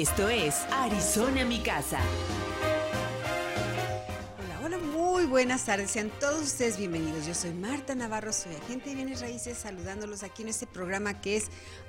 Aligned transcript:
Esto 0.00 0.28
es 0.28 0.66
Arizona 0.72 1.44
Mi 1.44 1.60
Casa. 1.60 2.00
Buenas 5.34 5.64
tardes. 5.64 5.90
Sean 5.90 6.12
todos 6.20 6.44
ustedes 6.44 6.78
bienvenidos. 6.78 7.26
Yo 7.26 7.34
soy 7.34 7.52
Marta 7.52 7.96
Navarro, 7.96 8.32
soy 8.32 8.54
agente 8.54 8.90
de 8.90 8.94
bienes 8.94 9.20
raíces, 9.20 9.58
saludándolos 9.58 10.22
aquí 10.22 10.42
en 10.42 10.48
este 10.48 10.64
programa 10.64 11.20
que 11.20 11.36
es 11.36 11.46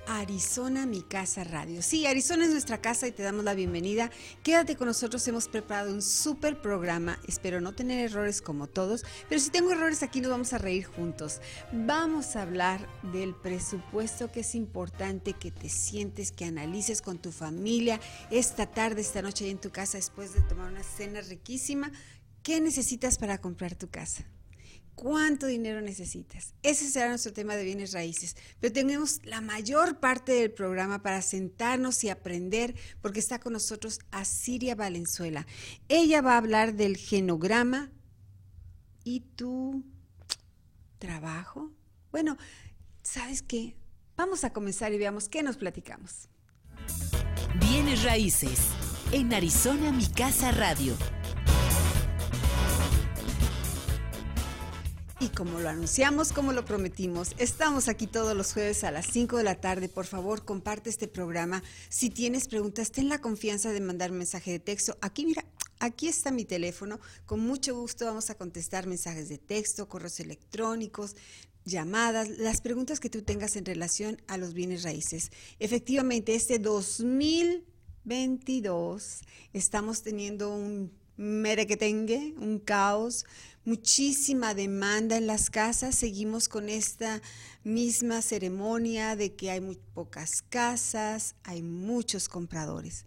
Arizona 0.08 0.88
Mi 0.88 1.04
Casa 1.04 1.44
Radio. 1.44 1.84
Sí, 1.84 2.08
Arizona 2.08 2.46
es 2.46 2.50
nuestra 2.50 2.82
casa 2.82 3.08
y 3.08 3.12
te 3.12 3.22
damos 3.22 3.44
la 3.44 3.54
bienvenida. 3.54 4.10
Quédate 4.42 4.76
con 4.76 4.88
nosotros, 4.88 5.28
hemos 5.28 5.48
preparado 5.48 5.94
un 5.94 6.02
súper 6.02 6.60
programa. 6.60 7.20
Espero 7.28 7.62
no 7.62 7.76
tener 7.76 8.00
errores 8.10 8.42
como 8.42 8.66
todos, 8.66 9.06
pero 9.30 9.40
si 9.40 9.52
tengo 9.52 9.72
errores 9.72 10.02
aquí 10.02 10.22
nos 10.22 10.32
vamos 10.32 10.54
a 10.54 10.58
reír 10.58 10.86
juntos. 10.86 11.40
Vamos 11.72 12.36
a 12.36 12.42
hablar 12.42 12.90
del 13.14 13.36
presupuesto 13.36 14.32
que 14.32 14.40
es 14.40 14.56
importante 14.56 15.34
que 15.34 15.52
te 15.52 15.70
sientes, 15.70 16.32
que 16.32 16.46
analices 16.46 17.04
con 17.04 17.20
tu 17.20 17.32
familia 17.32 18.00
esta 18.32 18.66
tarde, 18.66 19.02
esta 19.02 19.22
noche 19.22 19.46
ahí 19.46 19.52
en 19.52 19.62
tu 19.62 19.70
casa 19.70 20.00
después 20.00 20.34
de 20.34 20.42
tomar 20.42 20.72
una 20.72 20.82
cena 20.82 21.22
riquísima. 21.22 21.92
¿Qué 22.46 22.62
necesitas 22.62 23.18
para 23.18 23.40
comprar 23.40 23.74
tu 23.74 23.90
casa? 23.90 24.24
¿Cuánto 24.94 25.48
dinero 25.48 25.82
necesitas? 25.82 26.54
Ese 26.62 26.88
será 26.88 27.10
nuestro 27.10 27.34
tema 27.34 27.56
de 27.56 27.64
bienes 27.64 27.92
raíces. 27.92 28.38
Pero 28.60 28.72
tenemos 28.72 29.20
la 29.26 29.42
mayor 29.42 30.00
parte 30.00 30.34
del 30.34 30.52
programa 30.52 31.02
para 31.02 31.24
sentarnos 31.24 32.04
y 32.04 32.10
aprender, 32.10 32.76
porque 33.02 33.20
está 33.20 33.40
con 33.40 33.54
nosotros 33.54 34.00
Asiria 34.12 34.76
Valenzuela. 34.76 35.48
Ella 35.90 36.22
va 36.22 36.36
a 36.36 36.38
hablar 36.38 36.76
del 36.76 36.98
genograma 36.98 37.92
y 39.04 39.22
tu 39.22 39.84
trabajo. 41.00 41.72
Bueno, 42.12 42.38
¿sabes 43.02 43.42
qué? 43.42 43.76
Vamos 44.16 44.44
a 44.44 44.54
comenzar 44.54 44.94
y 44.94 45.00
veamos 45.00 45.30
qué 45.30 45.42
nos 45.42 45.58
platicamos. 45.58 46.30
Bienes 47.60 48.04
Raíces. 48.04 48.60
En 49.12 49.34
Arizona 49.34 49.92
Mi 49.92 50.06
Casa 50.06 50.52
Radio. 50.52 50.96
Y 55.22 55.30
como 55.30 55.60
lo 55.60 55.70
anunciamos, 55.70 56.34
como 56.34 56.52
lo 56.52 56.66
prometimos, 56.66 57.36
estamos 57.38 57.88
aquí 57.88 58.06
todos 58.06 58.36
los 58.36 58.52
jueves 58.52 58.84
a 58.84 58.92
las 58.92 59.08
5 59.08 59.38
de 59.38 59.46
la 59.46 59.56
tarde. 59.56 59.88
Por 59.88 60.06
favor, 60.06 60.44
comparte 60.44 60.90
este 60.90 61.08
programa. 61.08 61.64
Si 61.88 62.10
tienes 62.10 62.50
preguntas, 62.50 62.92
ten 62.92 63.08
la 63.08 63.22
confianza 63.22 63.72
de 63.72 63.80
mandar 63.80 64.12
mensaje 64.12 64.52
de 64.52 64.60
texto. 64.60 64.98
Aquí, 65.00 65.26
mira, 65.26 65.46
aquí 65.80 66.10
está 66.10 66.32
mi 66.32 66.44
teléfono. 66.44 67.00
Con 67.26 67.40
mucho 67.40 67.76
gusto 67.76 68.04
vamos 68.04 68.30
a 68.30 68.36
contestar 68.36 68.88
mensajes 68.88 69.30
de 69.30 69.38
texto, 69.38 69.88
correos 69.88 70.20
electrónicos, 70.20 71.16
llamadas, 71.64 72.28
las 72.28 72.60
preguntas 72.60 73.00
que 73.00 73.10
tú 73.10 73.22
tengas 73.22 73.56
en 73.56 73.64
relación 73.64 74.22
a 74.28 74.36
los 74.36 74.54
bienes 74.54 74.84
raíces. 74.84 75.32
Efectivamente, 75.60 76.36
este 76.36 76.60
2022 76.60 79.22
estamos 79.54 80.02
teniendo 80.02 80.54
un 80.54 80.92
merequetengue, 81.18 82.36
un 82.38 82.60
caos, 82.60 83.26
muchísima 83.66 84.54
demanda 84.54 85.18
en 85.18 85.28
las 85.28 85.50
casas. 85.50 85.96
Seguimos 85.96 86.48
con 86.48 86.70
esta 86.70 87.22
misma 87.64 88.22
ceremonia 88.22 89.16
de 89.16 89.36
que 89.36 89.52
hay 89.52 89.60
muy 89.60 89.80
pocas 89.94 90.44
casas, 90.44 91.36
hay 91.44 91.62
muchos 91.62 92.30
compradores. 92.30 93.06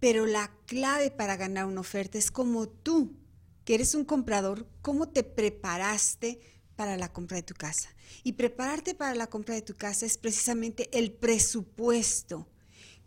Pero 0.00 0.26
la 0.26 0.50
clave 0.66 1.10
para 1.10 1.36
ganar 1.36 1.66
una 1.66 1.80
oferta 1.80 2.18
es 2.18 2.30
como 2.30 2.68
tú, 2.68 3.16
que 3.64 3.74
eres 3.74 3.94
un 3.94 4.04
comprador, 4.04 4.68
cómo 4.80 5.08
te 5.08 5.22
preparaste 5.22 6.40
para 6.76 6.96
la 6.96 7.12
compra 7.12 7.36
de 7.36 7.42
tu 7.42 7.54
casa. 7.54 7.90
Y 8.22 8.32
prepararte 8.32 8.94
para 8.94 9.14
la 9.14 9.26
compra 9.26 9.54
de 9.54 9.62
tu 9.62 9.74
casa 9.74 10.06
es 10.06 10.16
precisamente 10.16 10.88
el 10.96 11.12
presupuesto. 11.12 12.48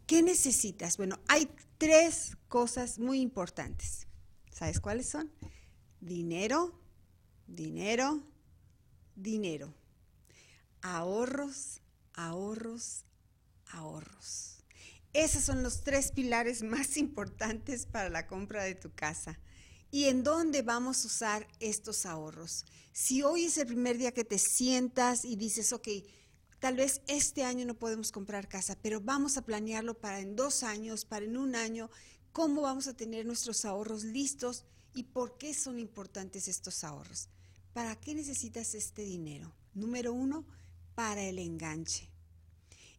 ¿Qué 0.05 0.21
necesitas? 0.21 0.97
Bueno, 0.97 1.19
hay 1.27 1.49
tres 1.77 2.37
cosas 2.49 2.99
muy 2.99 3.21
importantes. 3.21 4.07
¿Sabes 4.51 4.81
cuáles 4.81 5.07
son? 5.07 5.31
Dinero, 6.01 6.80
dinero, 7.55 8.21
dinero. 9.15 9.73
Ahorros, 10.81 11.81
ahorros, 12.13 13.03
ahorros. 13.67 14.57
Esos 15.13 15.43
son 15.43 15.63
los 15.63 15.83
tres 15.83 16.11
pilares 16.11 16.63
más 16.63 16.97
importantes 16.97 17.85
para 17.85 18.09
la 18.09 18.27
compra 18.27 18.63
de 18.63 18.75
tu 18.75 18.91
casa. 18.93 19.39
¿Y 19.91 20.05
en 20.05 20.23
dónde 20.23 20.61
vamos 20.61 21.03
a 21.03 21.07
usar 21.07 21.47
estos 21.59 22.05
ahorros? 22.05 22.65
Si 22.93 23.23
hoy 23.23 23.45
es 23.45 23.57
el 23.57 23.67
primer 23.67 23.97
día 23.97 24.13
que 24.13 24.23
te 24.23 24.37
sientas 24.37 25.25
y 25.25 25.35
dices, 25.35 25.73
ok, 25.73 25.87
tal 26.59 26.77
vez 26.77 27.01
este 27.07 27.43
año 27.43 27.65
no 27.65 27.77
podemos 27.77 28.11
comprar 28.13 28.47
casa, 28.47 28.77
pero 28.81 29.01
vamos 29.01 29.35
a 29.35 29.41
planearlo 29.41 29.99
para 29.99 30.19
en 30.19 30.37
dos 30.37 30.63
años, 30.63 31.03
para 31.03 31.25
en 31.25 31.35
un 31.35 31.55
año, 31.55 31.89
cómo 32.31 32.61
vamos 32.61 32.87
a 32.87 32.95
tener 32.95 33.25
nuestros 33.25 33.65
ahorros 33.65 34.05
listos 34.05 34.63
y 34.93 35.03
por 35.03 35.37
qué 35.37 35.53
son 35.53 35.77
importantes 35.79 36.47
estos 36.47 36.85
ahorros. 36.85 37.27
¿Para 37.73 37.95
qué 37.95 38.13
necesitas 38.13 38.75
este 38.75 39.01
dinero? 39.03 39.51
Número 39.73 40.13
uno, 40.13 40.45
para 40.93 41.23
el 41.23 41.39
enganche. 41.39 42.09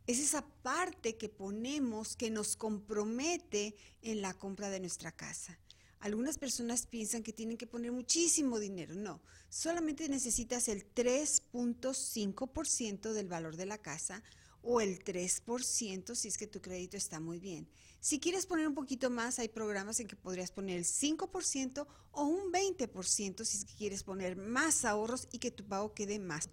Es 0.06 0.18
esa 0.18 0.44
parte 0.62 1.16
que 1.16 1.28
ponemos 1.28 2.16
que 2.16 2.30
nos 2.30 2.56
compromete 2.56 3.76
en 4.00 4.22
la 4.22 4.32
compra 4.34 4.70
de 4.70 4.80
nuestra 4.80 5.12
casa. 5.12 5.60
Algunas 6.00 6.38
personas 6.38 6.86
piensan 6.86 7.22
que 7.22 7.32
tienen 7.32 7.56
que 7.58 7.68
poner 7.68 7.92
muchísimo 7.92 8.58
dinero. 8.58 8.94
No, 8.94 9.20
solamente 9.50 10.08
necesitas 10.08 10.68
el 10.68 10.90
3.5% 10.94 13.12
del 13.12 13.28
valor 13.28 13.56
de 13.56 13.66
la 13.66 13.76
casa 13.78 14.22
o 14.62 14.80
el 14.80 15.04
3% 15.04 16.14
si 16.14 16.28
es 16.28 16.38
que 16.38 16.46
tu 16.46 16.62
crédito 16.62 16.96
está 16.96 17.20
muy 17.20 17.38
bien. 17.38 17.68
Si 18.02 18.18
quieres 18.18 18.46
poner 18.46 18.66
un 18.66 18.74
poquito 18.74 19.10
más, 19.10 19.38
hay 19.38 19.46
programas 19.46 20.00
en 20.00 20.08
que 20.08 20.16
podrías 20.16 20.50
poner 20.50 20.76
el 20.76 20.84
5% 20.84 21.86
o 22.10 22.24
un 22.24 22.52
20% 22.52 23.44
si 23.44 23.64
quieres 23.64 24.02
poner 24.02 24.34
más 24.34 24.84
ahorros 24.84 25.28
y 25.30 25.38
que 25.38 25.52
tu 25.52 25.64
pago 25.64 25.94
quede 25.94 26.18
más. 26.18 26.50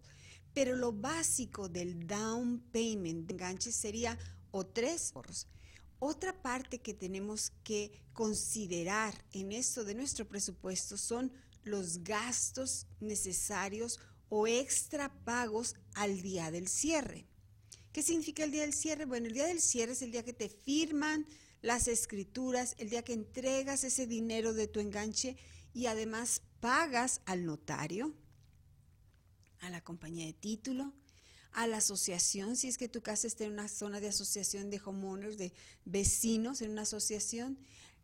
Pero 0.54 0.76
lo 0.76 0.94
básico 0.94 1.68
del 1.68 2.06
down 2.06 2.60
payment 2.72 3.26
de 3.26 3.34
enganche 3.34 3.72
sería 3.72 4.16
o 4.52 4.64
tres 4.64 5.12
ahorros. 5.16 5.48
Otra 5.98 6.40
parte 6.40 6.82
que 6.82 6.94
tenemos 6.94 7.52
que 7.64 8.00
considerar 8.14 9.16
en 9.32 9.52
esto 9.52 9.84
de 9.84 9.96
nuestro 9.96 10.28
presupuesto 10.28 10.98
son 10.98 11.34
los 11.64 12.04
gastos 12.04 12.86
necesarios 13.00 14.00
o 14.30 14.46
extra 14.46 15.12
pagos 15.24 15.74
al 15.96 16.22
día 16.22 16.52
del 16.52 16.68
cierre. 16.68 17.29
¿Qué 18.00 18.04
significa 18.04 18.46
el 18.46 18.52
día 18.52 18.62
del 18.62 18.72
cierre? 18.72 19.04
Bueno, 19.04 19.28
el 19.28 19.34
día 19.34 19.46
del 19.46 19.60
cierre 19.60 19.92
es 19.92 20.02
el 20.02 20.14
día 20.14 20.24
que 20.24 20.32
te 20.32 20.48
firman 20.48 21.26
las 21.62 21.90
escrituras, 21.90 22.76
el 22.78 22.90
día 22.90 23.04
que 23.04 23.12
entregas 23.12 23.84
ese 23.84 24.08
dinero 24.08 24.54
de 24.54 24.70
tu 24.70 24.80
enganche 24.80 25.36
y 25.74 25.88
además 25.88 26.42
pagas 26.62 27.20
al 27.26 27.46
notario, 27.46 28.14
a 29.60 29.70
la 29.70 29.84
compañía 29.84 30.26
de 30.26 30.32
título, 30.32 30.94
a 31.52 31.68
la 31.68 31.80
asociación, 31.80 32.56
si 32.56 32.70
es 32.70 32.78
que 32.78 32.88
tu 32.88 33.02
casa 33.02 33.28
está 33.28 33.44
en 33.44 33.52
una 33.52 33.68
zona 33.68 34.00
de 34.00 34.08
asociación 34.08 34.70
de 34.70 34.80
homeowners, 34.80 35.38
de 35.38 35.52
vecinos 35.84 36.62
en 36.62 36.72
una 36.72 36.84
asociación, 36.84 37.60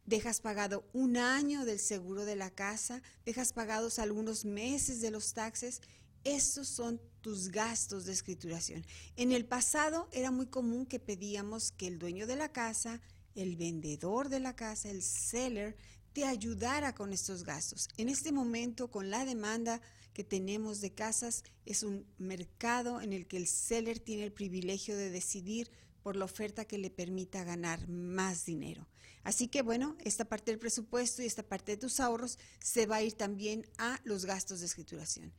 dejas 0.05 0.41
pagado 0.41 0.83
un 0.91 1.15
año 1.15 1.63
del 1.63 1.79
seguro 1.79 2.25
de 2.25 2.35
la 2.35 2.51
casa, 2.51 3.01
dejas 3.25 3.53
pagados 3.53 3.97
algunos 3.99 4.43
meses 4.43 4.99
de 4.99 5.11
los 5.11 5.31
taxes. 5.31 5.81
Estos 6.25 6.67
son 6.67 6.99
tus 7.25 7.49
gastos 7.49 8.05
de 8.05 8.13
escrituración. 8.13 8.85
En 9.15 9.31
el 9.31 9.45
pasado 9.45 10.07
era 10.11 10.29
muy 10.29 10.45
común 10.45 10.85
que 10.85 10.99
pedíamos 10.99 11.71
que 11.71 11.87
el 11.87 11.97
dueño 11.97 12.27
de 12.27 12.35
la 12.35 12.51
casa, 12.51 13.01
el 13.33 13.55
vendedor 13.55 14.29
de 14.29 14.39
la 14.39 14.55
casa, 14.55 14.91
el 14.91 15.01
seller, 15.01 15.75
te 16.13 16.25
ayudara 16.25 16.93
con 16.93 17.13
estos 17.13 17.43
gastos. 17.43 17.89
En 17.97 18.09
este 18.09 18.31
momento, 18.31 18.91
con 18.91 19.09
la 19.09 19.25
demanda 19.25 19.81
que 20.13 20.23
tenemos 20.23 20.81
de 20.81 20.93
casas, 20.93 21.43
es 21.65 21.81
un 21.81 22.05
mercado 22.19 23.01
en 23.01 23.11
el 23.11 23.25
que 23.25 23.37
el 23.37 23.47
seller 23.47 23.97
tiene 23.97 24.25
el 24.25 24.31
privilegio 24.31 24.95
de 24.95 25.09
decidir 25.09 25.71
por 26.03 26.15
la 26.15 26.25
oferta 26.25 26.65
que 26.65 26.77
le 26.77 26.91
permita 26.91 27.43
ganar 27.43 27.87
más 27.87 28.45
dinero. 28.45 28.87
Así 29.23 29.47
que 29.47 29.63
bueno, 29.63 29.97
esta 30.03 30.25
parte 30.25 30.51
del 30.51 30.59
presupuesto 30.59 31.23
y 31.23 31.25
esta 31.25 31.41
parte 31.41 31.71
de 31.71 31.77
tus 31.77 31.99
ahorros 31.99 32.37
se 32.59 32.85
va 32.85 32.97
a 32.97 33.01
ir 33.01 33.13
también 33.13 33.65
a 33.79 33.99
los 34.03 34.25
gastos 34.25 34.59
de 34.59 34.67
escrituración. 34.67 35.33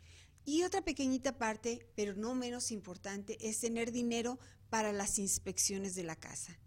Y 0.48 0.62
otra 0.62 0.80
pequeñita 0.80 1.38
parte, 1.38 1.88
pero 1.96 2.14
no 2.14 2.36
menos 2.36 2.70
importante, 2.70 3.36
es 3.40 3.58
tener 3.58 3.90
dinero 3.90 4.38
para 4.70 4.92
las 4.92 5.18
inspecciones 5.18 5.96
de 5.96 6.04
la 6.04 6.16
casa. 6.16 6.58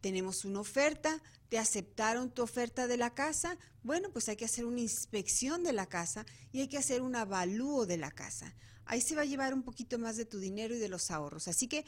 tenemos 0.00 0.44
una 0.44 0.60
oferta, 0.60 1.20
te 1.48 1.58
aceptaron 1.58 2.30
tu 2.30 2.42
oferta 2.42 2.86
de 2.86 2.96
la 2.96 3.12
casa, 3.12 3.58
bueno, 3.82 4.12
pues 4.12 4.28
hay 4.28 4.36
que 4.36 4.44
hacer 4.44 4.64
una 4.64 4.80
inspección 4.80 5.64
de 5.64 5.72
la 5.72 5.86
casa 5.86 6.24
y 6.52 6.60
hay 6.60 6.68
que 6.68 6.78
hacer 6.78 7.02
un 7.02 7.16
avalúo 7.16 7.86
de 7.86 7.96
la 7.96 8.12
casa. 8.12 8.54
Ahí 8.84 9.00
se 9.00 9.16
va 9.16 9.22
a 9.22 9.24
llevar 9.24 9.52
un 9.52 9.64
poquito 9.64 9.98
más 9.98 10.16
de 10.16 10.24
tu 10.24 10.38
dinero 10.38 10.76
y 10.76 10.78
de 10.78 10.88
los 10.88 11.10
ahorros. 11.10 11.48
Así 11.48 11.66
que 11.66 11.84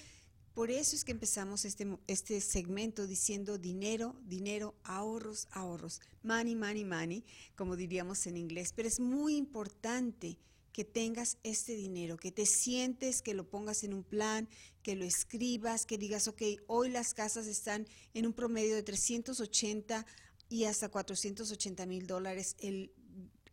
por 0.52 0.72
eso 0.72 0.96
es 0.96 1.04
que 1.04 1.12
empezamos 1.12 1.64
este, 1.64 1.86
este 2.08 2.40
segmento 2.40 3.06
diciendo 3.06 3.56
dinero, 3.56 4.16
dinero, 4.24 4.74
ahorros, 4.82 5.46
ahorros, 5.52 6.00
money, 6.24 6.56
money, 6.56 6.84
money, 6.84 7.24
como 7.54 7.76
diríamos 7.76 8.26
en 8.26 8.36
inglés. 8.36 8.72
Pero 8.74 8.88
es 8.88 8.98
muy 8.98 9.36
importante 9.36 10.40
que 10.72 10.84
tengas 10.84 11.38
este 11.42 11.74
dinero, 11.74 12.16
que 12.16 12.32
te 12.32 12.46
sientes, 12.46 13.22
que 13.22 13.34
lo 13.34 13.48
pongas 13.48 13.84
en 13.84 13.94
un 13.94 14.04
plan, 14.04 14.48
que 14.82 14.96
lo 14.96 15.04
escribas, 15.04 15.86
que 15.86 15.98
digas, 15.98 16.28
ok, 16.28 16.42
hoy 16.66 16.90
las 16.90 17.14
casas 17.14 17.46
están 17.46 17.86
en 18.14 18.26
un 18.26 18.32
promedio 18.32 18.74
de 18.74 18.82
380 18.82 20.06
y 20.48 20.64
hasta 20.64 20.88
480 20.88 21.86
mil 21.86 22.06
dólares 22.06 22.56
el 22.60 22.92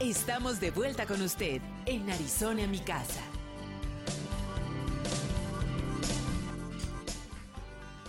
Estamos 0.00 0.58
de 0.60 0.70
vuelta 0.70 1.06
con 1.06 1.22
usted 1.22 1.62
en 1.86 2.10
Arizona 2.10 2.66
Mi 2.66 2.80
Casa. 2.80 3.22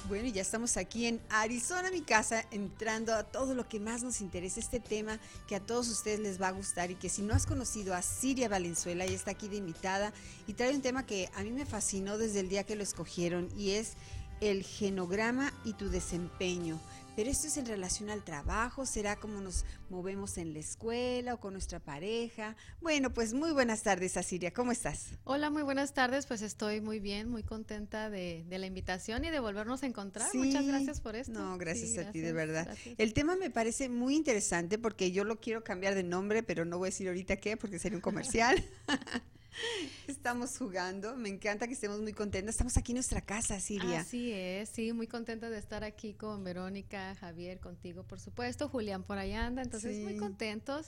Bueno, 0.08 0.28
y 0.28 0.32
ya 0.32 0.44
estamos 0.44 0.78
aquí 0.78 1.08
en 1.08 1.20
Arizona, 1.30 1.90
mi 1.90 2.02
casa, 2.02 2.46
entrando 2.52 3.16
a 3.16 3.24
todo 3.24 3.56
lo 3.56 3.68
que 3.68 3.80
más 3.80 4.04
nos 4.04 4.22
interesa, 4.22 4.60
este 4.60 4.80
tema 4.80 5.20
que 5.48 5.56
a 5.56 5.60
todos 5.60 5.90
ustedes 5.90 6.20
les 6.20 6.40
va 6.40 6.50
a 6.50 6.52
gustar 6.52 6.92
y 6.92 6.96
que 6.96 7.10
si 7.10 7.24
no 7.24 7.34
has 7.34 7.48
conocido 7.48 7.96
a 7.96 8.04
Siria 8.04 8.48
Valenzuela, 8.48 9.04
ella 9.06 9.16
está 9.16 9.32
aquí 9.32 9.48
de 9.48 9.56
invitada 9.56 10.14
y 10.46 10.54
trae 10.54 10.76
un 10.76 10.84
tema 10.84 11.08
que 11.08 11.32
a 11.34 11.42
mí 11.42 11.50
me 11.50 11.66
fascinó 11.66 12.20
desde 12.20 12.42
el 12.42 12.50
día 12.50 12.66
que 12.66 12.76
lo 12.76 12.84
escogieron 12.84 13.50
y 13.58 13.72
es 13.72 13.94
el 14.42 14.64
genograma 14.64 15.52
y 15.64 15.74
tu 15.74 15.90
desempeño. 15.90 16.80
Pero 17.16 17.30
esto 17.30 17.48
es 17.48 17.56
en 17.56 17.66
relación 17.66 18.10
al 18.10 18.24
trabajo, 18.24 18.86
será 18.86 19.16
como 19.16 19.40
nos 19.40 19.64
movemos 19.90 20.38
en 20.38 20.52
la 20.52 20.60
escuela 20.60 21.36
o 21.36 21.40
con 21.40 21.54
nuestra 21.54 21.80
pareja. 21.80 22.58
Bueno, 22.82 23.14
pues 23.14 23.34
muy 23.34 23.54
buenas 23.54 23.84
tardes, 23.84 24.18
Asiria, 24.18 24.52
¿cómo 24.52 24.74
estás? 24.74 25.12
Hola, 25.24 25.50
muy 25.50 25.64
buenas 25.64 25.94
tardes, 25.94 26.26
pues 26.26 26.42
estoy 26.42 26.82
muy 26.82 27.00
bien, 27.00 27.30
muy 27.30 27.44
contenta 27.44 28.10
de, 28.10 28.46
la 28.50 28.66
invitación 28.66 29.24
y 29.24 29.30
de 29.30 29.40
volvernos 29.40 29.84
a 29.84 29.86
encontrar. 29.86 30.28
Muchas 30.34 30.68
gracias 30.68 31.00
por 31.00 31.16
esto. 31.16 31.32
No, 31.32 31.58
gracias 31.58 31.98
a 32.06 32.12
ti, 32.12 32.20
de 32.20 32.34
verdad. 32.34 32.68
El 32.98 33.14
tema 33.14 33.38
me 33.38 33.50
parece 33.50 33.88
muy 33.88 34.16
interesante 34.16 34.78
porque 34.78 35.14
yo 35.14 35.24
lo 35.24 35.40
quiero 35.40 35.64
cambiar 35.64 35.96
de 35.96 36.04
nombre, 36.04 36.44
pero 36.44 36.66
no 36.66 36.78
voy 36.78 36.88
a 36.88 36.90
decir 36.90 37.08
ahorita 37.08 37.38
qué, 37.38 37.56
porque 37.56 37.80
sería 37.80 37.98
un 37.98 38.02
comercial. 38.02 38.62
Estamos 40.08 40.58
jugando, 40.58 41.16
me 41.16 41.30
encanta 41.30 41.68
que 41.68 41.74
estemos 41.74 42.00
muy 42.00 42.14
contentas. 42.14 42.56
Estamos 42.56 42.78
aquí 42.78 42.92
en 42.92 42.98
nuestra 42.98 43.22
casa, 43.22 43.60
Siria. 43.60 44.02
Así 44.02 44.32
es, 44.32 44.70
sí, 44.70 44.94
muy 44.94 45.08
contenta 45.08 45.50
de 45.50 45.58
estar 45.58 45.84
aquí 45.84 46.14
con 46.14 46.44
Verónica, 46.44 47.16
Javier, 47.16 47.60
contigo, 47.60 48.04
por 48.04 48.20
supuesto. 48.20 48.70
Julián 48.70 49.04
por 49.04 49.18
ahí 49.18 49.34
anda, 49.34 49.62
entonces 49.62 50.04
muy 50.04 50.18
contentos. 50.18 50.88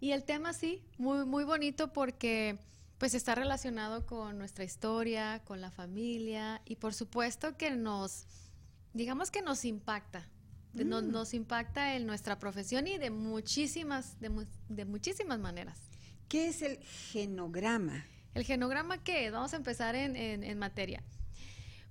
Y 0.00 0.12
el 0.12 0.24
tema 0.24 0.52
sí, 0.52 0.82
muy, 0.98 1.24
muy 1.24 1.44
bonito 1.44 1.92
porque 1.92 2.58
pues 2.98 3.14
está 3.14 3.34
relacionado 3.34 4.06
con 4.06 4.38
nuestra 4.38 4.64
historia, 4.64 5.42
con 5.44 5.60
la 5.60 5.70
familia 5.70 6.62
y 6.64 6.76
por 6.76 6.94
supuesto 6.94 7.56
que 7.56 7.70
nos, 7.70 8.26
digamos 8.94 9.30
que 9.30 9.42
nos 9.42 9.64
impacta. 9.64 10.28
Nos, 10.72 11.04
mm. 11.04 11.10
nos, 11.10 11.32
impacta 11.32 11.96
en 11.96 12.06
nuestra 12.06 12.38
profesión 12.38 12.86
y 12.86 12.98
de 12.98 13.08
muchísimas, 13.08 14.20
de, 14.20 14.46
de 14.68 14.84
muchísimas 14.84 15.38
maneras. 15.38 15.78
¿Qué 16.28 16.48
es 16.48 16.62
el 16.62 16.78
genograma? 17.12 18.04
¿El 18.34 18.44
genograma 18.44 19.02
qué 19.02 19.30
Vamos 19.30 19.52
a 19.54 19.56
empezar 19.56 19.94
en, 19.94 20.58
materia. 20.58 21.02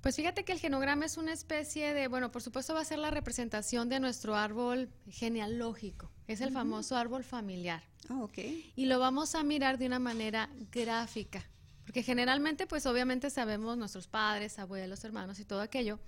Pues 0.02 0.16
fíjate 0.16 0.44
que 0.44 0.52
el 0.52 0.60
genograma 0.60 1.06
es 1.06 1.18
una 1.18 1.34
especie 1.34 1.94
de, 1.94 2.08
bueno, 2.08 2.32
por 2.32 2.44
supuesto 2.44 2.74
va 2.74 2.82
a 2.82 2.86
ser 2.86 3.00
la 3.00 3.10
representación 3.10 3.90
de 3.90 4.00
nuestro 4.00 4.36
árbol 4.36 4.90
genealógico. 5.10 6.12
Es 6.28 6.42
el 6.42 6.52
famoso 6.52 6.98
árbol 6.98 7.24
familiar. 7.24 7.82
Ah, 8.10 8.22
ok. 8.22 8.38
Y 8.76 8.86
lo 8.86 9.00
vamos 9.00 9.34
a 9.34 9.44
mirar 9.44 9.80
de 9.80 9.88
una 9.88 9.98
manera 9.98 10.50
gráfica. 10.72 11.44
Porque 11.86 12.04
generalmente, 12.04 12.68
pues 12.68 12.86
obviamente 12.86 13.30
sabemos 13.30 13.78
nuestros 13.78 14.08
padres, 14.08 14.60
abuelos, 14.60 15.04
hermanos 15.04 15.40
y 15.40 15.46
todo 15.46 15.62
aquello. 15.62 16.00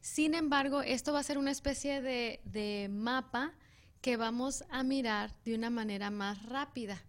Sin 0.00 0.34
embargo, 0.34 0.82
esto 0.82 1.12
va 1.12 1.20
a 1.20 1.24
ser 1.24 1.38
una 1.38 1.50
especie 1.50 2.02
de, 2.02 2.40
de 2.44 2.88
mapa 2.90 3.52
que 4.02 4.16
vamos 4.16 4.64
a 4.68 4.84
mirar 4.84 5.34
de 5.44 5.54
una 5.54 5.70
manera 5.70 6.10
más 6.10 6.44
rápida 6.44 7.02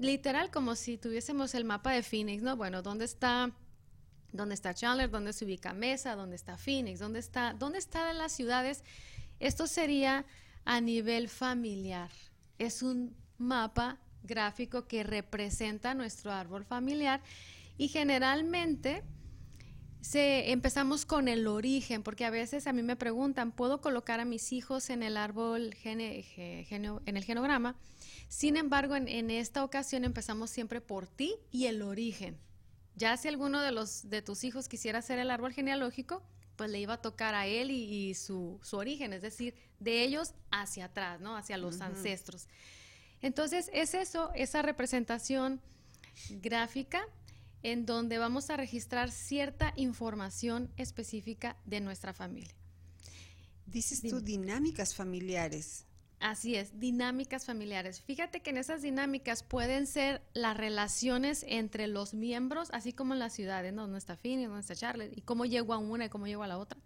literal 0.00 0.50
como 0.50 0.74
si 0.76 0.96
tuviésemos 0.96 1.54
el 1.54 1.64
mapa 1.64 1.92
de 1.92 2.02
Phoenix, 2.02 2.42
¿no? 2.42 2.56
Bueno, 2.56 2.82
¿dónde 2.82 3.04
está, 3.04 3.52
dónde 4.32 4.54
está 4.54 4.74
Chandler? 4.74 5.10
¿Dónde 5.10 5.32
se 5.32 5.44
ubica 5.44 5.74
Mesa? 5.74 6.16
¿Dónde 6.16 6.36
está 6.36 6.56
Phoenix? 6.56 6.98
¿Dónde 6.98 7.18
está, 7.18 7.52
dónde 7.52 7.78
están 7.78 8.16
las 8.16 8.32
ciudades? 8.32 8.82
Esto 9.38 9.66
sería 9.66 10.24
a 10.64 10.80
nivel 10.80 11.28
familiar. 11.28 12.10
Es 12.58 12.82
un 12.82 13.14
mapa 13.38 13.98
gráfico 14.22 14.86
que 14.86 15.02
representa 15.02 15.94
nuestro 15.94 16.32
árbol 16.32 16.64
familiar 16.64 17.22
y 17.76 17.88
generalmente 17.88 19.02
se, 20.00 20.50
empezamos 20.50 21.04
con 21.04 21.28
el 21.28 21.46
origen, 21.46 22.02
porque 22.02 22.24
a 22.24 22.30
veces 22.30 22.66
a 22.66 22.72
mí 22.72 22.82
me 22.82 22.96
preguntan, 22.96 23.52
¿puedo 23.52 23.80
colocar 23.82 24.18
a 24.20 24.24
mis 24.24 24.52
hijos 24.52 24.88
en 24.88 25.02
el 25.02 25.18
árbol 25.18 25.74
en 25.84 26.00
el 26.00 27.24
genograma? 27.24 27.76
Sin 28.30 28.56
embargo, 28.56 28.94
en, 28.94 29.28
esta 29.28 29.64
ocasión 29.64 30.04
empezamos 30.04 30.50
siempre 30.50 30.80
por 30.80 31.08
ti 31.08 31.34
y 31.50 31.66
el 31.66 31.82
origen. 31.82 32.38
Ya 32.94 33.16
si 33.16 33.26
alguno 33.26 33.60
de 33.60 33.72
los 33.72 34.08
de 34.08 34.22
tus 34.22 34.44
hijos 34.44 34.68
quisiera 34.68 35.02
ser 35.02 35.18
el 35.18 35.32
árbol 35.32 35.52
genealógico, 35.52 36.22
pues 36.54 36.70
le 36.70 36.78
iba 36.78 36.94
a 36.94 37.02
tocar 37.02 37.34
a 37.34 37.48
él 37.48 37.72
y, 37.72 38.14
su, 38.14 38.60
origen, 38.70 39.12
es 39.12 39.22
decir, 39.22 39.56
de 39.80 40.04
ellos 40.04 40.32
hacia 40.52 40.84
atrás, 40.84 41.20
¿no? 41.20 41.36
Hacia 41.36 41.56
los 41.56 41.80
ancestros. 41.80 42.46
Entonces, 43.20 43.68
es 43.72 43.94
eso, 43.94 44.30
esa 44.36 44.62
representación 44.62 45.60
gráfica 46.40 47.02
en 47.64 47.84
donde 47.84 48.18
vamos 48.18 48.48
a 48.50 48.56
registrar 48.56 49.10
cierta 49.10 49.72
información 49.74 50.70
específica 50.76 51.56
de 51.64 51.80
nuestra 51.80 52.14
familia. 52.14 52.54
Dices 53.66 54.02
tú 54.02 54.20
dinámicas 54.20 54.94
familiares. 54.94 55.84
Así 56.20 56.54
es, 56.54 56.78
dinámicas 56.78 57.46
familiares. 57.46 58.02
Fíjate 58.02 58.40
que 58.40 58.50
en 58.50 58.58
esas 58.58 58.82
dinámicas 58.82 59.42
pueden 59.42 59.86
ser 59.86 60.20
las 60.34 60.54
relaciones 60.54 61.46
entre 61.48 61.86
los 61.86 62.12
miembros, 62.12 62.68
así 62.72 62.92
como 62.92 63.14
en 63.14 63.20
las 63.20 63.32
ciudades, 63.32 63.72
¿no? 63.72 63.82
Donde 63.82 63.98
está 63.98 64.18
Finney, 64.18 64.44
donde 64.44 64.60
está 64.60 64.76
Charlotte, 64.76 65.16
y 65.16 65.22
cómo 65.22 65.46
llego 65.46 65.72
a 65.72 65.78
una 65.78 66.04
y 66.04 66.08
cómo 66.10 66.26
llego 66.26 66.42
a 66.42 66.46
la 66.46 66.58
otra. 66.58 66.78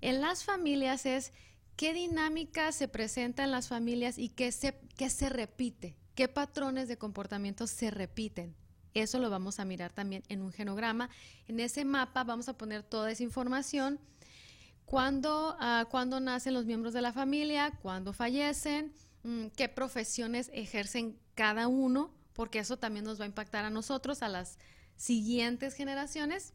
En 0.00 0.20
las 0.20 0.42
familias 0.42 1.06
es 1.06 1.32
qué 1.76 1.94
dinámica 1.94 2.72
se 2.72 2.88
presenta 2.88 3.44
en 3.44 3.52
las 3.52 3.68
familias 3.68 4.18
y 4.18 4.30
qué 4.30 4.50
se, 4.50 4.76
qué 4.96 5.10
se 5.10 5.28
repite, 5.28 5.96
qué 6.16 6.26
patrones 6.26 6.88
de 6.88 6.98
comportamiento 6.98 7.68
se 7.68 7.92
repiten. 7.92 8.56
Eso 8.94 9.20
lo 9.20 9.30
vamos 9.30 9.60
a 9.60 9.64
mirar 9.64 9.92
también 9.92 10.24
en 10.28 10.42
un 10.42 10.52
genograma. 10.52 11.08
En 11.46 11.60
ese 11.60 11.84
mapa 11.84 12.24
vamos 12.24 12.48
a 12.48 12.58
poner 12.58 12.82
toda 12.82 13.12
esa 13.12 13.22
información 13.22 14.00
¿Cuándo, 14.86 15.56
nacen 16.20 16.54
los 16.54 16.64
miembros 16.64 16.94
de 16.94 17.02
la 17.02 17.12
familia? 17.12 17.72
¿Cuándo 17.82 18.12
fallecen? 18.12 18.92
Mm, 19.24 19.48
¿Qué 19.48 19.68
profesiones 19.68 20.48
ejercen 20.54 21.18
cada 21.34 21.66
uno? 21.66 22.14
Porque 22.32 22.60
eso 22.60 22.78
también 22.78 23.04
nos 23.04 23.18
va 23.20 23.24
a 23.24 23.26
impactar 23.26 23.64
a 23.64 23.70
nosotros, 23.70 24.22
a 24.22 24.28
las 24.28 24.58
siguientes 24.96 25.74
generaciones. 25.74 26.54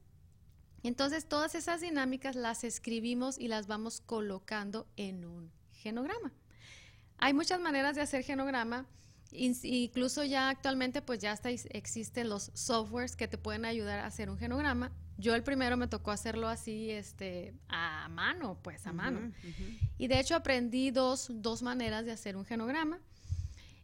Entonces, 0.81 1.27
todas 1.27 1.55
esas 1.55 1.81
dinámicas 1.81 2.35
las 2.35 2.63
escribimos 2.63 3.38
y 3.38 3.50
las 3.50 3.67
vamos 3.67 4.00
colocando 4.00 4.88
en 4.95 5.25
un 5.25 5.51
genograma. 5.73 6.31
hay 7.17 7.33
muchas 7.33 7.59
maneras 7.59 7.95
de 7.95 8.01
hacer 8.01 8.23
genograma. 8.23 8.88
Incluso 9.33 10.23
ya 10.23 10.50
actualmente 10.50 11.01
pues 11.01 11.19
ya 11.19 11.31
hasta 11.31 11.50
existen 11.50 12.29
los 12.29 12.51
softwares 12.53 13.15
que 13.15 13.27
te 13.27 13.38
pueden 13.38 13.65
ayudar 13.65 14.00
a 14.00 14.05
hacer 14.05 14.29
un 14.29 14.38
genograma. 14.38 14.91
Yo 15.17 15.35
el 15.35 15.43
primero 15.43 15.77
me 15.77 15.88
tocó 15.88 16.11
hacerlo 16.11 16.47
así, 16.47 16.89
este, 16.89 17.53
a 17.67 18.09
mano, 18.09 18.57
pues 18.61 18.88
a 18.88 18.93
mano. 18.93 19.31
Y 19.97 20.07
de 20.07 20.19
hecho 20.19 20.35
aprendí 20.35 20.91
dos, 20.91 21.27
dos 21.29 21.61
maneras 21.61 22.05
de 22.05 22.11
hacer 22.11 22.35
un 22.35 22.45
genograma. 22.45 23.00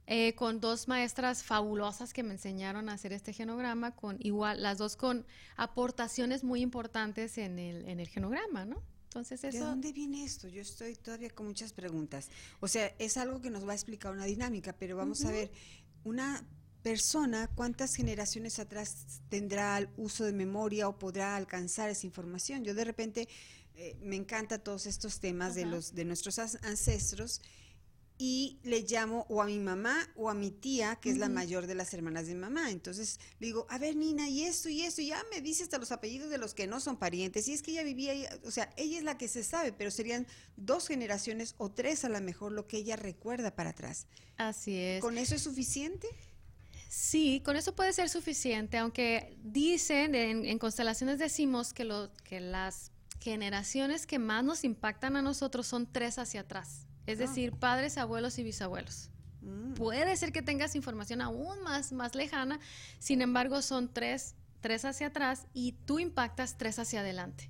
Eh, 0.10 0.36
con 0.36 0.62
dos 0.62 0.88
maestras 0.88 1.44
fabulosas 1.44 2.14
que 2.14 2.24
me 2.24 2.32
enseñaron 2.32 2.88
a 2.88 2.94
hacer 2.94 3.12
este 3.12 3.34
genograma, 3.34 3.94
con 3.94 4.16
igual, 4.22 4.64
las 4.64 4.78
dos 4.78 4.96
con 4.96 5.26
aportaciones 5.58 6.46
muy 6.46 6.62
importantes 6.62 7.38
en 7.38 7.60
el, 7.60 7.86
en 7.90 8.00
el 8.00 8.08
genograma, 8.08 8.64
¿no? 8.64 8.82
Entonces 9.08 9.44
eso... 9.44 9.58
¿De 9.58 9.64
dónde 9.64 9.94
viene 9.94 10.24
esto? 10.24 10.48
Yo 10.48 10.62
estoy 10.62 10.96
todavía 10.96 11.30
con 11.30 11.48
muchas 11.48 11.74
preguntas. 11.74 12.30
O 12.60 12.68
sea, 12.68 12.94
es 13.00 13.18
algo 13.18 13.42
que 13.42 13.50
nos 13.50 13.68
va 13.68 13.72
a 13.72 13.76
explicar 13.76 14.12
una 14.12 14.26
dinámica, 14.26 14.74
pero 14.74 14.98
vamos 14.98 15.24
a 15.26 15.32
ver, 15.32 15.52
una 16.04 16.46
persona, 16.84 17.50
¿cuántas 17.56 17.96
generaciones 17.96 18.60
atrás 18.60 19.22
tendrá 19.30 19.78
el 19.78 19.90
uso 19.98 20.24
de 20.24 20.34
memoria 20.34 20.88
o 20.88 20.98
podrá 20.98 21.36
alcanzar 21.36 21.90
esa 21.90 22.06
información? 22.06 22.64
Yo 22.64 22.74
de 22.74 22.84
repente 22.84 23.28
eh, 23.76 23.98
me 24.02 24.16
encanta 24.16 24.60
todos 24.60 24.86
estos 24.86 25.20
temas 25.20 25.56
de 25.56 25.66
los 25.66 25.94
de 25.94 26.06
nuestros 26.06 26.40
ancestros 26.40 27.42
y 28.18 28.60
le 28.64 28.82
llamo 28.82 29.26
o 29.30 29.42
a 29.42 29.46
mi 29.46 29.60
mamá 29.60 30.10
o 30.16 30.30
a 30.30 30.34
mi 30.34 30.50
tía, 30.50 30.96
que 30.96 31.12
es 31.12 31.18
la 31.18 31.30
mayor 31.30 31.68
de 31.68 31.76
las 31.76 31.94
hermanas 31.94 32.26
de 32.26 32.34
mamá. 32.34 32.72
Entonces 32.72 33.20
le 33.40 33.48
digo, 33.48 33.68
a 33.70 33.78
ver, 33.78 33.96
Nina, 33.96 34.28
y 34.28 34.44
esto 34.44 34.70
y 34.70 34.82
esto, 34.82 35.02
y 35.02 35.08
ya 35.08 35.24
me 35.32 35.42
dice 35.42 35.64
hasta 35.64 35.78
los 35.78 35.92
apellidos 35.92 36.30
de 36.30 36.40
los 36.40 36.54
que 36.54 36.66
no 36.66 36.80
son 36.80 36.98
parientes. 36.98 37.48
Y 37.48 37.54
es 37.54 37.62
que 37.62 37.72
ella 37.72 37.84
vivía, 37.84 38.14
ahí, 38.14 38.26
o 38.44 38.52
sea, 38.52 38.74
ella 38.76 38.98
es 38.98 39.04
la 39.04 39.18
que 39.18 39.28
se 39.28 39.44
sabe, 39.44 39.72
pero 39.72 39.92
serían 39.92 40.26
dos 40.56 40.88
generaciones 40.88 41.54
o 41.58 41.70
tres 41.72 42.06
a 42.06 42.10
lo 42.10 42.20
mejor 42.22 42.52
lo 42.52 42.68
que 42.68 42.78
ella 42.78 42.96
recuerda 42.96 43.56
para 43.56 43.70
atrás. 43.70 44.08
Así 44.38 44.76
es. 44.76 45.02
¿Con 45.02 45.18
eso 45.20 45.36
es 45.36 45.44
suficiente? 45.44 46.08
Sí, 46.90 47.42
con 47.46 47.56
eso 47.56 47.76
puede 47.76 47.94
ser 47.94 48.10
suficiente, 48.10 48.78
aunque 48.78 49.38
dicen, 49.44 50.16
en, 50.16 50.46
en 50.46 50.58
constelaciones 50.58 51.20
decimos 51.20 51.74
que, 51.74 51.84
lo, 51.84 52.12
que 52.24 52.40
las 52.40 52.92
generaciones 53.20 54.08
que 54.08 54.18
más 54.18 54.44
nos 54.44 54.64
impactan 54.64 55.18
a 55.18 55.22
nosotros 55.22 55.68
son 55.68 55.92
tres 55.92 56.18
hacia 56.18 56.42
atrás 56.42 56.87
es 57.08 57.18
ah. 57.18 57.22
decir, 57.22 57.54
padres, 57.54 57.98
abuelos 57.98 58.38
y 58.38 58.44
bisabuelos. 58.44 59.10
Mm. 59.42 59.74
Puede 59.74 60.16
ser 60.18 60.32
que 60.32 60.42
tengas 60.42 60.76
información 60.76 61.22
aún 61.22 61.62
más, 61.64 61.92
más 61.92 62.14
lejana, 62.14 62.60
sin 63.00 63.22
embargo 63.22 63.62
son 63.62 63.92
tres, 63.92 64.36
tres 64.62 64.86
hacia 64.86 65.08
atrás 65.08 65.48
y 65.54 65.74
tú 65.86 66.00
impactas 66.00 66.58
tres 66.58 66.78
hacia 66.80 67.00
adelante. 67.00 67.50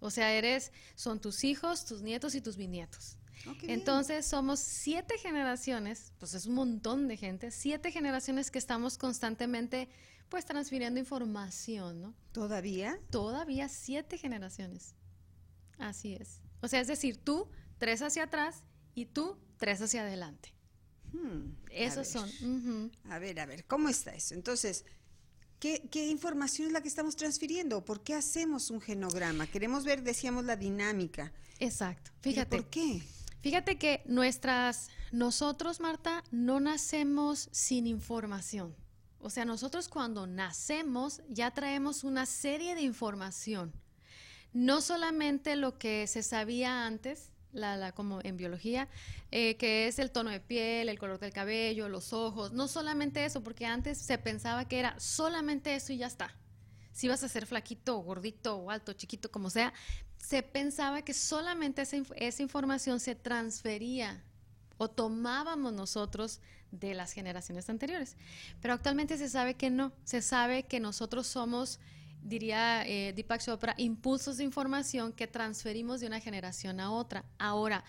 O 0.00 0.10
sea, 0.10 0.32
eres, 0.32 0.72
son 0.94 1.20
tus 1.20 1.44
hijos, 1.44 1.84
tus 1.84 2.02
nietos 2.02 2.34
y 2.34 2.40
tus 2.40 2.56
bisnietos. 2.56 3.16
Oh, 3.46 3.54
Entonces 3.62 4.26
somos 4.26 4.58
siete 4.58 5.16
generaciones, 5.18 6.12
pues 6.18 6.34
es 6.34 6.46
un 6.46 6.54
montón 6.54 7.08
de 7.08 7.16
gente, 7.16 7.50
siete 7.50 7.90
generaciones 7.92 8.50
que 8.50 8.58
estamos 8.58 8.98
constantemente 8.98 9.88
pues 10.28 10.44
transfiriendo 10.44 11.00
información, 11.00 12.02
¿no? 12.02 12.14
¿Todavía? 12.32 12.98
Todavía 13.10 13.68
siete 13.68 14.18
generaciones. 14.18 14.94
Así 15.78 16.14
es. 16.14 16.42
O 16.60 16.68
sea, 16.68 16.80
es 16.80 16.88
decir, 16.88 17.16
tú 17.16 17.48
tres 17.78 18.02
hacia 18.02 18.24
atrás 18.24 18.64
y 18.98 19.06
tú 19.06 19.36
tres 19.58 19.80
hacia 19.80 20.02
adelante. 20.02 20.52
Hmm, 21.12 21.52
Esos 21.70 22.08
son. 22.08 22.90
A 23.08 23.18
ver, 23.18 23.38
a 23.38 23.46
ver, 23.46 23.64
¿cómo 23.64 23.88
está 23.88 24.12
eso? 24.12 24.34
Entonces, 24.34 24.84
¿qué, 25.60 25.80
información 26.08 26.66
es 26.66 26.72
la 26.72 26.82
que 26.82 26.88
estamos 26.88 27.14
transfiriendo? 27.16 27.84
¿Por 27.84 28.02
qué 28.02 28.14
hacemos 28.14 28.70
un 28.70 28.80
genograma? 28.80 29.46
Queremos 29.46 29.84
ver, 29.84 30.02
decíamos, 30.02 30.44
la 30.44 30.56
dinámica. 30.56 31.32
Exacto. 31.60 32.10
Fíjate. 32.20 32.56
¿Por 32.56 32.70
qué? 32.70 33.02
Fíjate 33.40 33.78
que 33.78 34.02
nuestras, 34.06 34.88
nosotros, 35.12 35.78
Marta, 35.80 36.24
no 36.32 36.58
nacemos 36.58 37.48
sin 37.52 37.86
información. 37.86 38.74
O 39.20 39.30
sea, 39.30 39.44
nosotros 39.44 39.88
cuando 39.88 40.26
nacemos 40.26 41.22
ya 41.28 41.52
traemos 41.52 42.02
una 42.02 42.26
serie 42.26 42.74
de 42.74 42.82
información. 42.82 43.72
No 44.52 44.80
solamente 44.80 45.54
lo 45.54 45.78
que 45.78 46.06
se 46.06 46.22
sabía 46.22 46.86
antes, 46.86 47.30
la, 47.52 47.92
como 47.92 48.20
en 48.22 48.36
biología, 48.36 48.88
eh, 49.30 49.56
que 49.56 49.88
es 49.88 49.98
el 49.98 50.10
tono 50.10 50.30
de 50.30 50.40
piel, 50.40 50.88
el 50.88 50.98
color 50.98 51.18
del 51.18 51.32
cabello, 51.32 51.88
los 51.88 52.12
ojos. 52.12 52.52
No 52.52 52.68
solamente 52.68 53.24
eso, 53.24 53.42
porque 53.42 53.66
antes 53.66 53.98
se 53.98 54.18
pensaba 54.18 54.66
que 54.66 54.78
era 54.78 54.98
solamente 54.98 55.74
eso 55.74 55.92
y 55.92 55.98
ya 55.98 56.06
está. 56.06 56.34
Si 56.92 57.08
vas 57.08 57.22
a 57.22 57.28
ser 57.28 57.46
flaquito, 57.46 57.98
gordito, 57.98 58.56
o 58.56 58.70
alto, 58.70 58.92
chiquito, 58.92 59.30
como 59.30 59.50
sea, 59.50 59.72
se 60.18 60.42
pensaba 60.42 61.02
que 61.02 61.14
solamente 61.14 61.82
esa, 61.82 61.96
esa 62.16 62.42
información 62.42 63.00
se 63.00 63.14
transfería 63.14 64.24
o 64.76 64.88
tomábamos 64.88 65.72
nosotros 65.72 66.40
de 66.70 66.94
las 66.94 67.12
generaciones 67.12 67.68
anteriores. 67.70 68.16
Pero 68.60 68.74
actualmente 68.74 69.16
se 69.16 69.28
sabe 69.28 69.54
que 69.54 69.70
no, 69.70 69.92
se 70.04 70.22
sabe 70.22 70.64
que 70.64 70.80
nosotros 70.80 71.26
somos 71.26 71.80
diría 72.22 72.86
eh, 72.86 73.12
Deepak 73.14 73.42
Chopra, 73.42 73.74
impulsos 73.76 74.36
de 74.36 74.44
información 74.44 75.12
que 75.12 75.26
transferimos 75.26 76.00
de 76.00 76.06
una 76.06 76.20
generación 76.20 76.80
a 76.80 76.90
otra. 76.90 77.24
Ahora, 77.38 77.84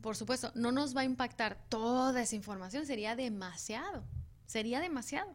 por 0.00 0.16
supuesto, 0.16 0.52
no 0.54 0.70
nos 0.70 0.94
va 0.96 1.00
a 1.02 1.04
impactar 1.04 1.58
toda 1.68 2.20
esa 2.20 2.36
información, 2.36 2.86
sería 2.86 3.16
demasiado, 3.16 4.04
sería 4.46 4.80
demasiado, 4.80 5.34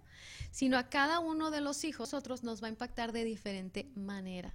sino 0.51 0.77
a 0.77 0.89
cada 0.89 1.19
uno 1.19 1.50
de 1.50 1.62
los 1.62 1.84
hijos 1.84 2.13
nosotros 2.13 2.43
nos 2.43 2.62
va 2.62 2.67
a 2.67 2.72
impactar 2.72 3.12
de 3.12 3.24
diferente 3.24 3.89
manera. 3.96 4.53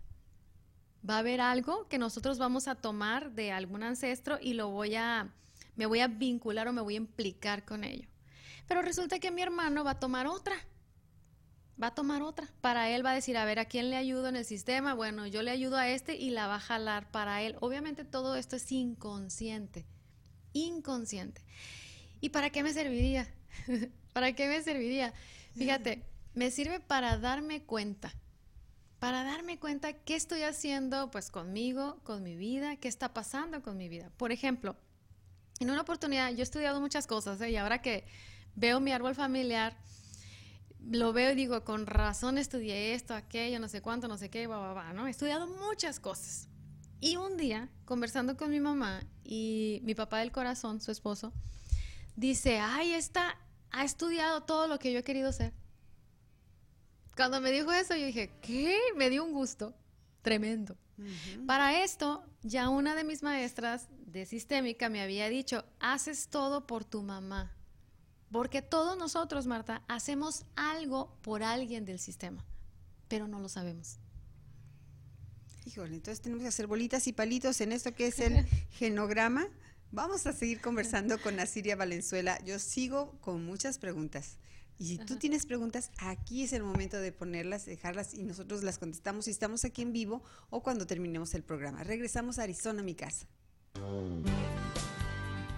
Va 1.08 1.16
a 1.16 1.18
haber 1.18 1.40
algo 1.40 1.88
que 1.88 1.98
nosotros 1.98 2.38
vamos 2.38 2.68
a 2.68 2.76
tomar 2.76 3.32
de 3.32 3.50
algún 3.50 3.82
ancestro 3.82 4.38
y 4.40 4.54
lo 4.54 4.68
voy 4.68 4.94
a, 4.94 5.32
me 5.74 5.86
voy 5.86 5.98
a 5.98 6.06
vincular 6.06 6.68
o 6.68 6.72
me 6.72 6.80
voy 6.80 6.94
a 6.94 6.98
implicar 6.98 7.64
con 7.64 7.82
ello. 7.82 8.08
Pero 8.68 8.82
resulta 8.82 9.18
que 9.18 9.32
mi 9.32 9.42
hermano 9.42 9.82
va 9.82 9.92
a 9.92 10.00
tomar 10.00 10.28
otra 10.28 10.54
va 11.80 11.88
a 11.88 11.94
tomar 11.94 12.22
otra. 12.22 12.48
Para 12.60 12.90
él 12.90 13.04
va 13.04 13.12
a 13.12 13.14
decir, 13.14 13.36
a 13.36 13.44
ver, 13.44 13.58
¿a 13.58 13.66
quién 13.66 13.90
le 13.90 13.96
ayudo 13.96 14.28
en 14.28 14.36
el 14.36 14.44
sistema? 14.44 14.94
Bueno, 14.94 15.26
yo 15.26 15.42
le 15.42 15.50
ayudo 15.50 15.76
a 15.76 15.88
este 15.88 16.16
y 16.16 16.30
la 16.30 16.46
va 16.46 16.56
a 16.56 16.60
jalar 16.60 17.10
para 17.10 17.42
él. 17.42 17.56
Obviamente 17.60 18.04
todo 18.04 18.36
esto 18.36 18.56
es 18.56 18.70
inconsciente, 18.72 19.86
inconsciente. 20.52 21.42
¿Y 22.20 22.30
para 22.30 22.50
qué 22.50 22.62
me 22.62 22.72
serviría? 22.72 23.28
¿Para 24.12 24.32
qué 24.34 24.48
me 24.48 24.62
serviría? 24.62 25.12
Fíjate, 25.56 26.04
me 26.34 26.50
sirve 26.50 26.80
para 26.80 27.18
darme 27.18 27.62
cuenta, 27.62 28.14
para 28.98 29.24
darme 29.24 29.58
cuenta 29.58 29.92
qué 29.92 30.14
estoy 30.14 30.42
haciendo 30.42 31.10
pues 31.10 31.30
conmigo, 31.30 32.00
con 32.04 32.22
mi 32.22 32.36
vida, 32.36 32.76
qué 32.76 32.88
está 32.88 33.12
pasando 33.12 33.62
con 33.62 33.76
mi 33.76 33.88
vida. 33.88 34.10
Por 34.16 34.32
ejemplo, 34.32 34.76
en 35.60 35.70
una 35.70 35.82
oportunidad, 35.82 36.30
yo 36.30 36.38
he 36.38 36.42
estudiado 36.42 36.80
muchas 36.80 37.06
cosas 37.06 37.40
¿eh? 37.40 37.50
y 37.50 37.56
ahora 37.56 37.82
que 37.82 38.04
veo 38.54 38.80
mi 38.80 38.92
árbol 38.92 39.14
familiar, 39.14 39.76
lo 40.90 41.12
veo 41.12 41.32
y 41.32 41.34
digo, 41.34 41.64
con 41.64 41.86
razón 41.86 42.38
estudié 42.38 42.94
esto, 42.94 43.14
aquello, 43.14 43.58
no 43.60 43.68
sé 43.68 43.82
cuánto, 43.82 44.08
no 44.08 44.18
sé 44.18 44.30
qué, 44.30 44.46
va, 44.46 44.72
va, 44.72 44.92
¿no? 44.92 45.06
He 45.06 45.10
estudiado 45.10 45.46
muchas 45.46 46.00
cosas. 46.00 46.48
Y 47.00 47.16
un 47.16 47.36
día, 47.36 47.68
conversando 47.84 48.36
con 48.36 48.50
mi 48.50 48.60
mamá 48.60 49.04
y 49.24 49.80
mi 49.82 49.94
papá 49.94 50.18
del 50.18 50.32
corazón, 50.32 50.80
su 50.80 50.90
esposo, 50.90 51.32
dice, 52.16 52.58
ay, 52.60 52.92
esta 52.92 53.38
ha 53.70 53.84
estudiado 53.84 54.42
todo 54.42 54.68
lo 54.68 54.78
que 54.78 54.92
yo 54.92 55.00
he 55.00 55.04
querido 55.04 55.32
ser. 55.32 55.52
Cuando 57.16 57.40
me 57.40 57.50
dijo 57.50 57.72
eso, 57.72 57.94
yo 57.96 58.06
dije, 58.06 58.30
¿qué? 58.40 58.78
Me 58.96 59.10
dio 59.10 59.24
un 59.24 59.32
gusto 59.32 59.74
tremendo. 60.22 60.76
Para 61.46 61.82
esto, 61.82 62.24
ya 62.42 62.68
una 62.68 62.94
de 62.94 63.04
mis 63.04 63.22
maestras 63.22 63.88
de 64.06 64.24
sistémica 64.24 64.88
me 64.88 65.02
había 65.02 65.28
dicho, 65.28 65.64
haces 65.80 66.28
todo 66.28 66.66
por 66.66 66.84
tu 66.84 67.02
mamá. 67.02 67.50
Porque 68.32 68.62
todos 68.62 68.96
nosotros, 68.96 69.46
Marta, 69.46 69.82
hacemos 69.88 70.46
algo 70.56 71.14
por 71.20 71.42
alguien 71.42 71.84
del 71.84 71.98
sistema, 71.98 72.44
pero 73.06 73.28
no 73.28 73.38
lo 73.38 73.50
sabemos. 73.50 73.98
Híjole, 75.66 75.94
entonces 75.94 76.22
tenemos 76.22 76.42
que 76.42 76.48
hacer 76.48 76.66
bolitas 76.66 77.06
y 77.06 77.12
palitos 77.12 77.60
en 77.60 77.72
esto 77.72 77.94
que 77.94 78.06
es 78.06 78.18
el 78.18 78.46
genograma. 78.70 79.46
Vamos 79.92 80.26
a 80.26 80.32
seguir 80.32 80.62
conversando 80.62 81.20
con 81.20 81.38
Asiria 81.38 81.76
Valenzuela. 81.76 82.42
Yo 82.44 82.58
sigo 82.58 83.12
con 83.20 83.44
muchas 83.44 83.78
preguntas. 83.78 84.38
Y 84.78 84.86
si 84.86 84.98
tú 84.98 85.16
tienes 85.16 85.44
preguntas, 85.44 85.90
aquí 85.98 86.42
es 86.42 86.54
el 86.54 86.62
momento 86.62 86.96
de 86.96 87.12
ponerlas, 87.12 87.66
dejarlas 87.66 88.14
y 88.14 88.22
nosotros 88.24 88.62
las 88.64 88.78
contestamos 88.78 89.26
si 89.26 89.30
estamos 89.30 89.64
aquí 89.64 89.82
en 89.82 89.92
vivo 89.92 90.24
o 90.48 90.62
cuando 90.62 90.86
terminemos 90.86 91.34
el 91.34 91.44
programa. 91.44 91.84
Regresamos 91.84 92.38
a 92.38 92.44
Arizona, 92.44 92.82
mi 92.82 92.94
casa. 92.94 93.26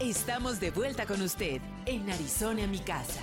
Estamos 0.05 0.61
de 0.61 0.71
vuelta 0.71 1.07
con 1.07 1.23
usted 1.23 1.63
en 1.87 2.11
Arizona, 2.11 2.67
mi 2.67 2.79
casa. 2.79 3.23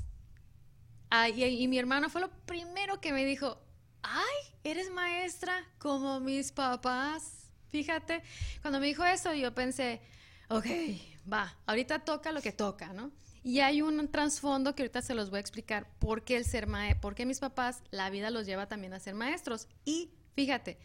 Ah, 1.09 1.27
y, 1.29 1.67
mi 1.67 1.77
hermano 1.77 2.09
fue 2.09 2.21
lo 2.21 2.29
primero 2.45 3.01
que 3.01 3.11
me 3.11 3.25
dijo, 3.25 3.61
ay, 4.01 4.55
eres 4.63 4.89
maestra 4.91 5.53
como 5.77 6.19
mis 6.19 6.51
papás. 6.51 7.49
Fíjate, 7.69 8.23
cuando 8.61 8.79
me 8.79 8.87
dijo 8.87 9.03
eso 9.03 9.33
yo 9.33 9.53
pensé, 9.53 10.01
ok, 10.49 10.65
va, 11.31 11.57
ahorita 11.65 11.99
toca 11.99 12.31
lo 12.31 12.41
que 12.41 12.51
toca, 12.51 12.93
¿no? 12.93 13.11
Y 13.43 13.59
hay 13.59 13.81
un 13.81 14.07
trasfondo 14.09 14.75
que 14.75 14.83
ahorita 14.83 15.01
se 15.01 15.15
los 15.15 15.29
voy 15.29 15.37
a 15.37 15.41
explicar 15.41 15.87
por 15.99 16.23
qué 16.23 16.37
el 16.37 16.45
ser 16.45 16.67
mae, 16.67 16.95
por 16.95 17.15
qué 17.15 17.25
mis 17.25 17.39
papás, 17.39 17.81
la 17.89 18.09
vida 18.09 18.29
los 18.29 18.45
lleva 18.45 18.67
también 18.67 18.93
a 18.93 18.99
ser 18.99 19.15
maestros. 19.15 19.67
Y 19.83 20.11
fíjate, 20.35 20.77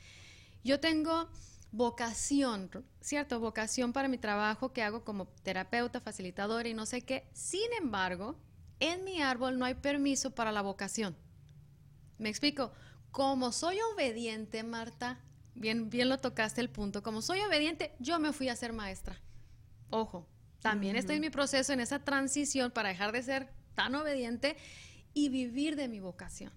yo 0.65 0.81
tengo 0.81 1.29
vocación, 1.77 2.71
¿cierto? 3.01 3.39
Vocación 3.39 3.93
para 3.93 4.09
mi 4.09 4.19
trabajo 4.19 4.73
que 4.73 4.83
hago 4.83 5.05
como 5.05 5.27
terapeuta, 5.43 6.01
facilitadora 6.01 6.69
y 6.69 6.75
no 6.75 6.87
sé 6.87 7.03
qué. 7.03 7.29
Sin 7.35 7.73
embargo, 7.79 8.37
en 8.81 9.05
mi 9.05 9.23
árbol 9.23 9.59
no 9.59 9.65
hay 9.65 9.75
permiso 9.75 10.35
para 10.35 10.53
la 10.53 10.63
vocación. 10.63 11.17
Me 12.19 12.29
explico. 12.29 12.73
Como 13.11 13.51
soy 13.51 13.79
obediente, 13.95 14.63
Marta, 14.63 15.21
bien, 15.55 15.89
bien 15.89 16.09
lo 16.09 16.19
tocaste 16.19 16.61
el 16.61 16.69
punto. 16.69 17.03
Como 17.03 17.23
soy 17.23 17.41
obediente, 17.41 17.95
yo 17.99 18.19
me 18.19 18.33
fui 18.33 18.49
a 18.49 18.57
ser 18.57 18.73
maestra. 18.75 19.19
Ojo, 19.89 20.29
también 20.61 20.97
estoy 20.97 21.17
en 21.17 21.23
mi 21.23 21.31
proceso, 21.31 21.73
en 21.73 21.81
esa 21.81 22.05
transición 22.05 22.71
para 22.71 22.91
dejar 22.91 23.13
de 23.13 23.23
ser 23.23 23.49
tan 23.75 23.95
obediente 23.95 24.57
y 25.15 25.29
vivir 25.29 25.77
de 25.77 25.89
mi 25.89 26.01
vocación. 26.01 26.53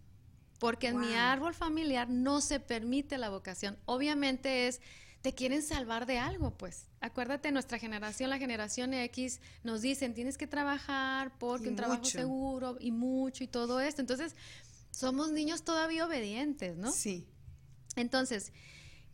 Porque 0.60 0.88
en 0.88 1.00
mi 1.00 1.14
árbol 1.14 1.54
familiar 1.54 2.10
no 2.10 2.42
se 2.42 2.60
permite 2.60 3.18
la 3.18 3.30
vocación. 3.30 3.78
Obviamente 3.86 4.68
es, 4.68 4.82
te 5.22 5.34
quieren 5.34 5.62
salvar 5.62 6.06
de 6.06 6.18
algo, 6.18 6.52
pues. 6.52 6.88
Acuérdate, 7.02 7.52
nuestra 7.52 7.78
generación, 7.78 8.30
la 8.30 8.38
generación 8.38 8.94
X, 8.94 9.42
nos 9.64 9.82
dicen, 9.82 10.14
tienes 10.14 10.38
que 10.38 10.48
trabajar 10.48 11.38
porque 11.38 11.68
Y 11.68 11.70
un 11.70 11.76
trabajo 11.76 12.06
seguro 12.06 12.78
y 12.80 12.92
mucho 12.92 13.44
y 13.44 13.48
todo 13.48 13.82
esto. 13.82 14.02
Entonces, 14.02 14.36
somos 14.92 15.32
niños 15.32 15.64
todavía 15.64 16.06
obedientes, 16.06 16.78
¿no? 16.78 16.92
Sí. 16.92 17.28
Entonces, 17.96 18.54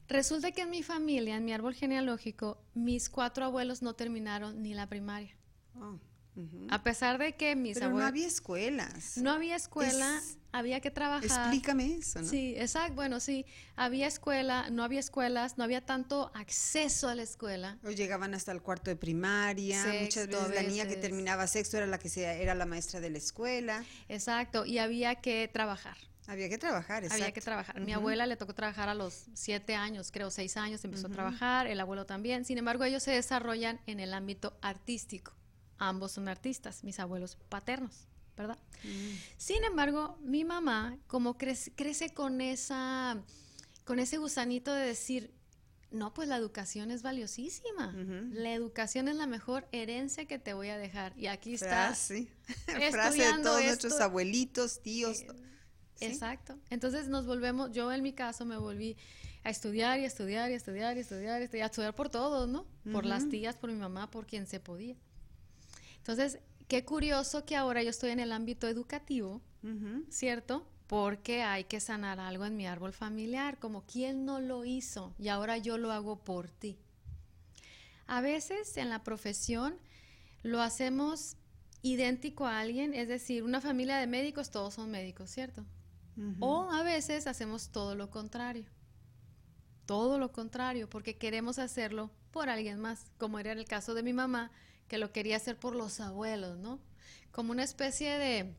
resulta 0.07 0.51
que 0.51 0.61
en 0.61 0.69
mi 0.69 0.83
familia, 0.83 1.37
en 1.37 1.45
mi 1.45 1.53
árbol 1.53 1.73
genealógico, 1.73 2.59
mis 2.73 3.09
cuatro 3.09 3.45
abuelos 3.45 3.81
no 3.81 3.93
terminaron 3.95 4.61
ni 4.61 4.73
la 4.73 4.87
primaria. 4.87 5.35
Oh, 5.75 5.99
ujú. 6.35 6.67
A 6.69 6.83
pesar 6.83 7.17
de 7.17 7.33
que 7.35 7.55
mis 7.55 7.73
Pero 7.75 7.87
no 7.87 7.91
abuelos... 7.91 8.09
había 8.09 8.27
escuelas. 8.27 9.17
no 9.17 9.31
había 9.31 9.55
escuela, 9.55 10.17
Es- 10.17 10.37
había 10.51 10.79
que 10.79 10.91
trabajar. 10.91 11.23
Explícame 11.25 11.95
eso, 11.95 12.21
¿no? 12.21 12.27
Sí, 12.29 12.55
exacto. 12.57 12.93
Bueno, 12.95 13.19
sí, 13.19 13.45
había 13.75 14.07
escuela, 14.07 14.69
no 14.69 14.83
había 14.83 14.99
escuelas, 14.99 15.57
no 15.57 15.63
había 15.63 15.85
tanto 15.85 16.31
acceso 16.33 17.09
a 17.09 17.15
la 17.15 17.23
escuela. 17.23 17.77
O 17.83 17.89
llegaban 17.91 18.33
hasta 18.33 18.51
el 18.51 18.61
cuarto 18.61 18.89
de 18.89 18.95
primaria. 18.95 19.77
Muchas 19.99 20.23
Sexto, 20.25 20.37
veces 20.43 20.51
a 20.51 20.53
la 20.61 20.63
niña 20.63 20.83
que 20.83 20.89
veces. 20.95 21.01
terminaba 21.01 21.47
sexto 21.47 21.77
era 21.77 21.87
la 21.87 21.99
que 21.99 22.09
se, 22.09 22.23
era 22.41 22.55
la 22.55 22.65
maestra 22.65 22.99
de 23.01 23.09
la 23.09 23.17
escuela. 23.17 23.83
Exacto, 24.07 24.65
y 24.65 24.77
había 24.77 25.15
que 25.15 25.49
trabajar. 25.51 25.97
Había 26.27 26.49
que 26.49 26.57
trabajar, 26.57 27.03
exacto. 27.03 27.23
Había 27.23 27.33
que 27.33 27.41
trabajar. 27.41 27.79
Mi 27.81 27.91
Ujú. 27.91 27.99
abuela 27.99 28.25
le 28.25 28.35
tocó 28.35 28.55
trabajar 28.55 28.89
a 28.89 28.95
los 28.95 29.25
siete 29.35 29.75
años, 29.75 30.11
creo, 30.11 30.31
seis 30.31 30.57
años, 30.57 30.83
empezó 30.83 31.05
a 31.07 31.11
trabajar, 31.11 31.67
el 31.67 31.79
abuelo 31.79 32.05
también. 32.07 32.45
Sin 32.45 32.57
embargo, 32.57 32.83
ellos 32.83 33.03
se 33.03 33.11
desarrollan 33.11 33.79
en 33.85 33.99
el 33.99 34.11
ámbito 34.13 34.57
artístico. 34.63 35.33
Ambos 35.77 36.13
son 36.13 36.27
artistas, 36.27 36.83
mis 36.83 36.99
abuelos 36.99 37.37
paternos, 37.49 38.07
¿verdad? 38.37 38.57
Mm. 38.83 39.17
Sin 39.37 39.63
embargo, 39.63 40.17
mi 40.21 40.45
mamá, 40.45 40.97
como 41.07 41.37
crece, 41.37 41.71
crece 41.73 42.13
con 42.13 42.41
esa, 42.41 43.21
con 43.83 43.99
ese 43.99 44.17
gusanito 44.17 44.73
de 44.73 44.85
decir, 44.85 45.33
no, 45.91 46.13
pues 46.13 46.27
la 46.27 46.37
educación 46.37 46.91
es 46.91 47.01
valiosísima. 47.01 47.93
La 48.33 48.53
educación 48.53 49.07
es 49.07 49.15
la 49.15 49.27
mejor 49.27 49.67
herencia 49.71 50.25
que 50.25 50.39
te 50.39 50.53
voy 50.53 50.69
a 50.69 50.77
dejar. 50.77 51.13
Y 51.17 51.27
aquí 51.27 51.53
estás. 51.53 52.07
Frase. 52.07 52.27
Frase 52.91 53.23
de 53.23 53.41
todos 53.41 53.59
esto. 53.59 53.67
nuestros 53.67 54.01
abuelitos, 54.01 54.81
tíos. 54.81 55.21
Eh. 55.21 56.07
Exacto. 56.07 56.57
Entonces 56.69 57.07
nos 57.07 57.25
volvemos, 57.25 57.71
yo 57.71 57.91
en 57.91 58.03
mi 58.03 58.13
caso 58.13 58.45
me 58.45 58.57
volví 58.57 58.97
a 59.43 59.49
estudiar 59.49 59.99
y 59.99 60.03
a 60.03 60.07
estudiar 60.07 60.49
y 60.49 60.53
a 60.53 60.57
estudiar 60.57 60.95
y 60.95 60.99
a 60.99 61.01
estudiar 61.01 61.39
y 61.39 61.43
a 61.43 61.45
estudiar, 61.45 61.63
a 61.63 61.67
estudiar 61.67 61.95
por 61.95 62.09
todos, 62.09 62.49
¿no? 62.49 62.65
Por 62.91 63.05
las 63.05 63.29
tías, 63.29 63.55
por 63.55 63.71
mi 63.71 63.77
mamá, 63.77 64.11
por 64.11 64.25
quien 64.25 64.47
se 64.47 64.59
podía. 64.59 64.97
Entonces, 66.07 66.37
qué 66.67 66.85
curioso 66.85 67.45
que 67.45 67.55
ahora 67.55 67.81
yo 67.81 67.89
estoy 67.89 68.11
en 68.11 68.19
el 68.19 68.31
ámbito 68.31 68.67
educativo. 68.67 69.41
¿cierto? 70.09 70.63
Porque 70.85 71.41
hay 71.41 71.63
que 71.63 71.79
sanar 71.79 72.19
algo 72.19 72.45
en 72.45 72.55
mi 72.55 72.67
árbol 72.67 72.93
familiar, 72.93 73.57
como 73.57 73.83
quién 73.87 74.23
no 74.23 74.39
lo 74.39 74.63
hizo 74.65 75.15
y 75.17 75.29
ahora 75.29 75.57
yo 75.57 75.79
lo 75.79 75.91
hago 75.91 76.23
por 76.23 76.51
ti. 76.51 76.77
A 78.05 78.21
veces 78.21 78.77
en 78.77 78.91
la 78.91 79.03
profesión 79.03 79.75
lo 80.43 80.61
hacemos 80.61 81.37
idéntico 81.81 82.45
a 82.45 82.59
alguien, 82.59 82.93
es 82.93 83.07
decir, 83.07 83.41
una 83.41 83.59
familia 83.59 83.97
de 83.97 84.05
médicos, 84.05 84.51
todos 84.51 84.75
son 84.75 84.91
médicos, 84.91 85.31
¿cierto? 85.31 85.65
O 86.39 86.69
a 86.71 86.83
veces 86.83 87.25
hacemos 87.25 87.69
todo 87.69 87.95
lo 87.95 88.11
contrario. 88.11 88.65
todo 89.87 90.17
lo 90.17 90.31
contrario, 90.31 90.89
porque 90.89 91.17
queremos 91.17 91.59
hacerlo 91.59 92.09
por 92.31 92.49
alguien 92.49 92.79
más, 92.79 93.11
como 93.17 93.37
era 93.39 93.51
el 93.51 93.65
caso 93.65 93.93
de 93.93 94.03
mi 94.03 94.13
mamá, 94.13 94.51
que 94.87 94.97
lo 94.97 95.11
quería 95.11 95.37
hacer 95.37 95.57
por 95.57 95.75
los 95.75 95.99
abuelos, 95.99 96.57
¿no? 96.57 96.79
Como 97.31 97.51
una 97.51 97.63
especie 97.63 98.17
de, 98.17 98.53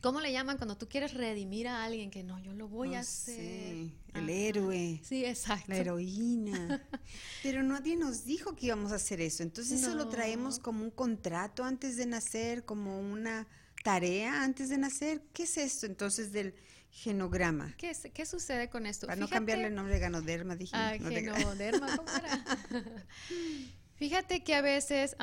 ¿cómo 0.00 0.20
le 0.20 0.32
llaman 0.32 0.56
cuando 0.56 0.76
tú 0.76 0.88
quieres 0.88 1.14
redimir 1.14 1.68
a 1.68 1.84
alguien 1.84 2.10
que 2.10 2.22
no, 2.22 2.38
yo 2.40 2.52
lo 2.54 2.68
voy 2.68 2.94
a 2.94 2.98
Oh, 2.98 3.00
hacer? 3.00 3.34
sí, 3.36 3.98
el 4.14 4.22
Ajá. 4.24 4.32
héroe. 4.32 5.00
Sí, 5.04 5.24
exacto. 5.24 5.66
La 5.68 5.76
heroína. 5.78 6.82
Pero 7.42 7.62
nadie 7.62 7.96
nos 7.96 8.24
dijo 8.24 8.54
que 8.56 8.66
íbamos 8.66 8.92
a 8.92 8.96
hacer 8.96 9.20
eso. 9.20 9.42
Entonces 9.42 9.80
eso 9.82 9.94
lo 9.94 10.08
traemos 10.08 10.58
como 10.58 10.82
un 10.84 10.90
contrato 10.90 11.64
antes 11.64 11.96
de 11.96 12.06
nacer, 12.06 12.64
como 12.64 12.98
una 13.00 13.46
tarea 13.82 14.42
antes 14.42 14.68
de 14.68 14.78
nacer. 14.78 15.22
¿Qué 15.32 15.44
es 15.44 15.56
esto 15.56 15.86
entonces 15.86 16.32
del 16.32 16.54
genograma? 16.90 17.74
¿Qué, 17.76 17.90
es- 17.90 18.08
qué 18.14 18.24
sucede 18.26 18.68
con 18.70 18.86
esto? 18.86 19.06
Para 19.06 19.20
no 19.20 19.28
cambiarle 19.28 19.66
el 19.66 19.74
nombre 19.74 19.94
de 19.94 20.00
ganoderma, 20.00 20.56
dije. 20.56 20.72
Ah, 20.76 20.96
no 21.00 21.08
de- 21.08 21.22
genoderma, 21.22 21.96
¿cómo 21.96 22.08
era? 22.10 22.44
Fíjate 24.04 24.44
que 24.44 24.54
a 24.54 24.60
veces 24.60 25.16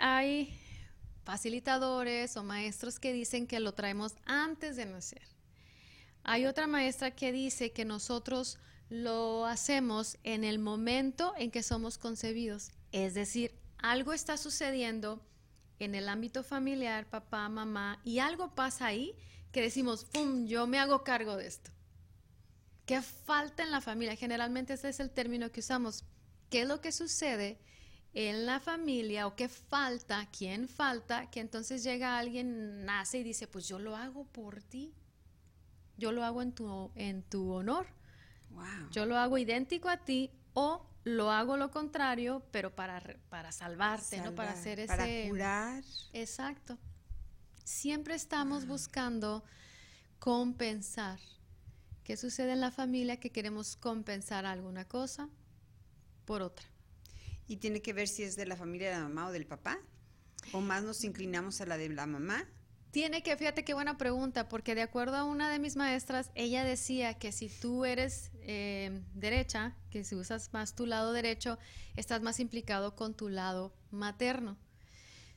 hay 0.00 0.58
facilitadores 1.22 2.36
o 2.36 2.42
maestros 2.42 2.98
que 2.98 3.12
dicen 3.12 3.46
que 3.46 3.60
lo 3.60 3.72
traemos 3.72 4.16
antes 4.24 4.74
de 4.74 4.84
nacer. 4.84 5.22
Hay 6.24 6.46
otra 6.46 6.66
maestra 6.66 7.12
que 7.12 7.30
dice 7.30 7.70
que 7.70 7.84
nosotros 7.84 8.58
lo 8.88 9.46
hacemos 9.46 10.18
en 10.24 10.42
el 10.42 10.58
momento 10.58 11.34
en 11.38 11.52
que 11.52 11.62
somos 11.62 11.98
concebidos. 11.98 12.72
Es 12.90 13.14
decir, 13.14 13.54
algo 13.78 14.12
está 14.12 14.36
sucediendo 14.38 15.24
en 15.78 15.94
el 15.94 16.08
ámbito 16.08 16.42
familiar, 16.42 17.08
papá, 17.08 17.48
mamá, 17.48 18.00
y 18.02 18.18
algo 18.18 18.56
pasa 18.56 18.86
ahí 18.86 19.14
que 19.52 19.62
decimos, 19.62 20.04
¡pum!, 20.06 20.46
yo 20.46 20.66
me 20.66 20.80
hago 20.80 21.04
cargo 21.04 21.36
de 21.36 21.46
esto. 21.46 21.70
¿Qué 22.86 23.00
falta 23.02 23.62
en 23.62 23.70
la 23.70 23.80
familia? 23.80 24.16
Generalmente 24.16 24.72
ese 24.72 24.88
es 24.88 24.98
el 24.98 25.10
término 25.10 25.52
que 25.52 25.60
usamos. 25.60 26.04
¿Qué 26.52 26.60
es 26.60 26.68
lo 26.68 26.82
que 26.82 26.92
sucede 26.92 27.58
en 28.12 28.44
la 28.44 28.60
familia 28.60 29.26
o 29.26 29.34
qué 29.34 29.48
falta? 29.48 30.28
¿Quién 30.36 30.68
falta? 30.68 31.30
Que 31.30 31.40
entonces 31.40 31.82
llega 31.82 32.18
alguien, 32.18 32.84
nace 32.84 33.20
y 33.20 33.22
dice, 33.22 33.46
pues 33.46 33.66
yo 33.66 33.78
lo 33.78 33.96
hago 33.96 34.26
por 34.26 34.62
ti. 34.62 34.92
Yo 35.96 36.12
lo 36.12 36.22
hago 36.22 36.42
en 36.42 36.52
tu, 36.52 36.92
en 36.94 37.22
tu 37.22 37.50
honor. 37.52 37.86
Wow. 38.50 38.90
Yo 38.90 39.06
lo 39.06 39.16
hago 39.16 39.38
idéntico 39.38 39.88
a 39.88 40.04
ti 40.04 40.30
o 40.52 40.86
lo 41.04 41.30
hago 41.30 41.56
lo 41.56 41.70
contrario, 41.70 42.42
pero 42.50 42.76
para, 42.76 43.02
para 43.30 43.50
salvarte, 43.50 44.20
¿no? 44.20 44.34
Para 44.34 44.52
hacer 44.52 44.78
ese... 44.78 44.88
Para 44.88 45.06
curar. 45.30 45.84
Exacto. 46.12 46.76
Siempre 47.64 48.14
estamos 48.14 48.66
buscando 48.66 49.42
compensar. 50.18 51.18
¿Qué 52.04 52.18
sucede 52.18 52.52
en 52.52 52.60
la 52.60 52.70
familia? 52.70 53.18
Que 53.18 53.30
queremos 53.30 53.74
compensar 53.74 54.44
alguna 54.44 54.86
cosa 54.86 55.30
por 56.24 56.42
otra. 56.42 56.66
Y 57.46 57.56
tiene 57.56 57.82
que 57.82 57.92
ver 57.92 58.08
si 58.08 58.22
es 58.22 58.36
de 58.36 58.46
la 58.46 58.56
familia 58.56 58.88
de 58.88 58.96
la 58.96 59.02
mamá 59.02 59.28
o 59.28 59.32
del 59.32 59.46
papá. 59.46 59.78
O 60.52 60.60
más 60.60 60.82
nos 60.82 61.04
inclinamos 61.04 61.60
a 61.60 61.66
la 61.66 61.76
de 61.76 61.88
la 61.88 62.06
mamá. 62.06 62.48
Tiene 62.92 63.22
que, 63.22 63.34
fíjate 63.38 63.64
qué 63.64 63.72
buena 63.72 63.96
pregunta, 63.96 64.50
porque 64.50 64.74
de 64.74 64.82
acuerdo 64.82 65.16
a 65.16 65.24
una 65.24 65.50
de 65.50 65.58
mis 65.58 65.76
maestras, 65.76 66.30
ella 66.34 66.62
decía 66.62 67.14
que 67.14 67.32
si 67.32 67.48
tú 67.48 67.86
eres 67.86 68.30
eh, 68.42 69.02
derecha, 69.14 69.74
que 69.90 70.04
si 70.04 70.14
usas 70.14 70.52
más 70.52 70.74
tu 70.74 70.84
lado 70.84 71.14
derecho, 71.14 71.58
estás 71.96 72.20
más 72.20 72.38
implicado 72.38 72.94
con 72.94 73.14
tu 73.14 73.30
lado 73.30 73.74
materno. 73.90 74.58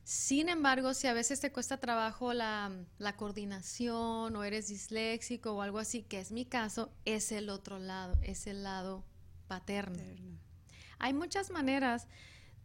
Sin 0.04 0.50
embargo, 0.50 0.94
si 0.94 1.08
a 1.08 1.14
veces 1.14 1.40
te 1.40 1.52
cuesta 1.52 1.80
trabajo 1.80 2.34
la, 2.34 2.72
la 2.98 3.16
coordinación 3.16 4.36
o 4.36 4.44
eres 4.44 4.68
disléxico 4.68 5.54
o 5.54 5.62
algo 5.62 5.80
así, 5.80 6.04
que 6.04 6.20
es 6.20 6.34
mi 6.34 6.46
caso, 6.46 6.92
es 7.06 7.32
el 7.32 7.50
otro 7.50 7.80
lado, 7.80 8.18
es 8.22 8.48
el 8.48 8.64
lado 8.64 9.06
paterno. 9.48 9.98
Hay 11.00 11.14
muchas 11.14 11.52
maneras 11.52 12.08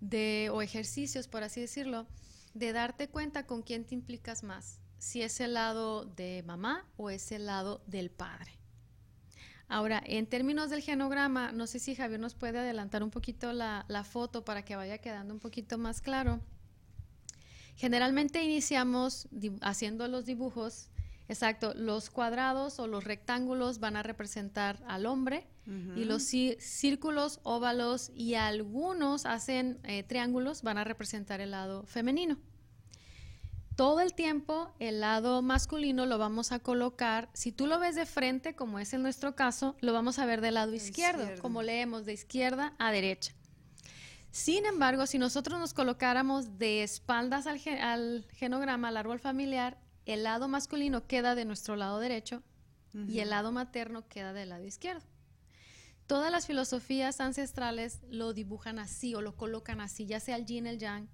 de, 0.00 0.50
o 0.52 0.62
ejercicios, 0.62 1.28
por 1.28 1.42
así 1.42 1.60
decirlo, 1.60 2.06
de 2.54 2.72
darte 2.72 3.08
cuenta 3.08 3.46
con 3.46 3.62
quién 3.62 3.84
te 3.84 3.94
implicas 3.94 4.42
más, 4.42 4.78
si 4.98 5.22
es 5.22 5.40
el 5.40 5.54
lado 5.54 6.04
de 6.04 6.42
mamá 6.46 6.86
o 6.96 7.10
es 7.10 7.32
el 7.32 7.46
lado 7.46 7.82
del 7.86 8.10
padre. 8.10 8.58
Ahora, 9.68 10.02
en 10.04 10.26
términos 10.26 10.68
del 10.68 10.82
genograma, 10.82 11.52
no 11.52 11.68
sé 11.68 11.78
si 11.78 11.94
Javier 11.94 12.18
nos 12.18 12.34
puede 12.34 12.58
adelantar 12.58 13.04
un 13.04 13.10
poquito 13.10 13.52
la, 13.52 13.84
la 13.86 14.02
foto 14.02 14.44
para 14.44 14.64
que 14.64 14.74
vaya 14.74 14.98
quedando 14.98 15.32
un 15.32 15.38
poquito 15.38 15.78
más 15.78 16.00
claro. 16.00 16.40
Generalmente 17.76 18.42
iniciamos 18.42 19.28
haciendo 19.62 20.08
los 20.08 20.26
dibujos, 20.26 20.89
exacto, 21.30 21.72
los 21.74 22.10
cuadrados 22.10 22.78
o 22.78 22.86
los 22.86 23.04
rectángulos 23.04 23.78
van 23.78 23.96
a 23.96 24.02
representar 24.02 24.82
al 24.86 25.06
hombre 25.06 25.46
y 25.96 26.04
los 26.04 26.24
círculos, 26.24 27.38
óvalos 27.44 28.10
y 28.14 28.34
algunos 28.34 29.24
hacen 29.24 29.78
eh, 29.84 30.02
triángulos 30.02 30.62
van 30.62 30.78
a 30.78 30.84
representar 30.84 31.40
el 31.40 31.52
lado 31.52 31.84
femenino. 31.86 32.36
Todo 33.76 34.00
el 34.00 34.12
tiempo 34.14 34.74
el 34.78 35.00
lado 35.00 35.40
masculino 35.42 36.04
lo 36.06 36.18
vamos 36.18 36.52
a 36.52 36.58
colocar, 36.58 37.30
si 37.32 37.50
tú 37.52 37.66
lo 37.66 37.78
ves 37.78 37.94
de 37.94 38.04
frente, 38.04 38.54
como 38.54 38.78
es 38.78 38.92
en 38.92 39.02
nuestro 39.02 39.34
caso, 39.36 39.76
lo 39.80 39.92
vamos 39.92 40.18
a 40.18 40.26
ver 40.26 40.40
del 40.42 40.54
lado 40.54 40.74
izquierdo, 40.74 41.22
izquierdo. 41.22 41.42
como 41.42 41.62
leemos 41.62 42.04
de 42.04 42.12
izquierda 42.14 42.74
a 42.78 42.90
derecha. 42.92 43.32
Sin 44.32 44.66
embargo, 44.66 45.06
si 45.06 45.18
nosotros 45.18 45.58
nos 45.58 45.72
colocáramos 45.72 46.58
de 46.58 46.82
espaldas 46.82 47.46
al, 47.46 47.58
ge- 47.58 47.80
al 47.80 48.26
genograma, 48.32 48.88
al 48.88 48.96
árbol 48.96 49.18
familiar, 49.18 49.78
el 50.10 50.22
lado 50.24 50.48
masculino 50.48 51.06
queda 51.06 51.34
de 51.34 51.44
nuestro 51.44 51.76
lado 51.76 51.98
derecho 51.98 52.42
y 53.08 53.20
el 53.20 53.30
lado 53.30 53.52
materno 53.52 54.08
queda 54.08 54.32
del 54.32 54.48
lado 54.48 54.64
izquierdo. 54.66 55.04
Todas 56.06 56.32
las 56.32 56.46
filosofías 56.46 57.20
ancestrales 57.20 58.00
lo 58.10 58.32
dibujan 58.32 58.78
así 58.80 59.14
o 59.14 59.20
lo 59.20 59.36
colocan 59.36 59.80
así, 59.80 60.06
ya 60.06 60.18
sea 60.18 60.34
el 60.36 60.44
yin, 60.44 60.66
el 60.66 60.78
yang, 60.78 61.08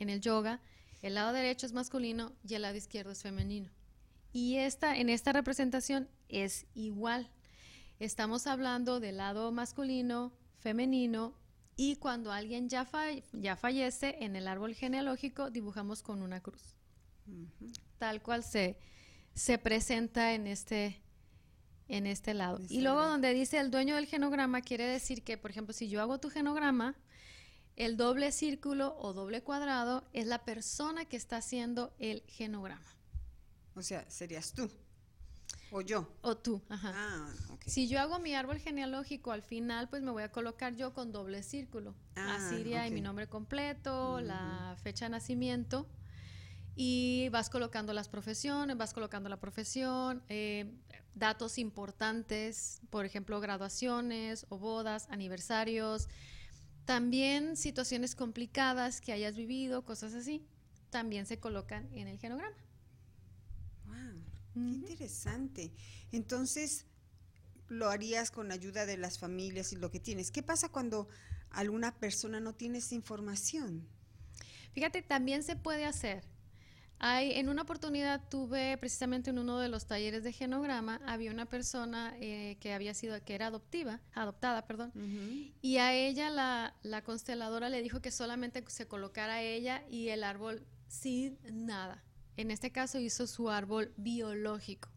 en 0.00 0.08
el 0.08 0.20
yoga, 0.20 0.60
el 1.02 1.14
lado 1.14 1.32
derecho 1.32 1.66
es 1.66 1.72
masculino 1.72 2.32
y 2.42 2.54
el 2.54 2.62
lado 2.62 2.76
izquierdo 2.76 3.12
es 3.12 3.22
femenino. 3.22 3.70
Y 4.32 4.56
esta, 4.56 4.96
en 4.96 5.08
esta 5.08 5.32
representación 5.32 6.08
es 6.28 6.66
igual. 6.74 7.30
Estamos 8.00 8.46
hablando 8.48 8.98
del 8.98 9.18
lado 9.18 9.52
masculino, 9.52 10.32
femenino, 10.58 11.34
y 11.76 11.94
cuando 11.96 12.32
alguien 12.32 12.68
ya, 12.68 12.84
fa- 12.84 13.12
ya 13.32 13.54
fallece, 13.54 14.16
en 14.24 14.34
el 14.34 14.48
árbol 14.48 14.74
genealógico 14.74 15.50
dibujamos 15.50 16.02
con 16.02 16.22
una 16.22 16.40
cruz. 16.40 16.74
Tal 17.98 18.22
cual 18.22 18.44
se, 18.44 18.78
se 19.34 19.58
presenta 19.58 20.34
en 20.34 20.46
este, 20.46 21.00
en 21.88 22.06
este 22.06 22.34
lado. 22.34 22.60
Y 22.68 22.80
luego 22.80 23.04
donde 23.04 23.34
dice 23.34 23.58
el 23.58 23.70
dueño 23.70 23.96
del 23.96 24.06
genograma, 24.06 24.62
quiere 24.62 24.86
decir 24.86 25.22
que, 25.22 25.36
por 25.36 25.50
ejemplo, 25.50 25.72
si 25.72 25.88
yo 25.88 26.00
hago 26.00 26.18
tu 26.18 26.30
genograma, 26.30 26.96
el 27.76 27.96
doble 27.96 28.32
círculo 28.32 28.96
o 28.98 29.12
doble 29.12 29.42
cuadrado 29.42 30.04
es 30.12 30.26
la 30.26 30.44
persona 30.44 31.04
que 31.04 31.16
está 31.16 31.36
haciendo 31.36 31.94
el 31.98 32.22
genograma. 32.26 32.94
O 33.74 33.82
sea, 33.82 34.04
serías 34.10 34.52
tú. 34.52 34.68
O 35.70 35.80
yo. 35.80 36.08
O 36.22 36.36
tú, 36.36 36.62
ajá. 36.68 36.92
Ah. 36.94 37.32
Si 37.66 37.86
yo 37.88 38.00
hago 38.00 38.18
mi 38.18 38.34
árbol 38.34 38.58
genealógico, 38.58 39.32
al 39.32 39.42
final 39.42 39.88
pues 39.88 40.02
me 40.02 40.10
voy 40.10 40.22
a 40.22 40.32
colocar 40.32 40.74
yo 40.74 40.94
con 40.94 41.12
doble 41.12 41.42
círculo. 41.42 41.94
Ah, 42.16 42.36
Asiria 42.36 42.86
y 42.86 42.90
mi 42.90 43.00
nombre 43.00 43.28
completo, 43.28 44.20
la 44.20 44.76
fecha 44.82 45.04
de 45.04 45.10
nacimiento. 45.10 45.86
Y 46.80 47.28
vas 47.30 47.50
colocando 47.50 47.92
las 47.92 48.08
profesiones, 48.08 48.76
vas 48.76 48.94
colocando 48.94 49.28
la 49.28 49.40
profesión, 49.40 50.22
eh, 50.28 50.70
datos 51.16 51.58
importantes, 51.58 52.80
por 52.88 53.04
ejemplo, 53.04 53.40
graduaciones 53.40 54.46
o 54.48 54.58
bodas, 54.58 55.08
aniversarios. 55.10 56.08
También 56.84 57.56
situaciones 57.56 58.14
complicadas 58.14 59.00
que 59.00 59.12
hayas 59.12 59.34
vivido, 59.34 59.84
cosas 59.84 60.14
así, 60.14 60.46
también 60.90 61.26
se 61.26 61.40
colocan 61.40 61.88
en 61.94 62.06
el 62.06 62.16
genograma. 62.16 62.56
Wow, 63.86 64.22
qué 64.54 64.60
interesante. 64.60 65.72
Entonces, 66.12 66.86
lo 67.66 67.90
harías 67.90 68.30
con 68.30 68.52
ayuda 68.52 68.86
de 68.86 68.98
las 68.98 69.18
familias 69.18 69.72
y 69.72 69.76
lo 69.76 69.90
que 69.90 69.98
tienes. 69.98 70.30
¿Qué 70.30 70.44
pasa 70.44 70.68
cuando 70.68 71.08
alguna 71.50 71.98
persona 71.98 72.38
no 72.38 72.54
tiene 72.54 72.78
esa 72.78 72.94
información? 72.94 73.84
Fíjate, 74.74 75.02
también 75.02 75.42
se 75.42 75.56
puede 75.56 75.84
hacer. 75.84 76.37
Hay, 77.00 77.32
en 77.34 77.48
una 77.48 77.62
oportunidad 77.62 78.28
tuve 78.28 78.76
precisamente 78.78 79.30
en 79.30 79.38
uno 79.38 79.60
de 79.60 79.68
los 79.68 79.86
talleres 79.86 80.24
de 80.24 80.32
genograma, 80.32 81.00
había 81.06 81.30
una 81.30 81.46
persona 81.46 82.14
eh, 82.20 82.56
que 82.60 82.72
había 82.72 82.92
sido, 82.92 83.22
que 83.24 83.34
era 83.36 83.46
adoptiva, 83.46 84.00
adoptada, 84.14 84.66
perdón, 84.66 84.90
y 85.62 85.76
a 85.76 85.94
ella 85.94 86.28
la, 86.30 86.74
la 86.82 87.02
consteladora 87.04 87.68
le 87.68 87.82
dijo 87.82 88.00
que 88.02 88.10
solamente 88.10 88.64
se 88.66 88.88
colocara 88.88 89.42
ella 89.42 89.84
y 89.88 90.08
el 90.08 90.24
árbol 90.24 90.66
sin 90.88 91.38
nada. 91.52 92.02
En 92.36 92.50
este 92.50 92.72
caso 92.72 92.98
hizo 92.98 93.26
su 93.28 93.48
árbol 93.50 93.92
biológico. 93.96 94.88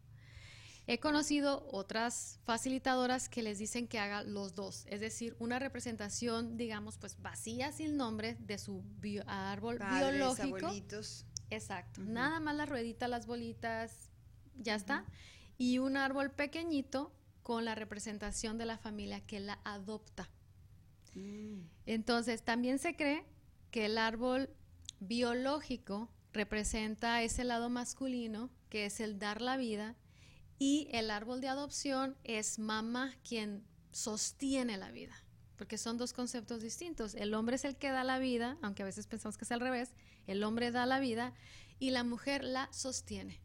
He 0.88 1.00
conocido 1.00 1.68
otras 1.72 2.40
facilitadoras 2.44 3.30
que 3.30 3.44
les 3.44 3.60
dicen 3.60 3.88
que 3.88 4.00
haga 4.00 4.24
los 4.24 4.56
dos, 4.56 4.86
es 4.88 5.00
decir, 5.00 5.36
una 5.40 5.60
representación, 5.60 6.58
digamos, 6.58 6.98
pues 6.98 7.22
vacía, 7.22 7.72
sin 7.72 7.96
nombre, 7.96 8.36
de 8.40 8.58
su 8.58 8.84
bio- 9.00 9.24
árbol 9.28 9.78
Padres, 9.78 10.16
biológico. 10.16 10.58
abuelitos. 10.58 11.26
Exacto. 11.52 12.02
Nada 12.02 12.40
más 12.40 12.56
la 12.56 12.66
ruedita, 12.66 13.08
las 13.08 13.28
bolitas, 13.28 14.10
ya 14.58 14.76
está. 14.76 15.06
Y 15.58 15.78
un 15.78 15.98
árbol 15.98 16.32
pequeñito 16.32 17.14
con 17.44 17.66
la 17.66 17.76
representación 17.76 18.58
de 18.58 18.66
la 18.66 18.78
familia 18.78 19.20
que 19.22 19.40
la 19.40 19.60
adopta. 19.64 20.30
Mm. 21.14 21.60
Entonces, 21.86 22.44
también 22.44 22.80
se 22.80 22.96
cree 22.96 23.26
que 23.70 23.86
el 23.86 23.98
árbol 23.98 24.50
biológico 25.00 26.10
representa 26.34 27.22
ese 27.22 27.44
lado 27.44 27.70
masculino, 27.70 28.50
que 28.70 28.86
es 28.86 29.00
el 29.00 29.20
dar 29.20 29.42
la 29.42 29.58
vida, 29.58 29.96
y 30.58 30.88
el 30.92 31.12
árbol 31.12 31.42
de 31.42 31.50
adopción 31.50 32.16
es 32.24 32.60
mamá 32.60 33.14
quien 33.28 33.64
sostiene 33.92 34.78
la 34.78 34.92
vida, 34.92 35.16
porque 35.58 35.78
son 35.78 35.98
dos 35.98 36.14
conceptos 36.14 36.62
distintos. 36.62 37.16
El 37.16 37.34
hombre 37.34 37.56
es 37.56 37.66
el 37.66 37.76
que 37.76 37.90
da 37.90 38.04
la 38.04 38.20
vida, 38.20 38.58
aunque 38.62 38.84
a 38.84 38.86
veces 38.86 39.08
pensamos 39.08 39.38
que 39.38 39.44
es 39.44 39.52
al 39.52 39.60
revés, 39.60 39.94
el 40.28 40.44
hombre 40.44 40.72
da 40.72 40.86
la 40.86 41.00
vida 41.00 41.34
y 41.80 41.92
la 41.92 42.04
mujer 42.04 42.44
la 42.44 42.72
sostiene. 42.72 43.42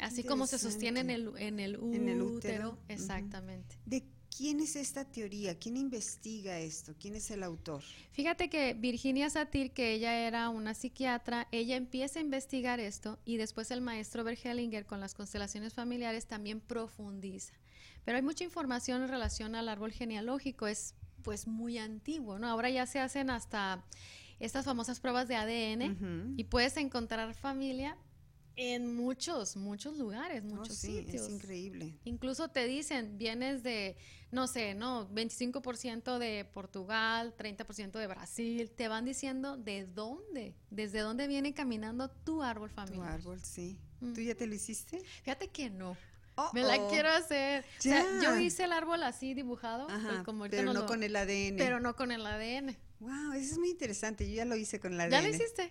Así 0.00 0.24
como 0.24 0.46
se 0.46 0.58
sostiene 0.58 1.00
en 1.00 1.10
el, 1.10 1.32
en 1.38 1.60
el 1.60 1.76
útero. 1.76 1.94
En 1.94 2.08
el 2.08 2.22
útero, 2.22 2.70
ujú. 2.70 2.80
Exactamente. 2.88 3.76
¿De 3.86 4.04
quién 4.36 4.60
es 4.60 4.76
esta 4.76 5.04
teoría? 5.04 5.58
¿Quién 5.58 5.76
investiga 5.76 6.58
esto? 6.58 6.94
¿Quién 6.98 7.14
es 7.14 7.30
el 7.30 7.42
autor? 7.42 7.82
Fíjate 8.12 8.50
que 8.50 8.74
Virginia 8.74 9.30
Satir, 9.30 9.72
que 9.72 9.92
ella 9.92 10.26
era 10.26 10.50
una 10.50 10.74
psiquiatra, 10.74 11.48
ella 11.50 11.76
empieza 11.76 12.18
a 12.18 12.22
investigar 12.22 12.78
esto 12.78 13.18
y 13.24 13.38
después 13.38 13.70
el 13.70 13.80
maestro 13.80 14.24
Bergelinger 14.24 14.84
con 14.84 15.00
las 15.00 15.14
constelaciones 15.14 15.72
familiares 15.72 16.26
también 16.26 16.60
profundiza. 16.60 17.54
Pero 18.04 18.16
hay 18.16 18.22
mucha 18.22 18.44
información 18.44 19.02
en 19.02 19.08
relación 19.08 19.54
al 19.54 19.68
árbol 19.68 19.92
genealógico, 19.92 20.66
es 20.66 20.94
pues 21.22 21.46
muy 21.46 21.78
antiguo, 21.78 22.38
¿no? 22.38 22.46
Ahora 22.46 22.70
ya 22.70 22.86
se 22.86 23.00
hacen 23.00 23.30
hasta 23.30 23.84
estas 24.40 24.64
famosas 24.64 25.00
pruebas 25.00 25.28
de 25.28 25.36
ADN 25.36 26.34
y 26.36 26.44
puedes 26.44 26.76
encontrar 26.76 27.34
familia 27.34 27.96
en 28.58 28.96
muchos, 28.96 29.54
muchos 29.56 29.98
lugares, 29.98 30.42
Oh, 30.46 30.54
muchos 30.56 30.76
sí, 30.76 30.98
sitios. 31.04 31.26
es 31.26 31.30
increíble. 31.30 31.98
Incluso 32.04 32.48
te 32.48 32.66
dicen, 32.66 33.18
vienes 33.18 33.62
de, 33.62 33.96
no 34.30 34.46
sé, 34.46 34.74
no, 34.74 35.06
25% 35.10 36.18
de 36.18 36.46
Portugal, 36.46 37.34
30% 37.36 37.98
de 37.98 38.06
Brasil, 38.06 38.70
te 38.70 38.88
van 38.88 39.04
diciendo 39.04 39.58
de 39.58 39.84
dónde, 39.84 40.54
desde 40.70 41.00
dónde 41.00 41.26
viene 41.28 41.52
caminando 41.52 42.08
tu 42.10 42.42
árbol 42.42 42.70
Tu 42.70 42.74
familiar. 42.76 43.10
árbol, 43.10 43.40
sí. 43.42 43.78
¿Tú 44.00 44.20
ya 44.22 44.34
te 44.34 44.46
lo 44.46 44.54
hiciste? 44.54 45.00
Fíjate 45.22 45.48
que 45.48 45.68
no, 45.68 45.96
Oh, 46.38 46.50
me 46.52 46.62
la 46.62 46.76
oh. 46.76 46.88
quiero 46.90 47.08
hacer. 47.10 47.64
O 47.78 47.82
sea, 47.82 48.04
Ya. 48.20 48.22
yo 48.22 48.38
hice 48.38 48.64
el 48.64 48.72
árbol 48.72 49.02
así 49.02 49.32
dibujado, 49.34 49.88
Ajá, 49.90 50.08
pues 50.08 50.22
como 50.22 50.44
ahorita 50.44 50.58
pero 50.58 50.72
no 50.72 50.80
lo- 50.80 50.86
con 50.86 51.02
el 51.02 51.16
ADN. 51.16 51.56
pero 51.56 51.80
no 51.80 51.96
con 51.96 52.12
el 52.12 52.26
ADN. 52.26 52.76
Wow, 53.00 53.32
eso 53.32 53.52
es 53.54 53.58
muy 53.58 53.70
interesante. 53.70 54.28
Yo 54.28 54.34
ya 54.36 54.44
lo 54.44 54.56
hice 54.56 54.78
con 54.78 54.92
el 54.94 55.00
ADN. 55.00 55.10
¿Ya 55.12 55.22
lo 55.22 55.28
hiciste? 55.28 55.68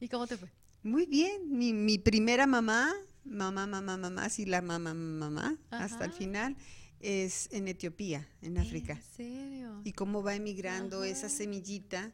¿Y 0.00 0.08
cómo 0.08 0.26
te 0.26 0.36
fue? 0.36 0.48
Muy 0.82 1.06
bien. 1.06 1.56
Mi, 1.56 1.72
mi 1.72 1.98
primera 1.98 2.46
mamá, 2.46 2.92
mamá, 3.24 3.66
mamá, 3.66 3.96
mamá, 3.96 4.28
sí, 4.28 4.44
la 4.44 4.60
mamá, 4.62 4.92
mamá, 4.94 5.56
hasta 5.70 6.04
el 6.04 6.12
final, 6.12 6.56
es 6.98 7.48
en 7.52 7.68
Etiopía, 7.68 8.28
en 8.42 8.58
África. 8.58 8.94
¿En 8.94 9.02
serio? 9.16 9.80
Y 9.84 9.92
cómo 9.92 10.22
va 10.24 10.34
emigrando 10.34 11.04
esa 11.04 11.28
semillita 11.28 12.12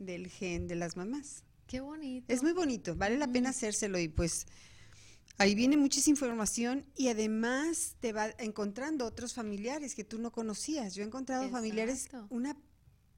del 0.00 0.28
gen 0.28 0.66
de 0.68 0.74
las 0.76 0.96
mamás. 0.96 1.44
Qué 1.68 1.80
bonito. 1.80 2.32
Es 2.32 2.42
muy 2.42 2.52
bonito, 2.52 2.96
vale 2.96 3.18
la 3.18 3.28
pena 3.28 3.50
hacérselo 3.50 3.98
y 3.98 4.08
pues 4.08 4.46
ahí 5.38 5.54
viene 5.54 5.76
mucha 5.76 6.00
información 6.10 6.84
y 6.96 7.08
además 7.08 7.96
te 8.00 8.12
va 8.12 8.30
encontrando 8.38 9.06
otros 9.06 9.32
familiares 9.34 9.94
que 9.94 10.04
tú 10.04 10.18
no 10.18 10.30
conocías. 10.32 10.94
Yo 10.94 11.02
he 11.02 11.06
encontrado 11.06 11.48
familiares, 11.48 12.08
una 12.28 12.56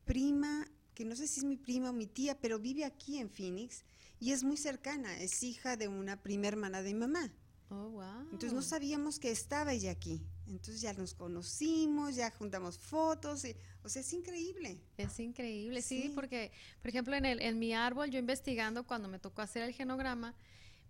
prima, 0.04 0.66
que 0.94 1.04
no 1.04 1.16
sé 1.16 1.26
si 1.26 1.40
es 1.40 1.44
mi 1.44 1.56
prima 1.56 1.90
o 1.90 1.92
mi 1.92 2.06
tía, 2.06 2.38
pero 2.38 2.58
vive 2.58 2.84
aquí 2.84 3.18
en 3.18 3.30
Phoenix 3.30 3.84
y 4.18 4.32
es 4.32 4.44
muy 4.44 4.56
cercana, 4.56 5.18
es 5.18 5.42
hija 5.42 5.76
de 5.76 5.88
una 5.88 6.22
prima 6.22 6.48
hermana 6.48 6.82
de 6.82 6.92
mi 6.92 7.00
mamá. 7.00 7.32
Oh, 7.70 7.88
wow. 7.90 8.22
Entonces 8.32 8.52
no 8.52 8.62
sabíamos 8.62 9.18
que 9.20 9.30
estaba 9.30 9.72
ella 9.72 9.92
aquí. 9.92 10.20
Entonces 10.48 10.80
ya 10.80 10.92
nos 10.92 11.14
conocimos, 11.14 12.16
ya 12.16 12.28
juntamos 12.32 12.76
fotos, 12.76 13.44
y- 13.44 13.54
o 13.84 13.88
sea, 13.88 14.02
es 14.02 14.12
increíble. 14.12 14.80
Es 14.96 15.20
increíble, 15.20 15.80
sí, 15.80 16.02
Sí. 16.02 16.12
porque, 16.12 16.50
por 16.82 16.88
ejemplo, 16.90 17.14
en, 17.14 17.24
el, 17.24 17.40
en 17.40 17.60
mi 17.60 17.72
árbol, 17.72 18.10
yo 18.10 18.18
investigando 18.18 18.84
cuando 18.84 19.08
me 19.08 19.20
tocó 19.20 19.40
hacer 19.42 19.62
el 19.62 19.72
genograma, 19.72 20.34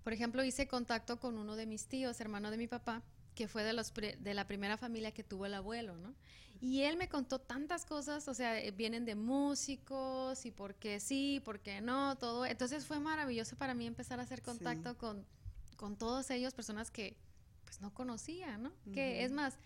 por 0.03 0.13
ejemplo, 0.13 0.43
hice 0.45 0.67
contacto 0.69 1.19
con 1.21 1.39
uno 1.39 1.57
de 1.57 1.67
mis 1.67 1.87
tíos, 1.87 2.21
hermano 2.21 2.51
de 2.51 2.57
mi 2.57 2.67
papá, 2.67 3.03
que 3.35 3.49
fue 3.49 3.63
de, 3.63 3.73
los 3.73 3.91
pri- 3.93 4.17
de 4.19 4.35
la 4.35 4.47
primera 4.47 4.77
familia 4.77 5.13
que 5.13 5.23
tuvo 5.25 5.47
el 5.47 5.55
abuelo, 5.55 5.97
¿no? 5.99 6.15
Y 6.63 6.83
él 6.83 6.97
me 6.99 7.09
contó 7.09 7.39
tantas 7.41 7.87
cosas, 7.87 8.29
o 8.29 8.35
sea, 8.35 8.59
eh, 8.61 8.71
vienen 8.71 9.07
de 9.07 9.15
músicos 9.15 10.45
y 10.45 10.51
por 10.51 10.75
qué 10.75 11.01
sí, 11.01 11.41
por 11.45 11.61
qué 11.61 11.81
no, 11.81 12.17
todo. 12.19 12.45
Entonces 12.45 12.85
fue 12.87 13.01
maravilloso 13.01 13.57
para 13.57 13.75
mí 13.75 13.87
empezar 13.87 14.21
a 14.21 14.25
hacer 14.25 14.43
contacto 14.43 14.99
con, 14.99 15.25
con 15.77 15.97
todos 15.97 16.31
ellos, 16.31 16.53
personas 16.53 16.91
que 16.91 17.17
pues 17.65 17.81
no 17.81 17.95
conocía, 17.95 18.59
¿no? 18.59 18.73
Que 18.93 19.25
es 19.25 19.33
más, 19.33 19.57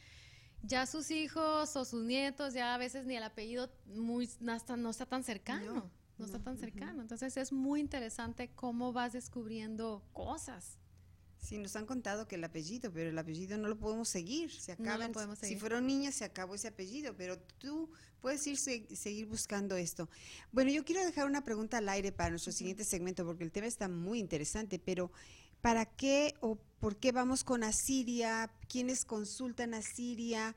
ya 0.62 0.86
sus 0.86 1.10
hijos 1.10 1.74
o 1.74 1.84
sus 1.84 2.04
nietos, 2.04 2.54
ya 2.54 2.74
a 2.74 2.78
veces 2.78 3.06
ni 3.06 3.16
el 3.16 3.22
apellido 3.24 3.70
muy, 3.86 4.28
no, 4.40 4.54
está, 4.54 4.76
no 4.76 4.90
está 4.90 5.06
tan 5.06 5.24
cercano. 5.24 5.74
No, 5.74 5.90
No, 6.18 6.26
está 6.26 6.38
no, 6.38 6.44
tan 6.44 6.56
cercano. 6.58 7.02
Entonces 7.02 7.36
es 7.36 7.52
muy 7.52 7.80
interesante 7.80 8.50
cómo 8.54 8.92
vas 8.92 9.12
descubriendo 9.12 10.02
cosas. 10.12 10.78
Sí, 11.38 11.58
nos 11.58 11.76
han 11.76 11.84
contado 11.84 12.26
que 12.26 12.36
el 12.36 12.44
apellido, 12.44 12.90
pero 12.90 13.10
el 13.10 13.18
apellido 13.18 13.58
no 13.58 13.68
lo 13.68 13.78
podemos 13.78 14.08
seguir. 14.08 14.50
Se 14.50 14.74
No 14.78 14.84
acaban. 14.84 15.12
podemos 15.12 15.38
Si 15.40 15.56
fueron 15.56 15.86
niñas, 15.86 16.14
se 16.14 16.24
acabó 16.24 16.54
ese 16.54 16.68
apellido, 16.68 17.14
pero 17.16 17.38
tú 17.58 17.90
puedes 18.22 18.46
ir 18.46 18.56
se- 18.56 18.86
seguir 18.96 19.26
buscando 19.26 19.76
esto. 19.76 20.08
Bueno, 20.52 20.70
yo 20.70 20.84
quiero 20.86 21.04
dejar 21.04 21.26
una 21.26 21.44
pregunta 21.44 21.78
al 21.78 21.88
aire 21.90 22.12
para 22.12 22.30
nuestro 22.30 22.52
siguiente 22.52 22.84
segmento, 22.84 23.26
porque 23.26 23.44
el 23.44 23.52
tema 23.52 23.66
está 23.66 23.88
muy 23.88 24.20
interesante, 24.20 24.78
pero 24.78 25.12
¿para 25.60 25.84
qué 25.84 26.34
o 26.40 26.56
por 26.80 26.96
qué 26.96 27.12
vamos 27.12 27.44
con 27.44 27.62
Asiria? 27.62 28.50
¿Quiénes 28.68 29.04
consultan 29.04 29.74
a 29.74 29.78
Asiria? 29.78 30.54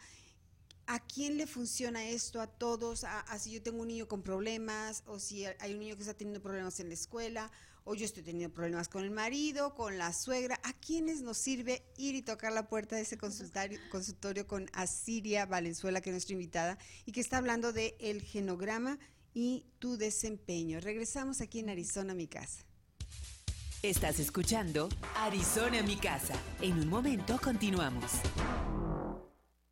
¿A 0.88 1.00
quién 1.00 1.38
le 1.38 1.48
funciona 1.48 2.08
esto? 2.08 2.40
¿A 2.40 2.48
todos? 2.48 3.04
¿A, 3.04 3.38
si 3.40 3.52
yo 3.52 3.62
tengo 3.62 3.82
un 3.82 3.90
niño 3.90 4.08
con 4.08 4.24
problemas? 4.24 5.04
¿O 5.06 5.20
si 5.20 5.46
hay 5.46 5.74
un 5.74 5.80
niño 5.82 5.98
que 5.98 6.02
está 6.02 6.14
teniendo 6.14 6.42
problemas 6.42 6.80
en 6.80 6.88
la 6.88 6.94
escuela? 6.94 7.52
¿O 7.84 7.94
yo 7.94 8.06
estoy 8.06 8.24
teniendo 8.24 8.54
problemas 8.54 8.88
con 8.88 9.04
el 9.04 9.12
marido, 9.12 9.76
con 9.76 9.98
la 9.98 10.14
suegra? 10.14 10.62
¿A 10.64 10.72
quiénes 10.72 11.22
nos 11.22 11.38
sirve 11.38 11.84
ir 11.98 12.16
y 12.16 12.22
tocar 12.22 12.54
la 12.54 12.70
puerta 12.70 12.96
de 12.96 13.02
ese 13.02 13.18
consultario, 13.18 13.80
consultorio 13.92 14.48
con 14.48 14.70
Asiria 14.72 15.46
Valenzuela, 15.46 16.00
que 16.00 16.10
es 16.10 16.14
nuestra 16.14 16.34
invitada, 16.34 16.78
y 17.06 17.12
que 17.12 17.20
está 17.20 17.38
hablando 17.38 17.74
de 17.74 17.98
el 18.00 18.22
genograma 18.22 18.98
y 19.34 19.66
tu 19.80 19.98
desempeño? 19.98 20.80
Regresamos 20.80 21.42
aquí 21.42 21.60
en 21.60 21.70
Arizona, 21.70 22.14
mi 22.14 22.28
casa. 22.28 22.64
Estás 23.84 24.20
escuchando 24.20 24.88
Arizona 25.16 25.84
mi 25.84 25.98
casa. 25.98 26.34
En 26.62 26.80
un 26.80 26.88
momento 26.88 27.38
continuamos. 27.44 28.12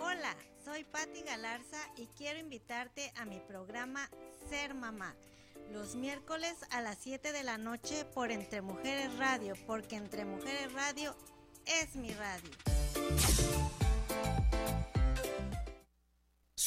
Hola, 0.00 0.34
soy 0.64 0.84
Patti 0.84 1.22
Galarza 1.22 1.78
y 1.96 2.06
quiero 2.16 2.40
invitarte 2.40 3.12
a 3.16 3.24
mi 3.24 3.38
programa 3.40 4.08
Ser 4.48 4.74
Mamá. 4.74 5.14
Los 5.72 5.94
miércoles 5.94 6.54
a 6.70 6.80
las 6.80 6.98
7 6.98 7.32
de 7.32 7.42
la 7.44 7.58
noche 7.58 8.04
por 8.14 8.30
Entre 8.30 8.60
Mujeres 8.60 9.16
Radio, 9.18 9.54
porque 9.66 9.96
Entre 9.96 10.24
Mujeres 10.24 10.72
Radio 10.72 11.16
es 11.66 11.94
mi 11.96 12.12
radio. 12.12 12.50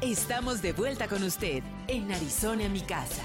Estamos 0.00 0.60
de 0.60 0.72
vuelta 0.72 1.06
con 1.06 1.22
usted 1.22 1.62
en 1.86 2.10
Arizona, 2.10 2.68
mi 2.68 2.80
casa. 2.80 3.22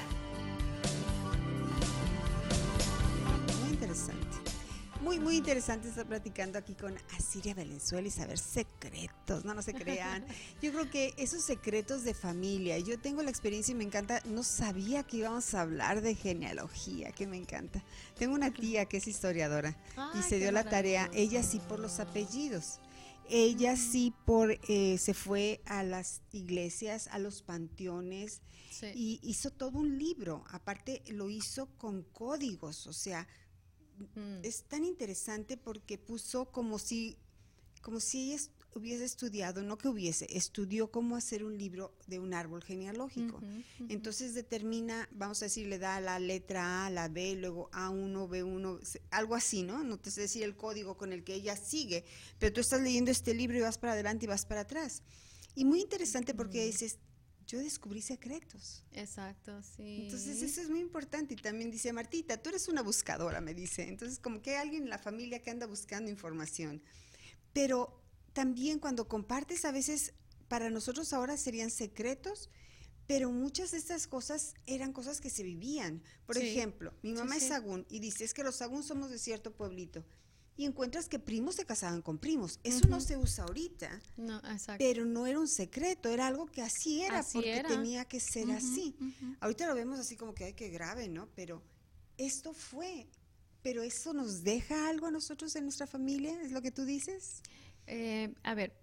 Muy, 5.07 5.21
muy 5.21 5.37
interesante 5.37 5.87
estar 5.87 6.05
platicando 6.05 6.59
aquí 6.59 6.75
con 6.75 6.93
Asiria 7.17 7.55
Valenzuela 7.55 8.09
y 8.09 8.11
saber 8.11 8.37
secretos, 8.37 9.45
no, 9.45 9.53
no 9.53 9.61
se 9.61 9.73
crean. 9.73 10.25
Yo 10.61 10.73
creo 10.73 10.89
que 10.89 11.13
esos 11.15 11.43
secretos 11.43 12.03
de 12.03 12.13
familia, 12.13 12.77
yo 12.77 12.99
tengo 12.99 13.23
la 13.23 13.29
experiencia 13.29 13.71
y 13.71 13.75
me 13.75 13.85
encanta, 13.85 14.21
no 14.25 14.43
sabía 14.43 15.03
que 15.03 15.17
íbamos 15.17 15.53
a 15.53 15.61
hablar 15.61 16.01
de 16.01 16.13
genealogía, 16.13 17.13
que 17.13 17.25
me 17.25 17.37
encanta. 17.37 17.81
Tengo 18.19 18.35
una 18.35 18.51
tía 18.51 18.83
que 18.83 18.97
es 18.97 19.07
historiadora 19.07 19.77
y 20.13 20.23
se 20.23 20.39
dio 20.39 20.51
la 20.51 20.65
tarea, 20.65 21.09
ella 21.13 21.41
sí 21.41 21.61
por 21.69 21.79
los 21.79 22.01
apellidos. 22.01 22.81
Ella 23.29 23.77
sí 23.77 24.13
por 24.25 24.59
eh, 24.67 24.97
se 24.97 25.13
fue 25.13 25.61
a 25.65 25.83
las 25.83 26.21
iglesias, 26.33 27.07
a 27.13 27.19
los 27.19 27.43
panteones 27.43 28.41
Sí. 28.69 28.87
y 28.93 29.19
hizo 29.23 29.49
todo 29.51 29.79
un 29.79 29.97
libro. 29.97 30.43
Aparte 30.51 31.01
lo 31.07 31.29
hizo 31.29 31.67
con 31.77 32.03
códigos, 32.03 32.85
o 32.85 32.93
sea, 32.93 33.27
Mm. 34.15 34.39
es 34.43 34.63
tan 34.63 34.83
interesante 34.85 35.57
porque 35.57 35.97
puso 35.97 36.45
como 36.51 36.79
si, 36.79 37.17
como 37.81 37.99
si 37.99 38.31
ella 38.33 38.41
hubiese 38.75 39.05
estudiado, 39.05 39.63
no 39.63 39.77
que 39.77 39.87
hubiese, 39.87 40.27
estudió 40.29 40.91
cómo 40.91 41.15
hacer 41.15 41.43
un 41.43 41.57
libro 41.57 41.95
de 42.05 42.19
un 42.19 42.33
árbol 42.35 42.61
genealógico. 42.63 43.37
Ujú, 43.37 43.45
ujú. 43.45 43.85
Entonces 43.89 44.35
determina, 44.35 45.09
vamos 45.11 45.41
a 45.41 45.45
decir, 45.45 45.65
le 45.67 45.79
da 45.79 45.99
la 45.99 46.19
letra 46.19 46.85
A, 46.85 46.89
la 46.91 47.07
B, 47.07 47.35
luego 47.35 47.69
A1, 47.71 48.27
B1, 48.27 48.79
se- 48.85 49.01
algo 49.09 49.33
así, 49.33 49.63
¿no? 49.63 49.83
No 49.83 49.97
te 49.97 50.11
sé 50.11 50.21
decir 50.21 50.43
el 50.43 50.55
código 50.55 50.95
con 50.95 51.11
el 51.11 51.23
que 51.23 51.33
ella 51.33 51.55
sigue, 51.55 52.05
pero 52.37 52.53
tú 52.53 52.61
estás 52.61 52.81
leyendo 52.81 53.09
este 53.09 53.33
libro 53.33 53.57
y 53.57 53.61
vas 53.61 53.79
para 53.79 53.93
adelante 53.93 54.25
y 54.25 54.27
vas 54.27 54.45
para 54.45 54.61
atrás. 54.61 55.01
Y 55.55 55.65
muy 55.65 55.81
interesante 55.81 56.35
porque 56.35 56.65
dices, 56.65 56.99
yo 57.47 57.59
descubrí 57.59 58.01
secretos. 58.01 58.83
Exacto, 58.91 59.63
sí. 59.63 60.01
Entonces 60.03 60.41
eso 60.41 60.61
es 60.61 60.69
muy 60.69 60.81
importante 60.81 61.33
y 61.33 61.37
también 61.37 61.71
dice 61.71 61.91
Martita, 61.93 62.37
tú 62.41 62.49
eres 62.49 62.67
una 62.67 62.81
buscadora, 62.81 63.41
me 63.41 63.53
dice. 63.53 63.87
Entonces 63.87 64.19
como 64.19 64.41
que 64.41 64.51
hay 64.51 64.57
alguien 64.67 64.83
en 64.83 64.89
la 64.89 64.99
familia 64.99 65.41
que 65.41 65.49
anda 65.49 65.65
buscando 65.65 66.11
información. 66.11 66.83
Pero 67.53 68.03
también 68.33 68.79
cuando 68.79 69.07
compartes 69.07 69.65
a 69.65 69.71
veces 69.71 70.13
para 70.47 70.69
nosotros 70.69 71.13
ahora 71.13 71.37
serían 71.37 71.71
secretos, 71.71 72.49
pero 73.07 73.31
muchas 73.31 73.71
de 73.71 73.77
estas 73.77 74.05
cosas 74.07 74.53
eran 74.65 74.91
cosas 74.91 75.21
que 75.21 75.29
se 75.29 75.43
vivían. 75.43 76.03
Por 76.25 76.35
Sí. 76.35 76.47
ejemplo, 76.49 76.93
mi 77.01 77.11
Sí, 77.11 77.15
mamá 77.17 77.37
es 77.37 77.43
sí. 77.43 77.49
sagún 77.49 77.85
y 77.89 77.99
dice, 77.99 78.25
es 78.25 78.33
que 78.33 78.43
los 78.43 78.57
sagún 78.57 78.83
somos 78.83 79.09
de 79.09 79.17
cierto 79.17 79.55
pueblito. 79.55 80.03
Y 80.57 80.65
encuentras 80.65 81.07
que 81.07 81.19
primos 81.19 81.55
se 81.55 81.65
casaban 81.65 82.01
con 82.01 82.17
primos. 82.17 82.59
Eso 82.63 82.87
no 82.87 82.99
se 82.99 83.15
usa 83.15 83.43
ahorita. 83.43 84.01
No, 84.17 84.37
exacto. 84.39 84.77
Pero 84.79 85.05
no 85.05 85.27
era 85.27 85.39
un 85.39 85.47
secreto, 85.47 86.09
era 86.09 86.25
algo 86.25 86.47
que 86.47 86.63
así 86.63 87.03
era, 87.03 87.19
Así 87.19 87.33
porque 87.37 87.57
era. 87.57 87.69
tenía 87.69 88.05
que 88.05 88.19
ser 88.19 88.49
así. 88.51 88.95
Ahorita 89.39 89.67
lo 89.67 89.75
vemos 89.75 89.99
así 89.99 90.15
como 90.17 90.33
que, 90.33 90.45
ay, 90.45 90.53
qué 90.53 90.69
grave, 90.69 91.07
¿no? 91.09 91.29
Pero 91.35 91.61
esto 92.17 92.53
fue. 92.53 93.07
Pero 93.61 93.83
eso 93.83 94.13
nos 94.13 94.43
deja 94.43 94.89
algo 94.89 95.05
a 95.05 95.11
nosotros 95.11 95.55
en 95.55 95.63
nuestra 95.65 95.85
familia, 95.87 96.41
¿es 96.41 96.51
lo 96.51 96.61
que 96.61 96.71
tú 96.71 96.85
dices? 96.85 97.41
Eh, 97.85 98.33
a 98.43 98.53
ver, 98.55 98.73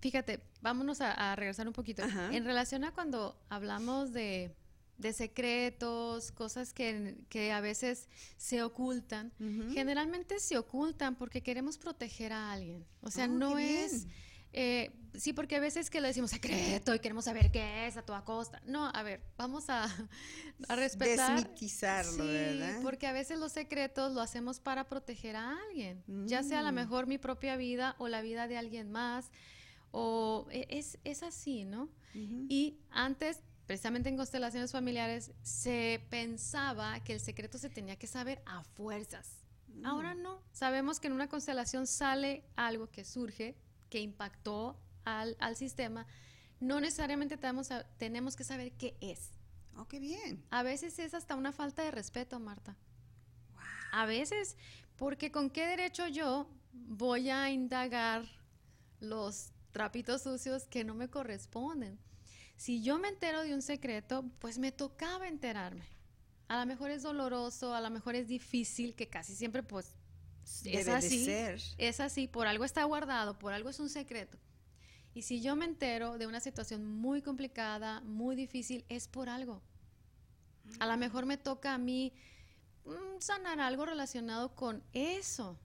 fíjate, 0.00 0.40
vámonos 0.62 1.00
a, 1.00 1.12
a 1.32 1.36
regresar 1.36 1.66
un 1.68 1.74
poquito. 1.74 2.02
Ajá. 2.02 2.34
En 2.34 2.44
relación 2.44 2.84
a 2.84 2.92
cuando 2.92 3.38
hablamos 3.48 4.12
de, 4.12 4.54
de 4.98 5.12
secretos, 5.12 6.32
cosas 6.32 6.72
que, 6.72 7.16
que 7.28 7.52
a 7.52 7.60
veces 7.60 8.08
se 8.36 8.62
ocultan, 8.62 9.32
generalmente 9.72 10.38
se 10.40 10.56
ocultan 10.58 11.16
porque 11.16 11.42
queremos 11.42 11.78
proteger 11.78 12.32
a 12.32 12.52
alguien. 12.52 12.84
O 13.00 13.10
sea, 13.10 13.24
Oh, 13.24 13.28
no 13.28 13.58
es... 13.58 14.06
eh, 14.52 14.92
sí, 15.14 15.32
porque 15.32 15.56
a 15.56 15.60
veces 15.60 15.90
que 15.90 16.00
le 16.00 16.08
decimos 16.08 16.30
secreto 16.30 16.94
y 16.94 17.00
queremos 17.00 17.24
saber 17.24 17.50
qué 17.50 17.86
es 17.88 17.96
a 17.96 18.02
toda 18.02 18.24
costa. 18.24 18.62
No, 18.66 18.86
a 18.86 19.02
ver, 19.02 19.20
vamos 19.36 19.68
a, 19.68 19.84
a 20.68 20.76
respetar. 20.76 21.40
Desmitizarlo, 21.40 22.24
Sí, 22.24 22.30
¿verdad? 22.30 22.78
porque 22.82 23.06
a 23.08 23.12
veces 23.12 23.38
los 23.38 23.50
secretos 23.52 24.12
lo 24.12 24.20
hacemos 24.20 24.60
para 24.60 24.88
proteger 24.88 25.34
a 25.34 25.56
alguien, 25.68 26.04
ya 26.26 26.42
sea 26.44 26.60
a 26.60 26.62
lo 26.62 26.70
Mm. 26.70 26.74
mejor 26.76 27.06
mi 27.08 27.18
propia 27.18 27.56
vida 27.56 27.96
o 27.98 28.06
la 28.08 28.22
vida 28.22 28.46
de 28.46 28.56
alguien 28.58 28.92
más, 28.92 29.30
o 29.90 30.46
e- 30.50 30.66
es, 30.70 30.98
es 31.04 31.22
así, 31.24 31.64
¿no? 31.64 31.88
Y 32.48 32.78
antes, 32.90 33.40
precisamente 33.66 34.08
en 34.08 34.16
constelaciones 34.16 34.72
familiares, 34.72 35.32
se 35.42 36.04
pensaba 36.10 37.00
que 37.02 37.12
el 37.14 37.20
secreto 37.20 37.58
se 37.58 37.70
tenía 37.70 37.96
que 37.96 38.06
saber 38.06 38.42
a 38.46 38.62
fuerzas. 38.62 39.38
Mm. 39.68 39.86
Ahora 39.86 40.14
no, 40.14 40.40
sabemos 40.52 41.00
que 41.00 41.06
en 41.08 41.14
una 41.14 41.28
constelación 41.28 41.86
sale 41.86 42.44
algo 42.56 42.90
que 42.90 43.04
surge, 43.04 43.56
que 43.90 44.00
impactó 44.00 44.78
al, 45.04 45.36
al 45.40 45.56
sistema, 45.56 46.06
no 46.60 46.80
necesariamente 46.80 47.36
tenemos, 47.36 47.70
a- 47.70 47.84
tenemos 47.98 48.36
que 48.36 48.44
saber 48.44 48.72
qué 48.72 48.96
es. 49.00 49.30
Oh, 49.76 49.86
qué 49.88 49.98
bien. 49.98 50.44
A 50.50 50.62
veces 50.62 50.98
es 50.98 51.14
hasta 51.14 51.34
una 51.34 51.52
falta 51.52 51.82
de 51.82 51.90
respeto, 51.90 52.38
Marta. 52.40 52.76
A 53.92 54.06
veces, 54.06 54.56
porque 54.96 55.30
con 55.32 55.50
qué 55.50 55.66
derecho 55.66 56.06
yo 56.08 56.48
voy 56.72 57.30
a 57.30 57.50
indagar 57.50 58.24
los 59.00 59.50
trapitos 59.72 60.22
sucios 60.22 60.64
que 60.66 60.84
no 60.84 60.94
me 60.94 61.08
corresponden. 61.08 61.98
Si 62.56 62.82
yo 62.82 62.98
me 62.98 63.08
entero 63.08 63.42
de 63.42 63.54
un 63.54 63.62
secreto, 63.62 64.24
pues 64.38 64.58
me 64.58 64.72
tocaba 64.72 65.28
enterarme. 65.28 65.86
A 66.48 66.58
lo 66.58 66.66
mejor 66.66 66.90
es 66.90 67.02
doloroso, 67.02 67.74
a 67.74 67.80
lo 67.80 67.90
mejor 67.90 68.14
es 68.14 68.28
difícil, 68.28 68.94
que 68.94 69.08
casi 69.08 69.34
siempre 69.34 69.62
pues 69.62 69.94
es 70.44 70.62
Debe 70.62 70.84
de 70.84 70.92
así. 70.92 71.24
ser. 71.24 71.60
Es 71.78 72.00
así, 72.00 72.28
por 72.28 72.46
algo 72.46 72.64
está 72.64 72.84
guardado, 72.84 73.38
por 73.38 73.52
algo 73.52 73.70
es 73.70 73.80
un 73.80 73.88
secreto. 73.88 74.38
Y 75.14 75.22
si 75.22 75.40
yo 75.40 75.56
me 75.56 75.64
entero 75.64 76.18
de 76.18 76.26
una 76.26 76.40
situación 76.40 76.84
muy 76.84 77.22
complicada, 77.22 78.00
muy 78.00 78.36
difícil, 78.36 78.84
es 78.88 79.08
por 79.08 79.28
algo. 79.28 79.62
A 80.80 80.86
lo 80.86 80.96
mejor 80.96 81.24
me 81.24 81.36
toca 81.36 81.74
a 81.74 81.78
mí 81.78 82.12
mm, 82.84 83.20
sanar 83.20 83.60
algo 83.60 83.86
relacionado 83.86 84.54
con 84.54 84.82
eso. 84.92 85.58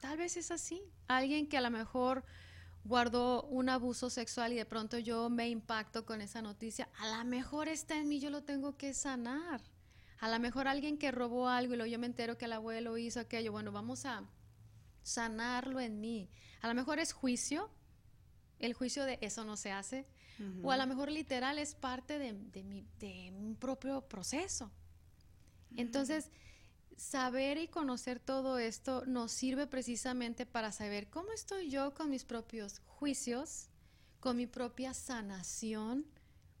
Tal 0.00 0.18
vez 0.18 0.36
es 0.36 0.50
así. 0.50 0.82
Alguien 1.08 1.48
que 1.48 1.56
a 1.56 1.60
lo 1.60 1.70
mejor 1.70 2.24
guardó 2.86 3.42
un 3.44 3.68
abuso 3.68 4.10
sexual 4.10 4.52
y 4.52 4.56
de 4.56 4.64
pronto 4.64 4.98
yo 4.98 5.28
me 5.28 5.48
impacto 5.48 6.06
con 6.06 6.20
esa 6.20 6.42
noticia, 6.42 6.88
a 6.98 7.18
lo 7.18 7.24
mejor 7.24 7.68
está 7.68 7.96
en 7.96 8.08
mí, 8.08 8.20
yo 8.20 8.30
lo 8.30 8.42
tengo 8.42 8.76
que 8.76 8.94
sanar. 8.94 9.60
A 10.18 10.30
lo 10.30 10.40
mejor 10.40 10.66
alguien 10.66 10.96
que 10.96 11.10
robó 11.10 11.48
algo 11.48 11.74
y 11.74 11.76
luego 11.76 11.90
yo 11.90 11.98
me 11.98 12.06
entero 12.06 12.38
que 12.38 12.46
el 12.46 12.52
abuelo 12.52 12.96
hizo 12.96 13.20
aquello, 13.20 13.52
bueno, 13.52 13.70
vamos 13.70 14.06
a 14.06 14.24
sanarlo 15.02 15.78
en 15.80 16.00
mí. 16.00 16.30
A 16.62 16.68
lo 16.68 16.74
mejor 16.74 16.98
es 16.98 17.12
juicio, 17.12 17.70
el 18.58 18.72
juicio 18.72 19.04
de 19.04 19.18
eso 19.20 19.44
no 19.44 19.56
se 19.56 19.72
hace, 19.72 20.06
o 20.62 20.70
a 20.70 20.76
lo 20.76 20.86
mejor 20.86 21.10
literal 21.10 21.58
es 21.58 21.74
parte 21.74 22.18
de, 22.18 22.34
de 22.34 22.62
mi, 22.62 22.84
de 22.98 23.32
un 23.36 23.56
propio 23.56 24.02
proceso. 24.02 24.70
Entonces, 25.76 26.30
saber 26.96 27.58
y 27.58 27.68
conocer 27.68 28.20
todo 28.20 28.58
esto 28.58 29.04
nos 29.06 29.32
sirve 29.32 29.66
precisamente 29.66 30.46
para 30.46 30.72
saber 30.72 31.08
cómo 31.08 31.32
estoy 31.32 31.70
yo 31.70 31.94
con 31.94 32.10
mis 32.10 32.24
propios 32.24 32.80
juicios, 32.86 33.68
con 34.20 34.36
mi 34.36 34.46
propia 34.46 34.94
sanación, 34.94 36.06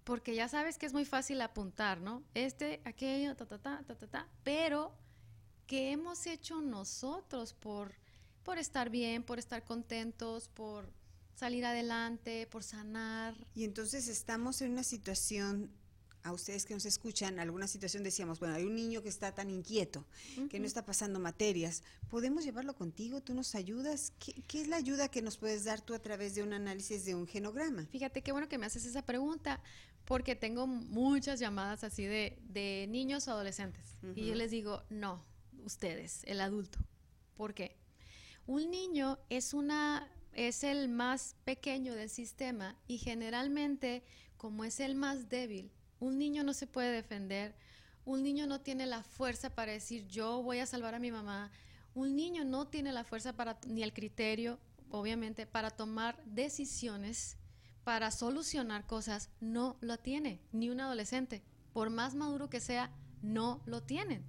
porque 0.04 0.34
ya 0.34 0.48
sabes 0.48 0.78
que 0.78 0.86
es 0.86 0.92
muy 0.92 1.04
fácil 1.04 1.40
apuntar, 1.40 2.00
¿no? 2.00 2.22
Este, 2.34 2.80
aquello, 2.84 3.34
ta, 3.34 3.46
ta, 3.46 3.58
ta, 3.58 3.82
ta, 3.84 3.96
ta, 3.96 4.06
ta, 4.06 4.28
pero 4.44 4.94
¿qué 5.66 5.90
hemos 5.90 6.26
hecho 6.26 6.60
nosotros 6.60 7.54
por, 7.54 7.94
por 8.44 8.58
estar 8.58 8.90
bien, 8.90 9.24
por 9.24 9.38
estar 9.38 9.64
contentos, 9.64 10.48
por 10.48 10.92
salir 11.34 11.64
adelante, 11.64 12.46
por 12.46 12.62
sanar? 12.62 13.34
Y 13.54 13.64
entonces 13.64 14.06
estamos 14.06 14.60
en 14.60 14.72
una 14.72 14.84
situación, 14.84 15.72
a 16.26 16.32
ustedes 16.32 16.66
que 16.66 16.74
nos 16.74 16.84
escuchan, 16.86 17.38
alguna 17.38 17.68
situación 17.68 18.02
decíamos, 18.02 18.40
bueno, 18.40 18.54
hay 18.54 18.64
un 18.64 18.74
niño 18.74 19.02
que 19.02 19.08
está 19.08 19.32
tan 19.32 19.48
inquieto, 19.48 20.04
que 20.50 20.58
no 20.58 20.66
está 20.66 20.84
pasando 20.84 21.20
materias, 21.20 21.82
¿podemos 22.10 22.44
llevarlo 22.44 22.74
contigo? 22.74 23.20
¿Tú 23.20 23.32
nos 23.32 23.54
ayudas? 23.54 24.12
¿Qué, 24.18 24.34
qué 24.48 24.60
es 24.60 24.68
la 24.68 24.76
ayuda 24.76 25.08
que 25.08 25.22
nos 25.22 25.38
puedes 25.38 25.64
dar 25.64 25.80
tú 25.80 25.94
a 25.94 26.00
través 26.00 26.34
de 26.34 26.42
un 26.42 26.52
análisis 26.52 27.04
de 27.04 27.14
un 27.14 27.26
genograma? 27.26 27.86
Fíjate 27.86 28.22
qué 28.22 28.32
bueno 28.32 28.48
que 28.48 28.58
me 28.58 28.66
haces 28.66 28.84
esa 28.86 29.02
pregunta, 29.02 29.62
porque 30.04 30.34
tengo 30.34 30.66
muchas 30.66 31.38
llamadas 31.38 31.84
así 31.84 32.04
de, 32.04 32.36
de 32.48 32.86
niños 32.88 33.28
o 33.28 33.30
adolescentes. 33.30 33.84
Y 34.14 34.26
yo 34.26 34.34
les 34.34 34.50
digo, 34.50 34.82
no, 34.90 35.24
ustedes, 35.64 36.22
el 36.24 36.40
adulto. 36.40 36.78
¿Por 37.36 37.54
qué? 37.54 37.76
Un 38.46 38.70
niño 38.70 39.18
es 39.28 39.54
una 39.54 40.10
es 40.36 40.64
el 40.64 40.88
más 40.88 41.34
pequeño 41.44 41.94
del 41.94 42.10
sistema 42.10 42.76
y 42.86 42.98
generalmente, 42.98 44.04
como 44.36 44.64
es 44.64 44.80
el 44.80 44.94
más 44.94 45.30
débil, 45.30 45.72
un 46.00 46.18
niño 46.18 46.42
no 46.44 46.52
se 46.52 46.66
puede 46.66 46.92
defender, 46.92 47.54
un 48.04 48.22
niño 48.22 48.46
no 48.46 48.60
tiene 48.60 48.86
la 48.86 49.02
fuerza 49.02 49.50
para 49.50 49.72
decir 49.72 50.06
yo 50.06 50.42
voy 50.42 50.58
a 50.58 50.66
salvar 50.66 50.94
a 50.94 50.98
mi 50.98 51.10
mamá, 51.10 51.50
un 51.94 52.14
niño 52.14 52.44
no 52.44 52.66
tiene 52.66 52.92
la 52.92 53.04
fuerza 53.04 53.32
para 53.32 53.58
ni 53.66 53.82
el 53.82 53.92
criterio, 53.92 54.58
obviamente, 54.90 55.46
para 55.46 55.70
tomar 55.70 56.22
decisiones 56.24 57.36
para 57.86 58.10
solucionar 58.10 58.84
cosas 58.84 59.30
no 59.38 59.76
lo 59.80 59.96
tiene, 59.96 60.40
ni 60.50 60.70
un 60.70 60.80
adolescente. 60.80 61.44
Por 61.72 61.88
más 61.88 62.16
maduro 62.16 62.50
que 62.50 62.58
sea, 62.58 62.90
no 63.22 63.62
lo 63.64 63.80
tienen. 63.80 64.24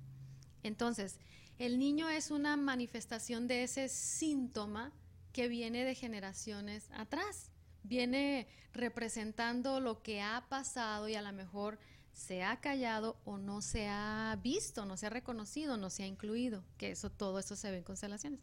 Entonces, 0.61 1.17
el 1.57 1.79
niño 1.79 2.07
es 2.07 2.29
una 2.29 2.55
manifestación 2.55 3.47
de 3.47 3.63
ese 3.63 3.89
síntoma 3.89 4.93
que 5.33 5.47
viene 5.47 5.85
de 5.85 5.95
generaciones 5.95 6.87
atrás. 6.91 7.49
Viene 7.83 8.47
representando 8.73 9.79
lo 9.79 10.01
que 10.03 10.21
ha 10.21 10.45
pasado 10.49 11.07
y 11.07 11.15
a 11.15 11.21
lo 11.21 11.31
mejor 11.33 11.79
se 12.13 12.43
ha 12.43 12.59
callado 12.59 13.17
o 13.25 13.37
no 13.37 13.61
se 13.61 13.87
ha 13.87 14.37
visto, 14.41 14.85
no 14.85 14.97
se 14.97 15.05
ha 15.05 15.09
reconocido, 15.09 15.77
no 15.77 15.89
se 15.89 16.03
ha 16.03 16.07
incluido, 16.07 16.63
que 16.77 16.91
eso 16.91 17.11
todo 17.11 17.37
eso 17.39 17.55
se 17.55 17.69
ve 17.69 17.77
en 17.77 17.83
constelaciones. 17.83 18.39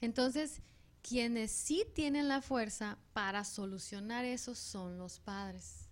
Entonces, 0.00 0.60
quienes 1.02 1.50
sí 1.50 1.86
tienen 1.94 2.28
la 2.28 2.42
fuerza 2.42 2.98
para 3.12 3.44
solucionar 3.44 4.24
eso 4.24 4.54
son 4.54 4.98
los 4.98 5.18
padres. 5.18 5.88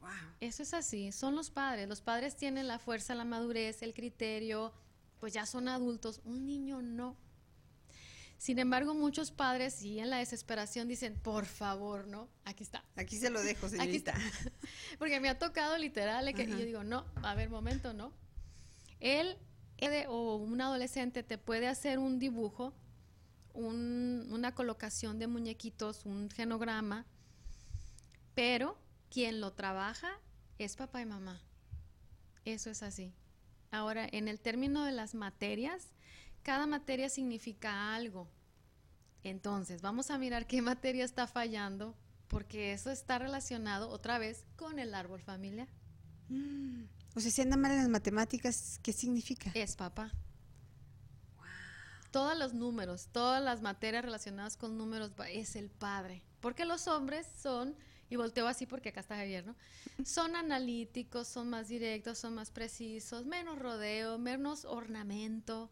Wow. 0.00 0.10
Eso 0.40 0.62
es 0.62 0.74
así, 0.74 1.12
son 1.12 1.34
los 1.34 1.50
padres. 1.50 1.88
Los 1.88 2.00
padres 2.00 2.36
tienen 2.36 2.66
la 2.66 2.78
fuerza, 2.78 3.14
la 3.14 3.24
madurez, 3.24 3.82
el 3.82 3.94
criterio, 3.94 4.72
pues 5.20 5.32
ya 5.32 5.46
son 5.46 5.68
adultos. 5.68 6.20
Un 6.24 6.46
niño 6.46 6.82
no. 6.82 7.16
Sin 8.38 8.60
embargo, 8.60 8.94
muchos 8.94 9.32
padres 9.32 9.74
sí 9.74 9.98
en 9.98 10.10
la 10.10 10.18
desesperación 10.18 10.86
dicen, 10.86 11.14
por 11.14 11.44
favor, 11.44 12.06
¿no? 12.06 12.28
Aquí 12.44 12.62
está. 12.62 12.84
Aquí 12.96 13.16
se 13.16 13.30
lo 13.30 13.42
dejo, 13.42 13.68
señorita. 13.68 14.14
Porque 14.98 15.18
me 15.18 15.28
ha 15.28 15.38
tocado 15.38 15.76
literal, 15.76 16.32
que, 16.34 16.44
y 16.44 16.50
yo 16.50 16.58
digo, 16.58 16.84
no, 16.84 17.04
a 17.22 17.34
ver, 17.34 17.50
momento, 17.50 17.92
¿no? 17.92 18.12
Él 19.00 19.36
o 20.08 20.36
un 20.36 20.60
adolescente 20.60 21.22
te 21.22 21.38
puede 21.38 21.68
hacer 21.68 21.98
un 21.98 22.18
dibujo, 22.18 22.72
una 23.54 24.54
colocación 24.54 25.18
de 25.18 25.26
muñequitos, 25.26 26.04
un 26.04 26.30
genograma, 26.30 27.06
pero 28.34 28.78
quien 29.10 29.40
lo 29.40 29.52
trabaja 29.52 30.10
es 30.58 30.76
papá 30.76 31.00
y 31.00 31.06
mamá. 31.06 31.40
Eso 32.44 32.70
es 32.70 32.82
así. 32.82 33.12
Ahora, 33.70 34.08
en 34.10 34.28
el 34.28 34.40
término 34.40 34.84
de 34.84 34.92
las 34.92 35.14
materias, 35.14 35.88
cada 36.48 36.66
materia 36.66 37.10
significa 37.10 37.94
algo. 37.94 38.26
Entonces, 39.22 39.82
vamos 39.82 40.10
a 40.10 40.16
mirar 40.16 40.46
qué 40.46 40.62
materia 40.62 41.04
está 41.04 41.26
fallando, 41.26 41.94
porque 42.26 42.72
eso 42.72 42.90
está 42.90 43.18
relacionado 43.18 43.90
otra 43.90 44.18
vez 44.18 44.46
con 44.56 44.78
el 44.78 44.94
árbol 44.94 45.20
familiar. 45.20 45.68
Mm. 46.30 46.84
O 47.14 47.20
sea, 47.20 47.30
si 47.30 47.42
anda 47.42 47.58
mal 47.58 47.72
en 47.72 47.76
las 47.76 47.90
matemáticas, 47.90 48.80
¿qué 48.82 48.94
significa? 48.94 49.50
Es 49.52 49.76
papá. 49.76 50.10
Todos 52.12 52.38
los 52.38 52.54
números, 52.54 53.08
todas 53.12 53.44
las 53.44 53.60
materias 53.60 54.02
relacionadas 54.02 54.56
con 54.56 54.78
números 54.78 55.12
es 55.30 55.54
el 55.54 55.68
padre. 55.68 56.22
Porque 56.40 56.64
los 56.64 56.88
hombres 56.88 57.26
son, 57.42 57.76
y 58.08 58.16
volteo 58.16 58.46
así 58.46 58.64
porque 58.64 58.88
acá 58.88 59.00
está 59.00 59.16
Javier, 59.16 59.44
¿no? 59.44 59.54
Son 60.02 60.34
analíticos, 60.34 61.28
son 61.28 61.50
más 61.50 61.68
directos, 61.68 62.16
son 62.16 62.34
más 62.34 62.50
precisos, 62.50 63.26
menos 63.26 63.58
rodeo, 63.58 64.16
menos 64.16 64.64
ornamento, 64.64 65.70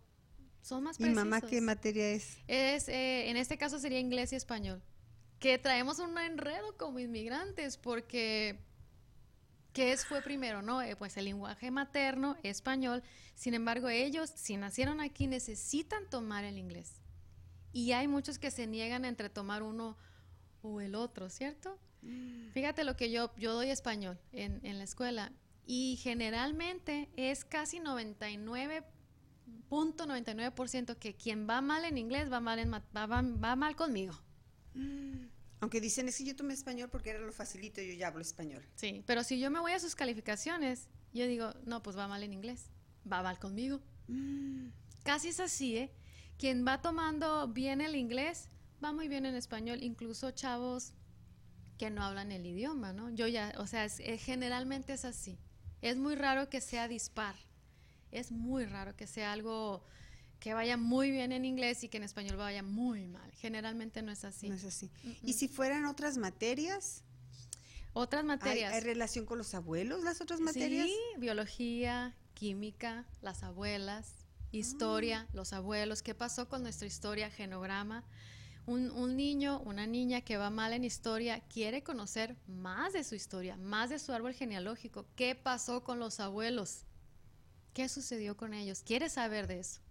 son 0.67 0.83
más 0.83 0.99
precisos. 0.99 1.23
¿Y 1.23 1.25
mamá 1.25 1.41
qué 1.41 1.61
materia 1.61 2.11
es? 2.11 2.39
Es, 2.49 2.89
eh, 2.89 3.31
en 3.31 3.37
este 3.37 3.57
caso 3.57 3.79
sería 3.79 4.01
inglés 4.01 4.33
y 4.33 4.37
español. 4.37 4.83
Que 5.39 5.59
traemos 5.59 6.01
un 6.01 6.19
enredo 6.19 6.77
como 6.77 6.99
inmigrantes 6.99 7.77
porque 7.77 8.59
¿qué 9.73 9.93
es, 9.93 10.05
fue 10.05 10.23
primero? 10.23 10.63
no 10.63 10.83
eh, 10.83 10.97
Pues 10.97 11.17
el 11.19 11.27
lenguaje 11.27 11.71
materno, 11.71 12.37
español. 12.43 13.05
Sin 13.37 13.55
embargo, 13.55 13.89
ellos, 13.89 14.33
si 14.35 14.57
nacieron 14.57 15.01
aquí, 15.01 15.29
necesitan 15.29 16.11
tomar 16.11 16.43
el 16.43 16.59
inglés. 16.59 17.01
Y 17.73 17.93
hay 17.93 18.09
muchos 18.09 18.41
que 18.41 18.51
se 18.51 18.67
niegan 18.67 19.05
entre 19.05 19.31
tomar 19.31 19.63
uno 19.63 19.97
o 20.63 20.81
el 20.81 20.97
otro, 20.97 21.31
¿cierto? 21.31 21.79
Mm. 22.03 22.51
Fíjate 22.51 22.83
lo 22.83 22.97
que 22.97 23.13
yo, 23.13 23.33
yo 23.37 23.53
doy 23.53 23.71
español 23.71 24.19
en, 24.33 24.59
en 24.65 24.79
la 24.79 24.85
escuela. 24.85 25.31
Y 25.65 25.97
generalmente 26.03 27.09
es 27.17 27.45
casi 27.45 27.79
99 27.79 28.83
punto 28.83 28.96
99% 29.71 30.97
que 30.97 31.15
quien 31.15 31.49
va 31.49 31.61
mal 31.61 31.85
en 31.85 31.99
inglés 31.99 32.31
va 32.31 32.41
mal, 32.41 32.59
en, 32.59 32.73
va, 32.73 33.07
va, 33.07 33.57
mal 33.57 33.77
conmigo. 33.77 34.15
Mm. 34.75 35.27
Aunque 35.61 35.81
dicen, 35.81 36.09
es 36.09 36.19
que 36.19 36.25
yo 36.25 36.37
tomé 36.37 36.55
español 36.55 36.89
porque 36.91 37.11
era 37.11 37.21
lo 37.21 37.33
facilito, 37.33 37.81
yo 37.81 37.95
ya 37.95 38.09
hablo 38.09 38.21
español. 38.21 38.63
Sí, 38.75 39.03
pero 39.07 39.25
si 39.25 39.41
yo 39.41 39.51
me 39.51 39.61
voy 39.61 39.73
a 39.73 39.79
sus 39.79 39.95
calificaciones, 39.95 40.89
yo 41.13 41.27
digo, 41.27 41.53
no, 41.65 41.83
pues 41.83 41.97
va 41.97 42.07
mal 42.09 42.23
en 42.23 42.33
inglés, 42.33 42.71
va 43.11 43.23
mal 43.23 43.39
conmigo. 43.39 43.81
Mm. 44.09 44.69
Casi 45.03 45.29
es 45.29 45.41
así, 45.41 45.77
¿eh? 45.77 45.93
Quien 46.39 46.67
va 46.67 46.83
tomando 46.83 47.49
bien 47.49 47.81
el 47.81 47.97
inglés, 47.97 48.49
va 48.85 48.93
muy 48.93 49.09
bien 49.09 49.25
en 49.25 49.35
español, 49.35 49.83
incluso 49.83 50.31
chavos 50.33 50.93
que 51.79 51.91
no 51.91 52.03
hablan 52.03 52.33
el 52.33 52.45
idioma, 52.47 52.93
¿no? 52.93 53.11
Yo 53.11 53.27
ya, 53.27 53.55
o 53.59 53.67
sea, 53.67 53.87
eh, 53.87 54.19
generalmente 54.19 54.93
es 54.93 55.05
así. 55.05 55.39
Es 55.81 55.97
muy 55.97 56.15
raro 56.15 56.49
que 56.49 56.61
sea 56.61 56.89
dispar 56.89 57.37
es 58.13 58.33
muy 58.33 58.65
raro 58.65 58.97
que 58.97 59.07
sea 59.07 59.33
algo 59.33 59.85
que 60.39 60.55
vaya 60.55 60.77
muy 60.77 61.11
bien 61.11 61.33
en 61.33 61.45
inglés 61.45 61.83
y 61.85 61.89
que 61.89 61.97
en 61.97 62.05
español 62.05 62.37
vaya 62.37 62.63
muy 62.63 63.07
mal. 63.07 63.31
Generalmente 63.33 64.03
no 64.03 64.13
es 64.13 64.25
así. 64.25 64.49
No 64.49 64.55
es 64.55 64.65
así. 64.65 64.91
¿Y 65.23 65.33
si 65.33 65.49
fueran 65.49 65.87
otras 65.87 66.19
materias? 66.19 67.03
Otras 67.93 68.25
materias. 68.25 68.75
¿Hay, 68.75 68.81
relación 68.81 69.25
con 69.25 69.39
los 69.39 69.55
abuelos 69.55 70.05
las 70.05 70.21
otras 70.21 70.41
materias? 70.41 70.87
Sí, 70.87 70.99
biología, 71.19 72.15
química, 72.35 73.07
las 73.23 73.43
abuelas, 73.43 74.13
historia, 74.53 75.27
ah. 75.27 75.31
los 75.33 75.53
abuelos, 75.53 76.03
qué 76.03 76.15
pasó 76.15 76.49
con 76.49 76.63
nuestra 76.63 76.87
historia, 76.87 77.31
genograma. 77.31 78.05
Un, 78.67 78.91
un, 78.91 79.17
niño, 79.17 79.61
una 79.61 79.87
niña 79.87 80.21
que 80.21 80.37
va 80.37 80.51
mal 80.51 80.73
en 80.73 80.85
historia 80.85 81.41
quiere 81.49 81.83
conocer 81.83 82.37
más 82.49 82.93
de 82.93 83.05
su 83.05 83.15
historia, 83.15 83.57
más 83.57 83.91
de 83.91 83.99
su 83.99 84.13
árbol 84.13 84.35
genealógico. 84.35 85.07
¿Qué 85.15 85.35
pasó 85.35 85.85
con 85.85 85.99
los 85.99 86.21
abuelos? 86.21 86.85
¿Qué 87.77 87.91
sucedió 87.91 88.39
con 88.39 88.55
ellos? 88.55 88.83
¿Quieres 88.83 89.13
saber 89.13 89.47
de 89.47 89.61
eso? 89.61 89.83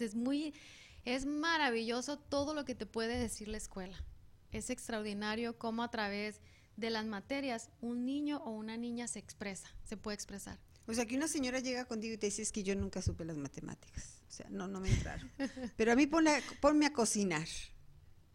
Es 0.00 0.16
muy, 0.16 0.52
es 1.04 1.26
maravilloso 1.26 2.18
todo 2.18 2.54
lo 2.54 2.64
que 2.64 2.74
te 2.74 2.86
puede 2.86 3.16
decir 3.16 3.46
la 3.46 3.56
escuela. 3.56 3.96
Es 4.50 4.68
extraordinario 4.68 5.56
cómo 5.56 5.84
a 5.84 5.92
través 5.92 6.40
de 6.76 6.90
las 6.90 7.06
materias 7.06 7.70
un 7.80 8.04
niño 8.04 8.38
o 8.38 8.50
una 8.50 8.76
niña 8.76 9.06
se 9.06 9.20
expresa, 9.20 9.68
se 9.84 9.96
puede 9.96 10.16
expresar. 10.16 10.58
O 10.88 10.92
sea, 10.92 11.06
que 11.06 11.16
una 11.16 11.28
señora 11.28 11.60
llega 11.60 11.84
contigo 11.84 12.14
y 12.14 12.18
te 12.18 12.26
dice 12.26 12.42
es 12.42 12.50
que 12.50 12.64
yo 12.64 12.74
nunca 12.74 13.00
supe 13.00 13.24
las 13.24 13.36
matemáticas. 13.36 14.20
O 14.28 14.32
sea, 14.32 14.48
no, 14.50 14.66
no 14.66 14.80
me 14.80 14.90
entraron. 14.90 15.30
Pero 15.76 15.92
a 15.92 15.94
mí 15.94 16.08
ponme, 16.08 16.42
ponme 16.60 16.86
a 16.86 16.92
cocinar. 16.92 17.46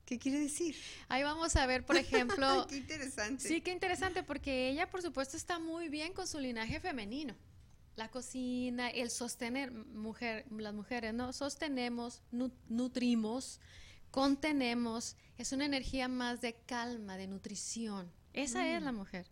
¿Qué 0.05 0.17
quiere 0.19 0.39
decir? 0.39 0.77
Ahí 1.09 1.23
vamos 1.23 1.57
a 1.57 1.65
ver, 1.65 1.86
por 1.86 1.97
ejemplo. 1.97 2.65
qué 2.69 2.77
interesante. 2.77 3.45
Sí, 3.45 3.59
qué 3.59 3.73
interesante, 3.73 4.23
porque 4.23 4.69
ella, 4.69 4.89
por 4.89 5.01
supuesto, 5.01 5.36
está 5.36 5.59
muy 5.59 5.89
bien 5.89 6.13
con 6.13 6.27
su 6.27 6.39
linaje 6.39 6.80
femenino 6.80 7.36
la 7.99 8.09
cocina, 8.09 8.89
el 8.89 9.11
sostener, 9.11 9.71
mujer, 9.71 10.45
las 10.49 10.73
mujeres, 10.73 11.13
¿no? 11.13 11.33
Sostenemos, 11.33 12.23
nutrimos, 12.31 13.59
contenemos, 14.09 15.17
es 15.37 15.51
una 15.51 15.65
energía 15.65 16.07
más 16.07 16.39
de 16.39 16.53
calma, 16.65 17.17
de 17.17 17.27
nutrición. 17.27 18.11
Esa 18.33 18.67
es 18.67 18.81
la 18.81 18.93
mm. 18.93 18.95
mujer. 18.95 19.27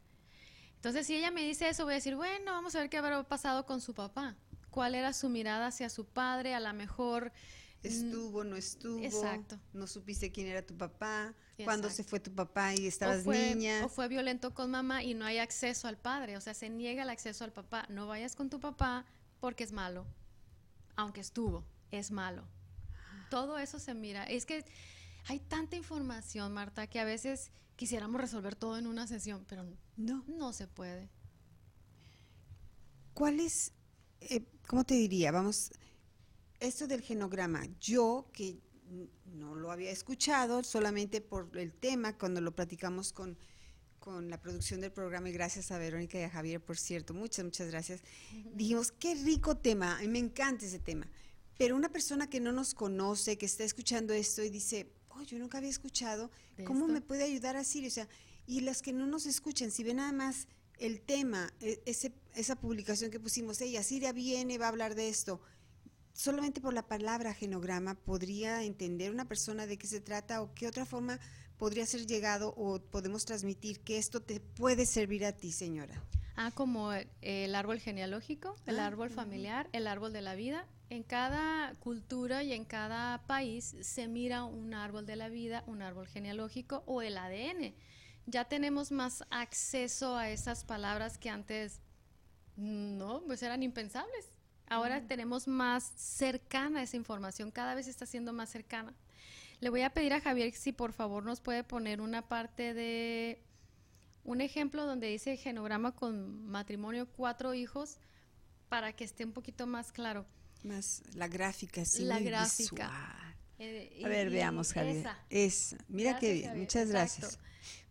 Entonces, 0.75 1.07
si 1.07 1.15
ella 1.15 1.31
me 1.31 1.43
dice 1.43 1.69
eso, 1.69 1.85
voy 1.85 1.93
a 1.93 1.95
decir, 1.95 2.15
bueno, 2.15 2.51
vamos 2.51 2.75
a 2.75 2.81
ver 2.81 2.89
qué 2.89 2.97
habrá 2.97 3.23
pasado 3.23 3.65
con 3.65 3.79
su 3.79 3.93
papá. 3.93 4.35
¿Cuál 4.69 4.95
era 4.95 5.13
su 5.13 5.29
mirada 5.29 5.67
hacia 5.67 5.89
su 5.89 6.05
padre? 6.05 6.53
A 6.53 6.59
lo 6.59 6.71
mejor 6.73 7.31
estuvo, 7.83 8.43
no 8.43 8.55
estuvo, 8.55 9.03
Exacto. 9.03 9.59
no 9.73 9.87
supiste 9.87 10.31
quién 10.31 10.47
era 10.47 10.65
tu 10.65 10.75
papá, 10.75 11.33
cuando 11.63 11.89
se 11.89 12.03
fue 12.03 12.19
tu 12.19 12.33
papá 12.33 12.75
y 12.75 12.87
estabas 12.87 13.25
niña. 13.25 13.85
O 13.85 13.89
fue 13.89 14.07
violento 14.07 14.53
con 14.53 14.71
mamá 14.71 15.03
y 15.03 15.13
no 15.13 15.25
hay 15.25 15.37
acceso 15.37 15.87
al 15.87 15.97
padre, 15.97 16.37
o 16.37 16.41
sea, 16.41 16.53
se 16.53 16.69
niega 16.69 17.03
el 17.03 17.09
acceso 17.09 17.43
al 17.43 17.53
papá. 17.53 17.85
No 17.89 18.07
vayas 18.07 18.35
con 18.35 18.49
tu 18.49 18.59
papá 18.59 19.05
porque 19.39 19.63
es 19.63 19.71
malo, 19.71 20.05
aunque 20.95 21.21
estuvo, 21.21 21.63
es 21.91 22.11
malo. 22.11 22.43
Todo 23.29 23.57
eso 23.57 23.79
se 23.79 23.93
mira. 23.93 24.23
Es 24.23 24.45
que 24.45 24.65
hay 25.27 25.39
tanta 25.39 25.75
información, 25.75 26.53
Marta, 26.53 26.87
que 26.87 26.99
a 26.99 27.05
veces 27.05 27.51
quisiéramos 27.75 28.19
resolver 28.21 28.55
todo 28.55 28.77
en 28.77 28.87
una 28.87 29.07
sesión, 29.07 29.45
pero 29.47 29.65
no, 29.97 30.23
no 30.27 30.53
se 30.53 30.67
puede. 30.67 31.09
¿Cuál 33.13 33.39
es, 33.39 33.73
eh, 34.21 34.45
cómo 34.67 34.83
te 34.83 34.93
diría? 34.93 35.31
Vamos, 35.31 35.71
esto 36.59 36.87
del 36.87 37.01
genograma, 37.01 37.65
yo 37.79 38.29
que 38.33 38.57
no 39.25 39.55
lo 39.55 39.71
había 39.71 39.91
escuchado 39.91 40.63
solamente 40.63 41.21
por 41.21 41.57
el 41.57 41.73
tema 41.73 42.17
cuando 42.17 42.41
lo 42.41 42.55
platicamos 42.55 43.11
con, 43.13 43.37
con 43.99 44.29
la 44.29 44.41
producción 44.41 44.81
del 44.81 44.91
programa 44.91 45.29
y 45.29 45.33
gracias 45.33 45.71
a 45.71 45.77
Verónica 45.77 46.19
y 46.19 46.23
a 46.23 46.29
Javier, 46.29 46.61
por 46.61 46.77
cierto, 46.77 47.13
muchas, 47.13 47.45
muchas 47.45 47.67
gracias. 47.69 48.01
Dijimos, 48.53 48.91
qué 48.91 49.15
rico 49.15 49.57
tema, 49.57 49.97
a 49.97 50.01
mí 50.01 50.07
me 50.07 50.19
encanta 50.19 50.65
ese 50.65 50.79
tema. 50.79 51.09
Pero 51.57 51.75
una 51.75 51.91
persona 51.91 52.29
que 52.29 52.39
no 52.39 52.51
nos 52.51 52.73
conoce, 52.73 53.37
que 53.37 53.45
está 53.45 53.63
escuchando 53.63 54.13
esto 54.13 54.43
y 54.43 54.49
dice, 54.49 54.87
oh, 55.09 55.23
yo 55.23 55.39
nunca 55.39 55.57
había 55.57 55.69
escuchado, 55.69 56.31
¿cómo 56.65 56.87
me 56.87 57.01
puede 57.01 57.23
ayudar 57.23 57.57
así? 57.57 57.85
O 57.85 57.89
sea, 57.89 58.07
y 58.45 58.61
las 58.61 58.81
que 58.81 58.93
no 58.93 59.07
nos 59.07 59.25
escuchan, 59.25 59.71
si 59.71 59.83
ven 59.83 59.97
nada 59.97 60.11
más 60.11 60.47
el 60.77 61.01
tema, 61.01 61.51
e, 61.59 61.81
ese, 61.85 62.13
esa 62.35 62.55
publicación 62.55 63.11
que 63.11 63.19
pusimos, 63.19 63.59
ella, 63.61 63.83
Siria 63.83 64.13
viene, 64.13 64.57
va 64.57 64.67
a 64.67 64.69
hablar 64.69 64.95
de 64.95 65.09
esto, 65.09 65.41
solamente 66.17 66.61
por 66.61 66.73
la 66.73 66.81
palabra 66.87 67.33
genograma 67.33 67.93
podría 67.93 68.63
entender 68.63 69.11
una 69.11 69.25
persona 69.25 69.67
de 69.67 69.77
qué 69.77 69.85
se 69.85 70.01
trata 70.01 70.41
o 70.41 70.51
qué 70.55 70.67
otra 70.67 70.83
forma 70.83 71.19
podría 71.57 71.85
ser 71.85 72.07
llegado 72.07 72.53
o 72.57 72.79
podemos 72.79 73.23
transmitir 73.23 73.81
que 73.81 73.99
esto 73.99 74.19
te 74.19 74.39
puede 74.39 74.87
servir 74.87 75.25
a 75.25 75.31
ti, 75.31 75.51
señora? 75.51 76.03
Ah, 76.35 76.51
como 76.53 76.91
el 77.21 77.55
árbol 77.55 77.79
genealógico, 77.79 78.55
el 78.65 78.79
Ah, 78.79 78.87
árbol 78.87 79.11
familiar, 79.11 79.69
el 79.73 79.85
árbol 79.87 80.11
de 80.11 80.21
la 80.21 80.33
vida. 80.35 80.67
En 80.89 81.03
cada 81.03 81.75
cultura 81.75 82.43
y 82.43 82.53
en 82.53 82.65
cada 82.65 83.25
país 83.27 83.75
se 83.81 84.07
mira 84.07 84.43
un 84.43 84.73
árbol 84.73 85.05
de 85.05 85.17
la 85.17 85.29
vida, 85.29 85.63
un 85.67 85.81
árbol 85.83 86.07
genealógico 86.07 86.83
o 86.87 87.01
el 87.03 87.17
ADN. 87.17 87.75
Ya 88.25 88.45
tenemos 88.45 88.91
más 88.91 89.23
acceso 89.29 90.15
a 90.15 90.29
esas 90.29 90.63
palabras 90.63 91.17
que 91.17 91.29
antes 91.29 91.79
no, 92.55 93.21
pues 93.27 93.43
eran 93.43 93.61
impensables. 93.61 94.31
Ahora 94.69 95.01
tenemos 95.07 95.47
más 95.47 95.93
cercana 95.95 96.83
esa 96.83 96.97
información, 96.97 97.51
cada 97.51 97.73
vez 97.75 97.87
está 97.87 98.05
siendo 98.05 98.33
más 98.33 98.49
cercana. 98.49 98.93
Le 99.59 99.69
voy 99.69 99.81
a 99.81 99.89
pedir 99.91 100.13
a 100.13 100.21
Javier 100.21 100.53
si 100.53 100.71
por 100.71 100.93
favor 100.93 101.23
nos 101.23 101.39
puede 101.41 101.63
poner 101.63 102.01
una 102.01 102.27
parte 102.27 102.73
de 102.73 103.41
un 104.23 104.41
ejemplo 104.41 104.85
donde 104.85 105.07
dice 105.07 105.37
genograma 105.37 105.95
con 105.95 106.45
matrimonio 106.47 107.07
cuatro 107.07 107.53
hijos 107.53 107.97
para 108.69 108.93
que 108.93 109.05
esté 109.05 109.23
un 109.25 109.31
poquito 109.31 109.65
más 109.65 109.91
claro. 109.91 110.25
Más 110.63 111.01
la 111.13 111.27
gráfica, 111.27 111.85
sí. 111.85 112.03
La 112.03 112.19
gráfica. 112.19 112.87
visual. 112.87 113.35
Eh, 113.59 114.01
A 114.05 114.07
ver, 114.09 114.29
veamos, 114.29 114.73
Javier. 114.73 114.97
esa. 114.97 115.17
Esa. 115.29 115.77
Mira 115.87 116.11
Gracias, 116.11 116.19
qué 116.19 116.33
bien. 116.33 116.47
Javier, 116.49 116.61
Muchas 116.63 116.89
exacto. 116.89 117.21
gracias. 117.21 117.39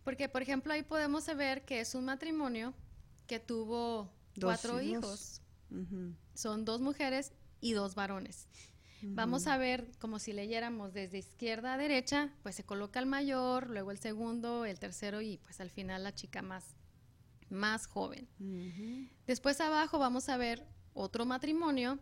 Porque, 0.05 0.29
por 0.29 0.43
ejemplo, 0.43 0.73
ahí 0.73 0.83
podemos 0.83 1.27
ver 1.37 1.65
que 1.65 1.81
es 1.81 1.95
un 1.95 2.05
matrimonio 2.05 2.75
que 3.27 3.41
tuvo 3.41 4.13
Dos 4.37 4.61
cuatro 4.61 4.81
hijos. 4.81 5.41
Son 6.37 6.65
dos 6.65 6.81
mujeres 6.81 7.33
y 7.61 7.73
dos 7.73 7.95
varones. 7.95 8.47
Vamos 9.03 9.47
a 9.47 9.57
ver 9.59 9.91
como 9.99 10.19
si 10.19 10.33
leyéramos 10.33 10.93
desde 10.95 11.19
izquierda 11.19 11.75
a 11.75 11.79
derecha, 11.79 12.33
pues 12.43 12.55
se 12.57 12.65
coloca 12.65 12.99
el 12.99 13.07
mayor, 13.07 13.69
luego 13.71 13.91
el 13.91 13.99
segundo, 13.99 14.65
el 14.65 14.79
tercero 14.79 15.21
y 15.21 15.37
pues 15.39 15.61
al 15.61 15.71
final 15.71 16.03
la 16.03 16.15
chica 16.15 16.43
más, 16.43 16.75
más 17.51 17.87
joven. 17.87 18.27
Después 19.27 19.61
abajo 19.61 19.99
vamos 19.99 20.29
a 20.29 20.37
ver 20.39 20.67
otro 20.95 21.25
matrimonio, 21.27 21.99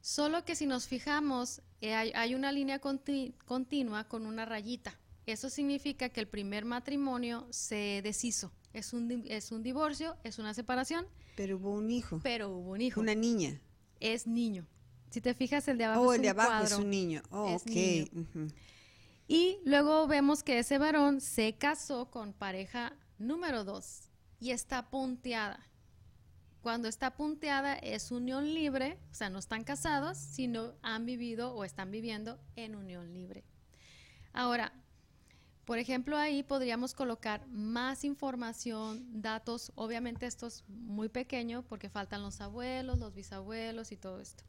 solo 0.00 0.44
que 0.44 0.56
si 0.56 0.66
nos 0.66 0.86
fijamos 0.88 1.60
eh, 1.82 1.94
hay, 1.94 2.12
hay 2.14 2.34
una 2.34 2.50
línea 2.50 2.80
conti- 2.80 3.34
continua 3.44 4.08
con 4.08 4.26
una 4.26 4.44
rayita. 4.46 4.98
Eso 5.26 5.48
significa 5.50 6.08
que 6.08 6.20
el 6.20 6.28
primer 6.28 6.64
matrimonio 6.64 7.46
se 7.50 8.00
deshizo. 8.02 8.52
Es 8.72 8.92
un, 8.92 9.10
es 9.28 9.50
un 9.52 9.62
divorcio, 9.62 10.16
es 10.24 10.38
una 10.38 10.54
separación, 10.54 11.06
Pero 11.36 11.56
hubo 11.56 11.72
un 11.72 11.90
hijo. 11.90 12.20
pero 12.22 12.50
hubo 12.50 12.72
un 12.72 12.80
hijo. 12.80 13.00
Una 13.00 13.14
niña. 13.14 13.60
Es 13.98 14.26
niño. 14.26 14.66
Si 15.10 15.20
te 15.20 15.34
fijas, 15.34 15.66
el 15.68 15.76
de 15.78 15.84
abajo 15.86 16.02
Oh, 16.02 16.12
es 16.12 16.16
el 16.18 16.22
de 16.22 16.30
un 16.32 16.40
abajo 16.40 16.64
es 16.64 16.72
un 16.72 16.88
niño. 16.90 17.22
Oh, 17.30 17.48
Es 17.48 17.62
ok. 17.62 17.68
niño. 17.70 18.48
Y 19.26 19.58
luego 19.64 20.06
vemos 20.06 20.42
que 20.42 20.58
ese 20.58 20.78
varón 20.78 21.20
se 21.20 21.56
casó 21.56 22.10
con 22.10 22.32
pareja 22.32 22.92
número 23.18 23.64
dos 23.64 24.08
y 24.40 24.50
está 24.52 24.88
punteada. 24.90 25.66
Cuando 26.62 26.88
está 26.88 27.16
punteada 27.16 27.74
es 27.74 28.10
unión 28.10 28.52
libre, 28.54 28.98
o 29.10 29.14
sea, 29.14 29.30
no 29.30 29.38
están 29.38 29.64
casados, 29.64 30.18
sino 30.18 30.74
han 30.82 31.06
vivido 31.06 31.54
o 31.54 31.64
están 31.64 31.90
viviendo 31.90 32.38
en 32.54 32.76
unión 32.76 33.12
libre. 33.14 33.44
Ahora, 34.32 34.72
por 35.70 35.78
ejemplo, 35.78 36.16
ahí 36.18 36.42
podríamos 36.42 36.94
colocar 36.94 37.46
más 37.46 38.02
información, 38.02 39.22
datos, 39.22 39.70
obviamente 39.76 40.26
esto 40.26 40.48
es 40.48 40.64
muy 40.66 41.08
pequeño 41.08 41.62
porque 41.62 41.88
faltan 41.88 42.22
los 42.22 42.40
abuelos, 42.40 42.98
los 42.98 43.14
bisabuelos 43.14 43.92
y 43.92 43.96
todo 43.96 44.20
esto. 44.20 44.42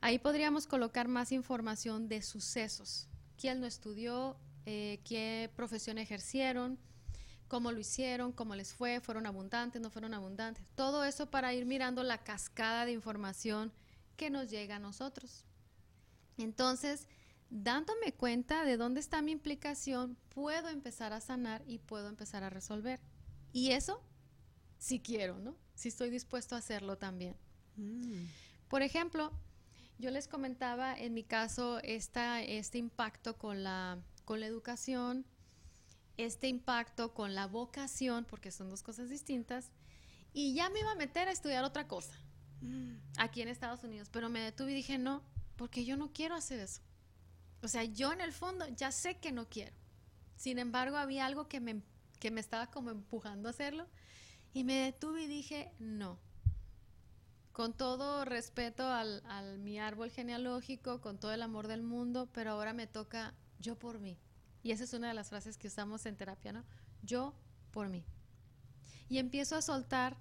Ahí 0.00 0.18
podríamos 0.18 0.66
colocar 0.66 1.06
más 1.06 1.30
información 1.30 2.08
de 2.08 2.22
sucesos. 2.22 3.06
¿Quién 3.38 3.60
lo 3.60 3.68
estudió? 3.68 4.36
Eh, 4.66 4.98
¿Qué 5.04 5.48
profesión 5.54 5.96
ejercieron? 5.96 6.76
¿Cómo 7.46 7.70
lo 7.70 7.78
hicieron? 7.78 8.32
¿Cómo 8.32 8.56
les 8.56 8.72
fue? 8.72 8.98
¿Fueron 8.98 9.26
abundantes? 9.26 9.80
¿No 9.80 9.90
fueron 9.90 10.12
abundantes? 10.12 10.66
Todo 10.74 11.04
eso 11.04 11.30
para 11.30 11.54
ir 11.54 11.66
mirando 11.66 12.02
la 12.02 12.18
cascada 12.18 12.84
de 12.84 12.90
información 12.90 13.72
que 14.16 14.28
nos 14.28 14.50
llega 14.50 14.74
a 14.74 14.80
nosotros. 14.80 15.44
Entonces, 16.36 17.06
dándome 17.50 18.12
cuenta 18.12 18.64
de 18.64 18.76
dónde 18.76 19.00
está 19.00 19.22
mi 19.22 19.32
implicación, 19.32 20.16
puedo 20.28 20.68
empezar 20.68 21.12
a 21.12 21.20
sanar 21.20 21.62
y 21.66 21.78
puedo 21.78 22.08
empezar 22.08 22.42
a 22.44 22.50
resolver. 22.50 23.00
Y 23.52 23.72
eso, 23.72 24.02
si 24.78 25.00
quiero, 25.00 25.38
¿no? 25.38 25.56
Si 25.74 25.88
estoy 25.88 26.10
dispuesto 26.10 26.54
a 26.54 26.58
hacerlo 26.58 26.96
también. 26.96 27.36
Mm. 27.76 28.26
Por 28.68 28.82
ejemplo, 28.82 29.32
yo 29.98 30.10
les 30.10 30.28
comentaba 30.28 30.96
en 30.96 31.12
mi 31.12 31.24
caso 31.24 31.80
esta, 31.80 32.42
este 32.42 32.78
impacto 32.78 33.36
con 33.36 33.62
la, 33.64 33.98
con 34.24 34.40
la 34.40 34.46
educación, 34.46 35.26
este 36.16 36.48
impacto 36.48 37.12
con 37.14 37.34
la 37.34 37.46
vocación, 37.46 38.24
porque 38.24 38.52
son 38.52 38.70
dos 38.70 38.82
cosas 38.82 39.08
distintas, 39.08 39.70
y 40.32 40.54
ya 40.54 40.70
me 40.70 40.80
iba 40.80 40.92
a 40.92 40.96
meter 40.96 41.28
a 41.28 41.32
estudiar 41.32 41.64
otra 41.64 41.88
cosa 41.88 42.14
aquí 43.16 43.42
en 43.42 43.48
Estados 43.48 43.82
Unidos, 43.84 44.08
pero 44.10 44.28
me 44.28 44.40
detuve 44.40 44.72
y 44.72 44.74
dije, 44.74 44.98
no, 44.98 45.22
porque 45.56 45.84
yo 45.84 45.96
no 45.96 46.12
quiero 46.12 46.34
hacer 46.34 46.60
eso. 46.60 46.82
O 47.62 47.68
sea, 47.68 47.84
yo 47.84 48.12
en 48.12 48.20
el 48.20 48.32
fondo 48.32 48.66
ya 48.68 48.90
sé 48.90 49.18
que 49.18 49.32
no 49.32 49.48
quiero. 49.48 49.74
Sin 50.36 50.58
embargo, 50.58 50.96
había 50.96 51.26
algo 51.26 51.48
que 51.48 51.60
me, 51.60 51.82
que 52.18 52.30
me 52.30 52.40
estaba 52.40 52.68
como 52.70 52.90
empujando 52.90 53.48
a 53.48 53.50
hacerlo 53.50 53.86
y 54.54 54.64
me 54.64 54.74
detuve 54.74 55.22
y 55.22 55.26
dije, 55.26 55.72
no. 55.78 56.18
Con 57.52 57.74
todo 57.74 58.24
respeto 58.24 58.86
al, 58.86 59.22
al 59.26 59.58
mi 59.58 59.78
árbol 59.78 60.10
genealógico, 60.10 61.00
con 61.00 61.18
todo 61.18 61.32
el 61.32 61.42
amor 61.42 61.68
del 61.68 61.82
mundo, 61.82 62.28
pero 62.32 62.52
ahora 62.52 62.72
me 62.72 62.86
toca 62.86 63.34
yo 63.58 63.78
por 63.78 63.98
mí. 63.98 64.16
Y 64.62 64.72
esa 64.72 64.84
es 64.84 64.92
una 64.92 65.08
de 65.08 65.14
las 65.14 65.28
frases 65.28 65.58
que 65.58 65.68
usamos 65.68 66.06
en 66.06 66.16
terapia, 66.16 66.52
¿no? 66.52 66.64
Yo 67.02 67.34
por 67.70 67.88
mí. 67.88 68.04
Y 69.08 69.18
empiezo 69.18 69.56
a 69.56 69.62
soltar 69.62 70.16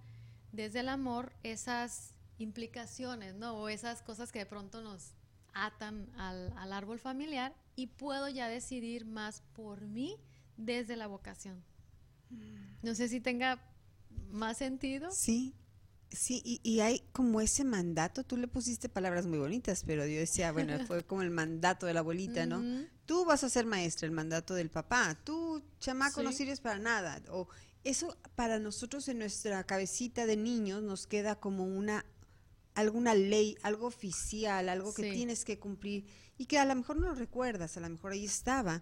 desde 0.51 0.79
el 0.79 0.89
amor 0.89 1.33
esas 1.43 2.13
implicaciones, 2.37 3.35
¿no? 3.35 3.53
O 3.53 3.69
esas 3.69 4.01
cosas 4.01 4.31
que 4.31 4.39
de 4.39 4.45
pronto 4.45 4.81
nos 4.81 5.13
atan 5.53 6.09
al, 6.17 6.53
al 6.57 6.73
árbol 6.73 6.99
familiar 6.99 7.53
y 7.75 7.87
puedo 7.87 8.29
ya 8.29 8.47
decidir 8.47 9.05
más 9.05 9.41
por 9.53 9.81
mí 9.81 10.15
desde 10.57 10.95
la 10.95 11.07
vocación. 11.07 11.63
No 12.83 12.95
sé 12.95 13.07
si 13.09 13.19
tenga 13.19 13.59
más 14.31 14.57
sentido. 14.57 15.09
Sí, 15.11 15.53
sí, 16.11 16.41
y, 16.45 16.59
y 16.63 16.81
hay 16.81 16.99
como 17.11 17.41
ese 17.41 17.63
mandato, 17.63 18.23
tú 18.23 18.37
le 18.37 18.47
pusiste 18.47 18.89
palabras 18.89 19.25
muy 19.25 19.39
bonitas, 19.39 19.83
pero 19.85 20.05
yo 20.05 20.19
decía, 20.19 20.51
bueno, 20.51 20.77
fue 20.87 21.03
como 21.03 21.21
el 21.23 21.31
mandato 21.31 21.85
de 21.85 21.93
la 21.93 22.01
abuelita, 22.01 22.45
¿no? 22.45 22.63
Tú 23.05 23.25
vas 23.25 23.43
a 23.43 23.49
ser 23.49 23.65
maestra, 23.65 24.05
el 24.05 24.11
mandato 24.11 24.53
del 24.53 24.69
papá, 24.69 25.17
tú, 25.23 25.63
chamaco, 25.79 26.21
no 26.21 26.31
Sí. 26.31 26.37
sirves 26.39 26.61
para 26.61 26.77
nada. 26.77 27.19
O 27.31 27.47
eso 27.83 28.15
para 28.35 28.59
nosotros 28.59 29.07
en 29.07 29.17
nuestra 29.19 29.63
cabecita 29.63 30.25
de 30.27 30.37
niños 30.37 30.83
nos 30.83 31.07
queda 31.07 31.35
como 31.39 31.63
una 31.63 32.05
alguna 32.75 33.13
ley, 33.15 33.57
algo 33.63 33.87
oficial, 33.87 34.69
algo 34.69 34.93
que 34.93 35.03
Sí. 35.03 35.11
tienes 35.11 35.43
que 35.45 35.59
cumplir 35.59 36.05
y 36.37 36.45
que 36.45 36.57
a 36.59 36.65
lo 36.65 36.75
mejor 36.75 36.97
no 36.97 37.07
lo 37.07 37.15
recuerdas, 37.15 37.75
a 37.77 37.79
lo 37.81 37.89
mejor 37.89 38.13
ahí 38.13 38.25
estaba. 38.25 38.81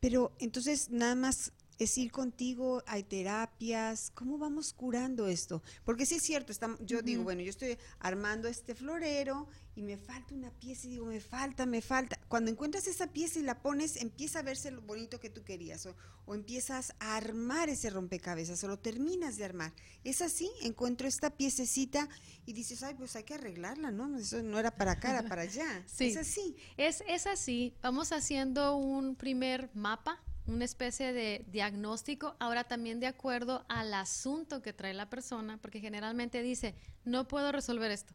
Pero 0.00 0.34
entonces 0.38 0.90
nada 0.90 1.14
más 1.14 1.52
es 1.78 1.96
ir 1.98 2.10
contigo, 2.10 2.82
hay 2.86 3.02
terapias, 3.02 4.10
¿cómo 4.14 4.38
vamos 4.38 4.72
curando 4.72 5.26
esto? 5.26 5.62
Porque 5.84 6.06
sí 6.06 6.16
es 6.16 6.22
cierto, 6.22 6.52
estamos, 6.52 6.78
yo 6.80 7.02
digo, 7.02 7.22
bueno, 7.22 7.42
yo 7.42 7.50
estoy 7.50 7.76
armando 7.98 8.48
este 8.48 8.74
florero 8.74 9.48
y 9.74 9.82
me 9.82 9.98
falta 9.98 10.34
una 10.34 10.50
pieza 10.50 10.86
y 10.86 10.90
digo, 10.90 11.06
me 11.06 11.20
falta, 11.20 11.66
me 11.66 11.82
falta. 11.82 12.18
Cuando 12.28 12.50
encuentras 12.50 12.86
esa 12.86 13.08
pieza 13.08 13.38
y 13.38 13.42
la 13.42 13.60
pones, 13.60 13.96
empieza 13.96 14.38
a 14.38 14.42
verse 14.42 14.70
lo 14.70 14.80
bonito 14.80 15.20
que 15.20 15.28
tú 15.28 15.44
querías 15.44 15.84
o, 15.84 15.94
o 16.24 16.34
empiezas 16.34 16.94
a 16.98 17.16
armar 17.16 17.68
ese 17.68 17.90
rompecabezas 17.90 18.64
o 18.64 18.68
lo 18.68 18.78
terminas 18.78 19.36
de 19.36 19.44
armar. 19.44 19.74
Es 20.02 20.22
así, 20.22 20.50
encuentro 20.62 21.06
esta 21.06 21.36
piececita 21.36 22.08
y 22.46 22.54
dices, 22.54 22.82
ay, 22.82 22.94
pues 22.94 23.16
hay 23.16 23.24
que 23.24 23.34
arreglarla, 23.34 23.90
¿no? 23.90 24.18
Eso 24.18 24.42
no 24.42 24.58
era 24.58 24.70
para 24.70 24.92
acá, 24.92 25.10
era 25.10 25.28
para 25.28 25.42
allá. 25.42 25.84
Sí. 25.86 26.08
Es 26.08 26.16
así. 26.16 26.56
Es, 26.76 27.02
es 27.08 27.26
así, 27.26 27.74
vamos 27.82 28.12
haciendo 28.12 28.76
un 28.76 29.14
primer 29.14 29.70
mapa, 29.74 30.22
una 30.46 30.64
especie 30.64 31.12
de 31.12 31.44
diagnóstico, 31.50 32.36
ahora 32.38 32.64
también 32.64 33.00
de 33.00 33.06
acuerdo 33.06 33.64
al 33.68 33.92
asunto 33.94 34.62
que 34.62 34.72
trae 34.72 34.94
la 34.94 35.10
persona, 35.10 35.58
porque 35.58 35.80
generalmente 35.80 36.42
dice, 36.42 36.74
no 37.04 37.26
puedo 37.28 37.52
resolver 37.52 37.90
esto. 37.90 38.14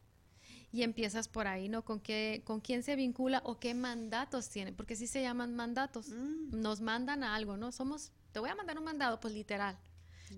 Y 0.74 0.84
empiezas 0.84 1.28
por 1.28 1.48
ahí, 1.48 1.68
¿no? 1.68 1.84
¿Con, 1.84 2.00
qué, 2.00 2.44
con 2.46 2.62
quién 2.62 2.82
se 2.84 2.96
vincula 2.96 3.42
o 3.44 3.60
qué 3.60 3.74
mandatos 3.74 4.50
tiene? 4.50 4.72
Porque 4.72 4.96
sí 4.96 5.06
se 5.06 5.22
llaman 5.22 5.54
mandatos. 5.54 6.10
Mm, 6.10 6.62
Nos 6.62 6.80
mandan 6.80 7.24
a 7.24 7.36
algo, 7.36 7.58
¿no? 7.58 7.74
Somos, 7.74 8.12
te 8.32 8.40
voy 8.40 8.50
a 8.50 8.56
mandar 8.56 8.78
un 8.78 8.86
mandado, 8.86 9.20
pues 9.20 9.34
literal. 9.34 9.78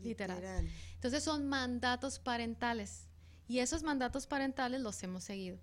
Literal. 0.01 0.67
Entonces 0.95 1.23
son 1.23 1.47
mandatos 1.47 2.17
parentales 2.17 3.07
y 3.47 3.59
esos 3.59 3.83
mandatos 3.83 4.25
parentales 4.25 4.81
los 4.81 5.01
hemos 5.03 5.23
seguido. 5.23 5.59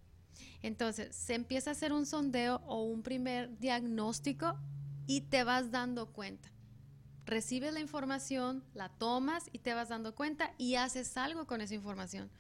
Entonces 0.63 1.17
se 1.17 1.35
empieza 1.35 1.71
a 1.71 1.73
hacer 1.73 1.93
un 1.93 2.07
sondeo 2.07 2.63
o 2.67 2.85
un 2.85 3.03
primer 3.03 3.59
diagnóstico 3.59 4.57
y 5.11 5.23
te 5.23 5.43
vas 5.43 5.73
dando 5.73 6.13
cuenta. 6.13 6.53
Recibes 7.27 7.75
la 7.75 7.81
información, 7.81 8.63
la 8.75 8.91
tomas 8.91 9.49
y 9.51 9.59
te 9.59 9.75
vas 9.75 9.89
dando 9.89 10.15
cuenta 10.15 10.55
y 10.57 10.77
haces 10.77 11.17
algo 11.17 11.49
con 11.49 11.61
esa 11.61 11.75
información. 11.75 12.31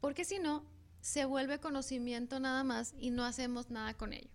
Porque 0.00 0.24
si 0.24 0.38
no, 0.38 0.64
se 1.00 1.24
vuelve 1.24 1.58
conocimiento 1.58 2.38
nada 2.38 2.62
más 2.62 2.94
y 2.96 3.10
no 3.10 3.24
hacemos 3.24 3.70
nada 3.70 3.94
con 3.94 4.12
ello. 4.12 4.30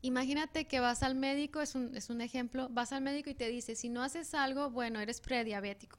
Imagínate 0.00 0.68
que 0.68 0.78
vas 0.78 1.02
al 1.02 1.16
médico, 1.16 1.60
es 1.60 1.74
un, 1.74 1.96
es 1.96 2.08
un 2.08 2.20
ejemplo, 2.20 2.68
vas 2.68 2.92
al 2.92 3.02
médico 3.02 3.30
y 3.30 3.34
te 3.34 3.48
dice, 3.48 3.74
si 3.74 3.88
no 3.88 4.04
haces 4.04 4.32
algo, 4.32 4.70
bueno, 4.70 5.00
eres 5.00 5.20
prediabético. 5.20 5.98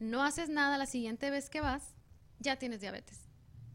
No 0.00 0.22
haces 0.22 0.50
nada 0.50 0.76
la 0.76 0.84
siguiente 0.84 1.30
vez 1.30 1.48
que 1.48 1.62
vas, 1.62 1.94
ya 2.40 2.58
tienes 2.58 2.82
diabetes. 2.82 3.20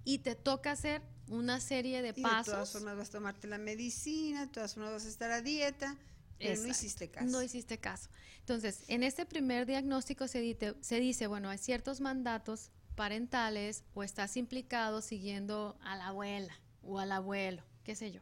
Y 0.03 0.19
te 0.19 0.35
toca 0.35 0.73
hacer 0.73 1.01
una 1.27 1.59
serie 1.59 2.03
de 2.03 2.13
Y 2.15 2.21
pasos. 2.21 2.45
de 2.45 2.51
todas 2.51 2.71
formas 2.71 2.97
vas 2.97 3.09
a 3.09 3.13
tomarte 3.13 3.47
la 3.47 3.57
medicina, 3.57 4.41
de 4.41 4.51
todas 4.51 4.75
formas 4.75 4.91
vas 4.91 5.05
a 5.05 5.09
estar 5.09 5.31
a 5.31 5.41
dieta, 5.41 5.97
pero 6.37 6.61
no 6.61 6.67
hiciste 6.67 7.09
caso. 7.09 7.25
No 7.27 7.41
hiciste 7.41 7.77
caso. 7.79 8.09
Entonces, 8.39 8.83
en 8.87 9.03
este 9.03 9.25
primer 9.25 9.65
diagnóstico 9.65 10.27
se, 10.27 10.41
dite- 10.41 10.75
se 10.81 10.99
dice, 10.99 11.27
bueno, 11.27 11.49
hay 11.49 11.57
ciertos 11.57 12.01
mandatos 12.01 12.71
parentales 12.95 13.83
o 13.93 14.03
estás 14.03 14.37
implicado 14.37 15.01
siguiendo 15.01 15.77
a 15.81 15.95
la 15.97 16.07
abuela 16.07 16.53
o 16.81 16.99
al 16.99 17.11
abuelo, 17.11 17.63
qué 17.83 17.95
sé 17.95 18.11
yo. 18.11 18.21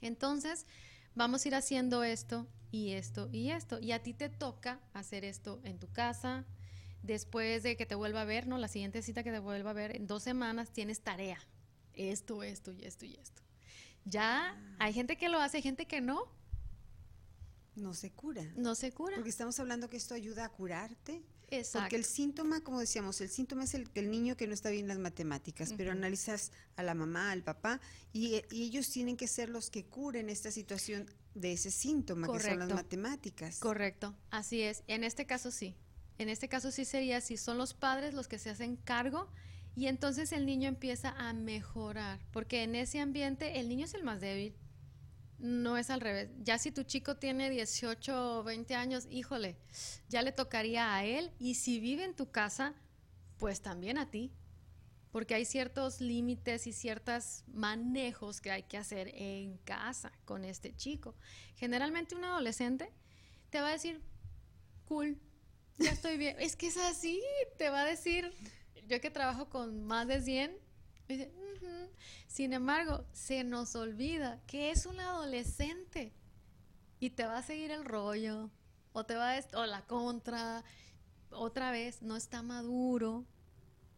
Entonces, 0.00 0.66
vamos 1.14 1.44
a 1.44 1.48
ir 1.48 1.54
haciendo 1.54 2.04
esto 2.04 2.46
y 2.70 2.92
esto 2.92 3.28
y 3.32 3.50
esto. 3.50 3.80
Y 3.80 3.92
a 3.92 4.02
ti 4.02 4.14
te 4.14 4.28
toca 4.28 4.80
hacer 4.92 5.24
esto 5.24 5.60
en 5.64 5.78
tu 5.78 5.90
casa. 5.90 6.44
Después 7.02 7.62
de 7.62 7.76
que 7.76 7.86
te 7.86 7.94
vuelva 7.94 8.22
a 8.22 8.24
ver, 8.24 8.46
¿no? 8.46 8.58
La 8.58 8.68
siguiente 8.68 9.02
cita 9.02 9.22
que 9.22 9.30
te 9.30 9.38
vuelva 9.38 9.70
a 9.70 9.72
ver, 9.74 9.96
en 9.96 10.06
dos 10.06 10.22
semanas 10.22 10.70
tienes 10.72 11.00
tarea. 11.00 11.38
Esto, 11.94 12.42
esto 12.42 12.72
y 12.72 12.84
esto 12.84 13.04
y 13.06 13.14
esto. 13.14 13.42
Ya 14.04 14.56
hay 14.78 14.92
gente 14.92 15.16
que 15.16 15.28
lo 15.28 15.40
hace, 15.40 15.58
hay 15.58 15.62
gente 15.62 15.86
que 15.86 16.00
no. 16.00 16.24
No 17.78 17.94
se 17.94 18.10
cura. 18.10 18.44
No 18.56 18.74
se 18.74 18.92
cura. 18.92 19.16
Porque 19.16 19.30
estamos 19.30 19.58
hablando 19.60 19.88
que 19.88 19.96
esto 19.96 20.14
ayuda 20.14 20.44
a 20.44 20.48
curarte. 20.48 21.22
Exacto. 21.50 21.84
Porque 21.84 21.96
el 21.96 22.04
síntoma, 22.04 22.60
como 22.60 22.80
decíamos, 22.80 23.20
el 23.20 23.30
síntoma 23.30 23.64
es 23.64 23.74
el, 23.74 23.88
el 23.94 24.10
niño 24.10 24.36
que 24.36 24.46
no 24.46 24.52
está 24.52 24.68
bien 24.68 24.84
en 24.84 24.88
las 24.88 24.98
matemáticas, 24.98 25.72
pero 25.76 25.92
analizas 25.92 26.52
a 26.76 26.82
la 26.82 26.94
mamá, 26.94 27.30
al 27.30 27.42
papá, 27.42 27.80
y, 28.12 28.34
eh, 28.34 28.46
y 28.50 28.64
ellos 28.64 28.90
tienen 28.90 29.16
que 29.16 29.26
ser 29.26 29.48
los 29.48 29.70
que 29.70 29.86
curen 29.86 30.28
esta 30.28 30.50
situación 30.50 31.06
de 31.34 31.52
ese 31.52 31.70
síntoma, 31.70 32.30
que 32.30 32.40
son 32.40 32.58
las 32.58 32.68
matemáticas. 32.68 33.60
Correcto, 33.60 34.14
así 34.30 34.62
es. 34.62 34.82
En 34.88 35.04
este 35.04 35.26
caso 35.26 35.50
sí. 35.50 35.74
En 36.18 36.28
este 36.28 36.48
caso 36.48 36.70
sí 36.70 36.84
sería 36.84 37.20
si 37.20 37.36
son 37.36 37.58
los 37.58 37.74
padres 37.74 38.12
los 38.12 38.26
que 38.26 38.38
se 38.38 38.50
hacen 38.50 38.76
cargo 38.76 39.28
y 39.76 39.86
entonces 39.86 40.32
el 40.32 40.46
niño 40.46 40.68
empieza 40.68 41.10
a 41.10 41.32
mejorar, 41.32 42.18
porque 42.32 42.64
en 42.64 42.74
ese 42.74 43.00
ambiente 43.00 43.60
el 43.60 43.68
niño 43.68 43.84
es 43.84 43.94
el 43.94 44.02
más 44.02 44.20
débil. 44.20 44.54
No 45.38 45.76
es 45.76 45.90
al 45.90 46.00
revés. 46.00 46.30
Ya 46.42 46.58
si 46.58 46.72
tu 46.72 46.82
chico 46.82 47.16
tiene 47.16 47.48
18 47.50 48.40
o 48.40 48.42
20 48.42 48.74
años, 48.74 49.06
híjole, 49.10 49.56
ya 50.08 50.22
le 50.22 50.32
tocaría 50.32 50.94
a 50.94 51.04
él 51.04 51.32
y 51.38 51.54
si 51.54 51.78
vive 51.78 52.04
en 52.04 52.14
tu 52.14 52.30
casa, 52.30 52.74
pues 53.38 53.60
también 53.60 53.98
a 53.98 54.10
ti. 54.10 54.32
Porque 55.12 55.34
hay 55.34 55.44
ciertos 55.44 56.00
límites 56.00 56.66
y 56.66 56.72
ciertos 56.72 57.44
manejos 57.46 58.40
que 58.40 58.50
hay 58.50 58.64
que 58.64 58.76
hacer 58.76 59.08
en 59.14 59.56
casa 59.58 60.12
con 60.24 60.44
este 60.44 60.74
chico. 60.74 61.14
Generalmente 61.56 62.14
un 62.14 62.24
adolescente 62.24 62.92
te 63.50 63.60
va 63.60 63.68
a 63.68 63.72
decir, 63.72 64.02
cool, 64.86 65.18
ya 65.78 65.92
estoy 65.92 66.18
bien. 66.18 66.36
es 66.40 66.56
que 66.56 66.66
es 66.66 66.76
así, 66.76 67.22
te 67.56 67.70
va 67.70 67.82
a 67.82 67.84
decir, 67.84 68.32
yo 68.86 69.00
que 69.00 69.10
trabajo 69.10 69.48
con 69.48 69.84
más 69.84 70.08
de 70.08 70.20
100, 70.20 70.67
sin 72.26 72.52
embargo, 72.52 73.04
se 73.12 73.44
nos 73.44 73.74
olvida 73.76 74.40
que 74.46 74.70
es 74.70 74.86
un 74.86 75.00
adolescente 75.00 76.12
y 77.00 77.10
te 77.10 77.24
va 77.26 77.38
a 77.38 77.42
seguir 77.42 77.70
el 77.70 77.84
rollo, 77.84 78.50
o 78.92 79.04
te 79.04 79.14
va 79.14 79.36
a, 79.36 79.40
o 79.54 79.66
la 79.66 79.82
contra, 79.86 80.64
otra 81.30 81.70
vez, 81.70 82.02
no 82.02 82.16
está 82.16 82.42
maduro, 82.42 83.24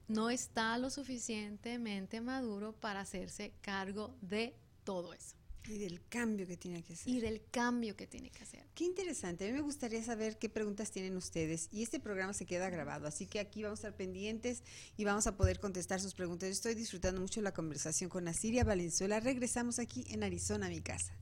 no 0.09 0.31
está 0.31 0.77
lo 0.79 0.91
suficientemente 0.91 2.21
maduro 2.21 2.73
para 2.73 3.01
hacerse 3.01 3.55
cargo 3.63 4.15
de 4.21 4.57
todo 4.85 5.15
eso 5.15 5.39
Y 5.69 5.79
del 5.79 6.01
cambio 6.09 6.47
que 6.47 6.57
tiene 6.57 6.83
que 6.83 6.95
hacer. 6.95 7.09
y 7.09 7.21
del 7.21 7.43
cambio 7.51 7.97
que 7.97 8.07
tiene 8.07 8.31
que 8.31 8.43
hacer. 8.43 8.65
Qué 8.75 8.85
interesante. 8.85 9.45
A 9.45 9.49
mí 9.49 9.55
me 9.55 9.61
gustaría 9.61 10.03
saber 10.03 10.39
qué 10.39 10.49
preguntas 10.49 10.91
tienen 10.91 11.17
ustedes. 11.17 11.69
Y 11.71 11.83
este 11.83 12.01
programa 12.01 12.33
se 12.33 12.47
queda 12.47 12.71
grabado, 12.71 13.07
así 13.07 13.27
que 13.27 13.41
aquí 13.41 13.63
vamos 13.63 13.79
a 13.79 13.89
estar 13.89 13.97
pendientes 13.97 14.63
y 14.97 15.05
vamos 15.05 15.27
a 15.27 15.37
poder 15.37 15.61
contestar 15.61 16.01
sus 16.01 16.15
preguntas. 16.15 16.49
Yo 16.49 16.53
estoy 16.53 16.75
disfrutando 16.75 17.21
mucho 17.21 17.41
la 17.41 17.53
conversación 17.53 18.11
con 18.11 18.27
Asiria 18.29 18.65
Valenzuela. 18.65 19.21
Regresamos 19.21 19.79
aquí 19.79 20.05
en 20.09 20.23
Arizona, 20.23 20.69
mi 20.69 20.81
casa. 20.81 21.13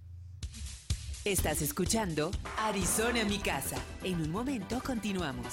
Estás 1.24 1.61
escuchando 1.62 2.30
Arizona 2.59 3.24
mi 3.24 3.39
casa. 3.39 3.76
En 4.03 4.20
un 4.20 4.30
momento 4.30 4.80
continuamos. 4.84 5.53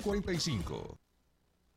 345 0.00 0.98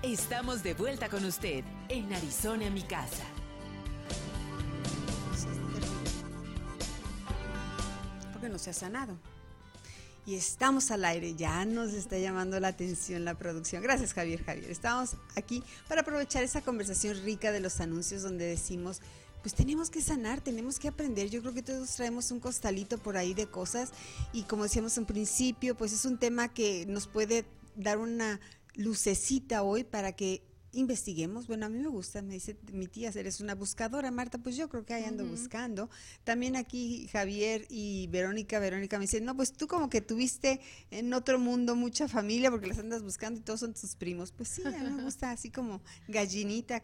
Estamos 0.03 0.63
de 0.63 0.75
vuelta 0.75 1.09
con 1.09 1.25
usted 1.25 1.65
en 1.89 2.13
Arizona 2.13 2.69
mi 2.71 2.83
casa. 2.83 3.25
Porque 8.33 8.49
no 8.49 8.59
se 8.59 8.71
ha 8.71 8.73
sanado. 8.73 9.19
Y 10.27 10.35
estamos 10.35 10.91
al 10.91 11.05
aire, 11.05 11.35
ya 11.35 11.65
nos 11.65 11.93
está 11.93 12.19
llamando 12.19 12.61
la 12.61 12.69
atención 12.69 13.25
la 13.25 13.35
producción. 13.35 13.83
Gracias 13.83 14.13
Javier, 14.13 14.45
Javier. 14.45 14.71
Estamos 14.71 15.17
aquí 15.35 15.63
para 15.89 16.03
aprovechar 16.03 16.43
esa 16.43 16.61
conversación 16.61 17.23
rica 17.25 17.53
de 17.53 17.61
los 17.61 17.81
anuncios 17.81 18.23
donde 18.23 18.45
decimos, 18.45 19.01
pues 19.43 19.55
tenemos 19.55 19.89
que 19.89 20.03
sanar, 20.03 20.41
tenemos 20.41 20.79
que 20.79 20.89
aprender. 20.89 21.31
Yo 21.31 21.41
creo 21.41 21.55
que 21.55 21.63
todos 21.63 21.95
traemos 21.95 22.31
un 22.31 22.41
costalito 22.41 22.99
por 22.99 23.17
ahí 23.17 23.33
de 23.33 23.47
cosas 23.47 23.91
y 24.33 24.43
como 24.43 24.65
decíamos 24.65 24.97
en 24.99 25.07
principio, 25.07 25.75
pues 25.75 25.93
es 25.93 26.05
un 26.05 26.19
tema 26.19 26.49
que 26.49 26.85
nos 26.87 27.07
puede 27.07 27.47
dar 27.75 27.99
una 27.99 28.41
lucecita 28.75 29.63
hoy 29.63 29.85
para 29.85 30.13
que 30.13 30.43
investiguemos. 30.73 31.47
Bueno, 31.47 31.67
a 31.67 31.69
mí 31.69 31.79
me 31.79 31.89
gusta, 31.89 32.23
me 32.23 32.35
dice 32.35 32.57
mi 32.73 32.87
tía, 32.87 33.11
eres 33.15 33.41
una 33.41 33.55
buscadora, 33.55 34.11
Marta, 34.11 34.39
pues 34.39 34.57
yo 34.57 34.69
creo 34.69 34.85
que 34.85 34.95
ahí 34.95 35.05
ando 35.05 35.25
buscando. 35.27 35.91
También 36.25 36.57
aquí 36.57 37.09
Javier 37.13 37.67
y 37.69 38.07
Verónica, 38.09 38.59
Verónica 38.59 38.99
me 38.99 39.05
dicen, 39.05 39.25
no, 39.25 39.37
pues 39.37 39.53
tú 39.53 39.67
como 39.67 39.91
que 39.91 40.01
tuviste 40.01 40.61
en 40.91 41.13
otro 41.13 41.39
mundo 41.39 41.77
mucha 41.77 42.09
familia 42.09 42.51
porque 42.51 42.67
las 42.67 42.79
andas 42.79 43.03
buscando 43.03 43.41
y 43.41 43.43
todos 43.43 43.61
son 43.61 43.75
tus 43.75 43.97
primos. 43.97 44.33
Pues 44.33 44.49
sí, 44.49 44.63
a 44.65 44.71
mí 44.71 44.91
me 44.91 45.03
gusta 45.03 45.31
así 45.31 45.51
como 45.51 45.81
gallinita, 46.09 46.83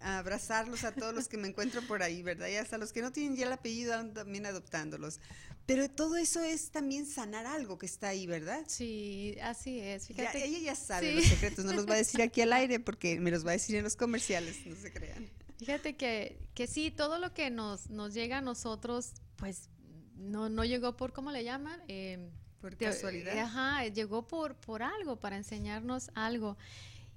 abrazarlos 0.00 0.84
a 0.84 0.92
todos 0.92 1.14
los 1.14 1.28
que 1.28 1.36
me 1.36 1.48
encuentro 1.48 1.82
por 1.82 2.02
ahí, 2.02 2.22
¿verdad? 2.22 2.48
Y 2.48 2.56
hasta 2.56 2.78
los 2.78 2.92
que 2.92 3.02
no 3.02 3.12
tienen 3.12 3.36
ya 3.36 3.46
el 3.46 3.52
apellido 3.52 3.92
también 4.12 4.46
adoptándolos. 4.46 5.20
Pero 5.66 5.90
todo 5.90 6.16
eso 6.16 6.40
es 6.42 6.70
también 6.70 7.04
sanar 7.06 7.44
algo 7.46 7.76
que 7.78 7.86
está 7.86 8.08
ahí, 8.08 8.26
¿verdad? 8.26 8.64
Sí, 8.68 9.36
así 9.42 9.80
es. 9.80 10.08
Ya, 10.08 10.14
Fíjate, 10.14 10.44
ella 10.46 10.58
ya 10.60 10.74
sabe 10.74 11.10
sí. 11.10 11.14
los 11.16 11.24
secretos, 11.26 11.64
no 11.64 11.72
los 11.74 11.86
va 11.88 11.94
a 11.94 11.98
decir 11.98 12.22
aquí 12.22 12.40
al 12.40 12.52
aire 12.54 12.80
porque 12.80 13.20
me 13.20 13.30
los 13.30 13.44
va 13.44 13.50
a 13.50 13.52
decir 13.52 13.76
en 13.76 13.84
los 13.84 13.96
comerciales, 13.96 14.64
no 14.66 14.74
se 14.76 14.92
crean. 14.92 15.28
Fíjate 15.58 15.96
que, 15.96 16.38
que 16.54 16.66
sí, 16.66 16.90
todo 16.90 17.18
lo 17.18 17.34
que 17.34 17.50
nos, 17.50 17.90
nos 17.90 18.14
llega 18.14 18.38
a 18.38 18.40
nosotros, 18.40 19.12
pues 19.36 19.68
no, 20.16 20.48
no 20.48 20.64
llegó 20.64 20.96
por, 20.96 21.12
¿cómo 21.12 21.32
le 21.32 21.44
llaman? 21.44 21.82
Eh, 21.88 22.30
Por 22.60 22.74
te- 22.76 22.86
casualidad. 22.86 23.36
Ajá, 23.36 23.84
llegó 23.88 24.26
por, 24.26 24.54
por 24.56 24.82
algo, 24.82 25.16
para 25.20 25.36
enseñarnos 25.36 26.10
algo. 26.14 26.56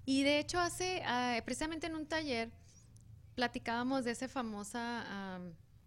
Y 0.05 0.23
de 0.23 0.39
hecho 0.39 0.59
hace, 0.59 1.03
ah, 1.05 1.39
precisamente 1.45 1.85
en 1.87 1.95
un 1.95 2.07
taller, 2.07 2.51
platicábamos 3.35 4.05
de 4.05 4.11
esa 4.11 4.27
famosa, 4.27 5.39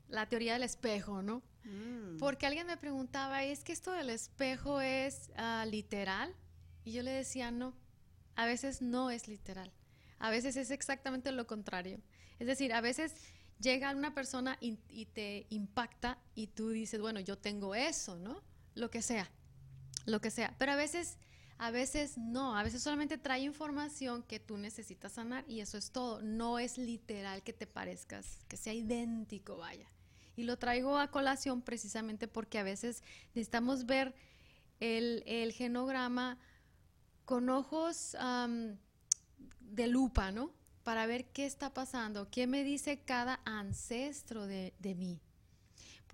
la 0.09 0.29
teoría 0.29 0.55
del 0.55 0.63
espejo, 0.63 1.23
¿no? 1.23 1.43
Mm. 1.65 2.19
Porque 2.19 2.47
alguien 2.47 2.67
me 2.67 2.77
preguntaba, 2.77 3.43
¿es 3.45 3.65
que 3.65 3.73
esto 3.73 3.93
del 3.93 4.11
espejo 4.11 4.81
es 4.81 5.31
ah, 5.37 5.65
literal? 5.69 6.35
Y 6.85 6.93
yo 6.93 7.03
le 7.03 7.11
decía, 7.11 7.51
no, 7.51 7.75
a 8.37 8.47
veces 8.47 8.83
no 8.83 9.11
es 9.11 9.29
literal. 9.29 9.73
A 10.19 10.31
veces 10.31 10.57
es 10.57 10.71
exactamente 10.71 11.33
lo 11.33 11.47
contrario. 11.47 12.01
Es 12.39 12.47
decir, 12.47 12.73
a 12.73 12.81
veces 12.81 13.15
llega 13.61 13.95
una 13.95 14.15
persona 14.15 14.59
y, 14.61 14.77
te 15.07 15.47
impacta 15.51 16.19
y 16.35 16.49
tú 16.49 16.71
dices, 16.71 17.01
bueno, 17.01 17.21
yo 17.21 17.39
tengo 17.39 17.75
eso, 17.75 18.17
¿no? 18.17 18.43
Lo 18.75 18.91
que 18.91 19.03
sea, 19.03 19.31
lo 20.07 20.21
que 20.21 20.31
sea. 20.31 20.55
Pero 20.59 20.73
a 20.73 20.77
veces, 20.77 21.19
a 21.59 21.71
veces 21.71 22.19
no, 22.19 22.57
a 22.57 22.63
veces 22.63 22.83
solamente 22.83 23.19
trae 23.19 23.41
información 23.41 24.23
que 24.23 24.41
tú 24.41 24.57
necesitas 24.57 25.13
sanar 25.13 25.45
y 25.49 25.61
eso 25.61 25.79
es 25.79 25.91
todo. 25.91 26.21
No 26.23 26.59
es 26.59 26.79
literal 26.79 27.43
que 27.43 27.53
te 27.53 27.67
parezcas, 27.67 28.39
que 28.49 28.57
sea 28.57 28.75
idéntico, 28.75 29.57
vaya. 29.57 29.89
Y 30.37 30.45
lo 30.45 30.59
traigo 30.59 30.99
a 30.99 31.11
colación 31.11 31.63
precisamente 31.63 32.27
porque 32.27 32.59
a 32.59 32.65
veces 32.65 33.03
necesitamos 33.35 33.87
ver 33.87 34.15
el, 34.81 35.53
genograma 35.53 36.39
con 37.25 37.49
ojos 37.49 38.17
de 39.61 39.87
lupa, 39.87 40.33
¿no? 40.33 40.53
Para 40.83 41.07
ver 41.07 41.27
qué 41.27 41.47
está 41.47 41.73
pasando, 41.73 42.29
qué 42.31 42.47
me 42.47 42.65
dice 42.65 43.01
cada 43.01 43.41
ancestro 43.45 44.47
de 44.47 44.95
mí. 44.97 45.21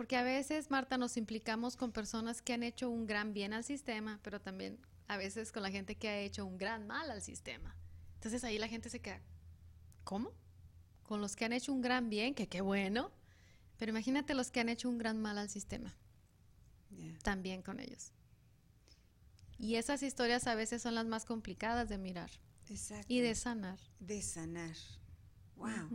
Porque 0.01 0.17
a 0.17 0.23
veces, 0.23 0.71
Marta, 0.71 0.97
nos 0.97 1.19
implicamos 1.19 1.77
con 1.77 1.93
personas 1.93 2.41
que 2.41 2.55
han 2.55 2.63
hecho 2.63 2.89
un 2.89 3.07
gran 3.07 3.35
bien 3.35 3.53
al 3.53 3.65
sistema, 3.65 4.19
pero 4.23 4.41
también 4.41 4.79
a 5.11 5.17
veces 5.17 5.51
con 5.51 5.65
la 5.65 5.73
gente 5.73 5.97
que 5.97 6.09
ha 6.09 6.21
hecho 6.21 6.47
un 6.47 6.57
gran 6.57 6.87
mal 6.87 7.11
al 7.11 7.21
sistema. 7.21 7.75
Entonces 8.15 8.45
ahí 8.45 8.59
la 8.59 8.69
gente 8.69 8.89
se 8.91 9.01
queda, 9.01 9.21
¿cómo? 10.05 10.31
Con 11.03 11.21
los 11.21 11.35
que 11.35 11.45
han 11.45 11.53
hecho 11.53 11.73
un 11.73 11.81
gran 11.81 12.09
bien, 12.11 12.33
que 12.33 12.47
qué 12.47 12.61
bueno, 12.61 13.11
pero 13.77 13.91
imagínate 13.91 14.35
los 14.35 14.53
que 14.53 14.61
han 14.61 14.69
hecho 14.69 14.89
un 14.89 14.99
gran 14.99 15.21
mal 15.21 15.37
al 15.37 15.51
sistema. 15.51 15.97
También 17.25 17.61
con 17.61 17.81
ellos. 17.81 18.13
Y 19.59 19.75
esas 19.75 20.05
historias 20.05 20.47
a 20.47 20.55
veces 20.55 20.81
son 20.81 20.95
las 20.95 21.07
más 21.07 21.25
complicadas 21.25 21.89
de 21.89 21.99
mirar. 21.99 22.31
Exacto. 22.69 23.07
Y 23.09 23.19
de 23.19 23.35
sanar. 23.35 23.81
De 23.99 24.23
sanar. 24.23 24.77
Wow. 25.57 25.89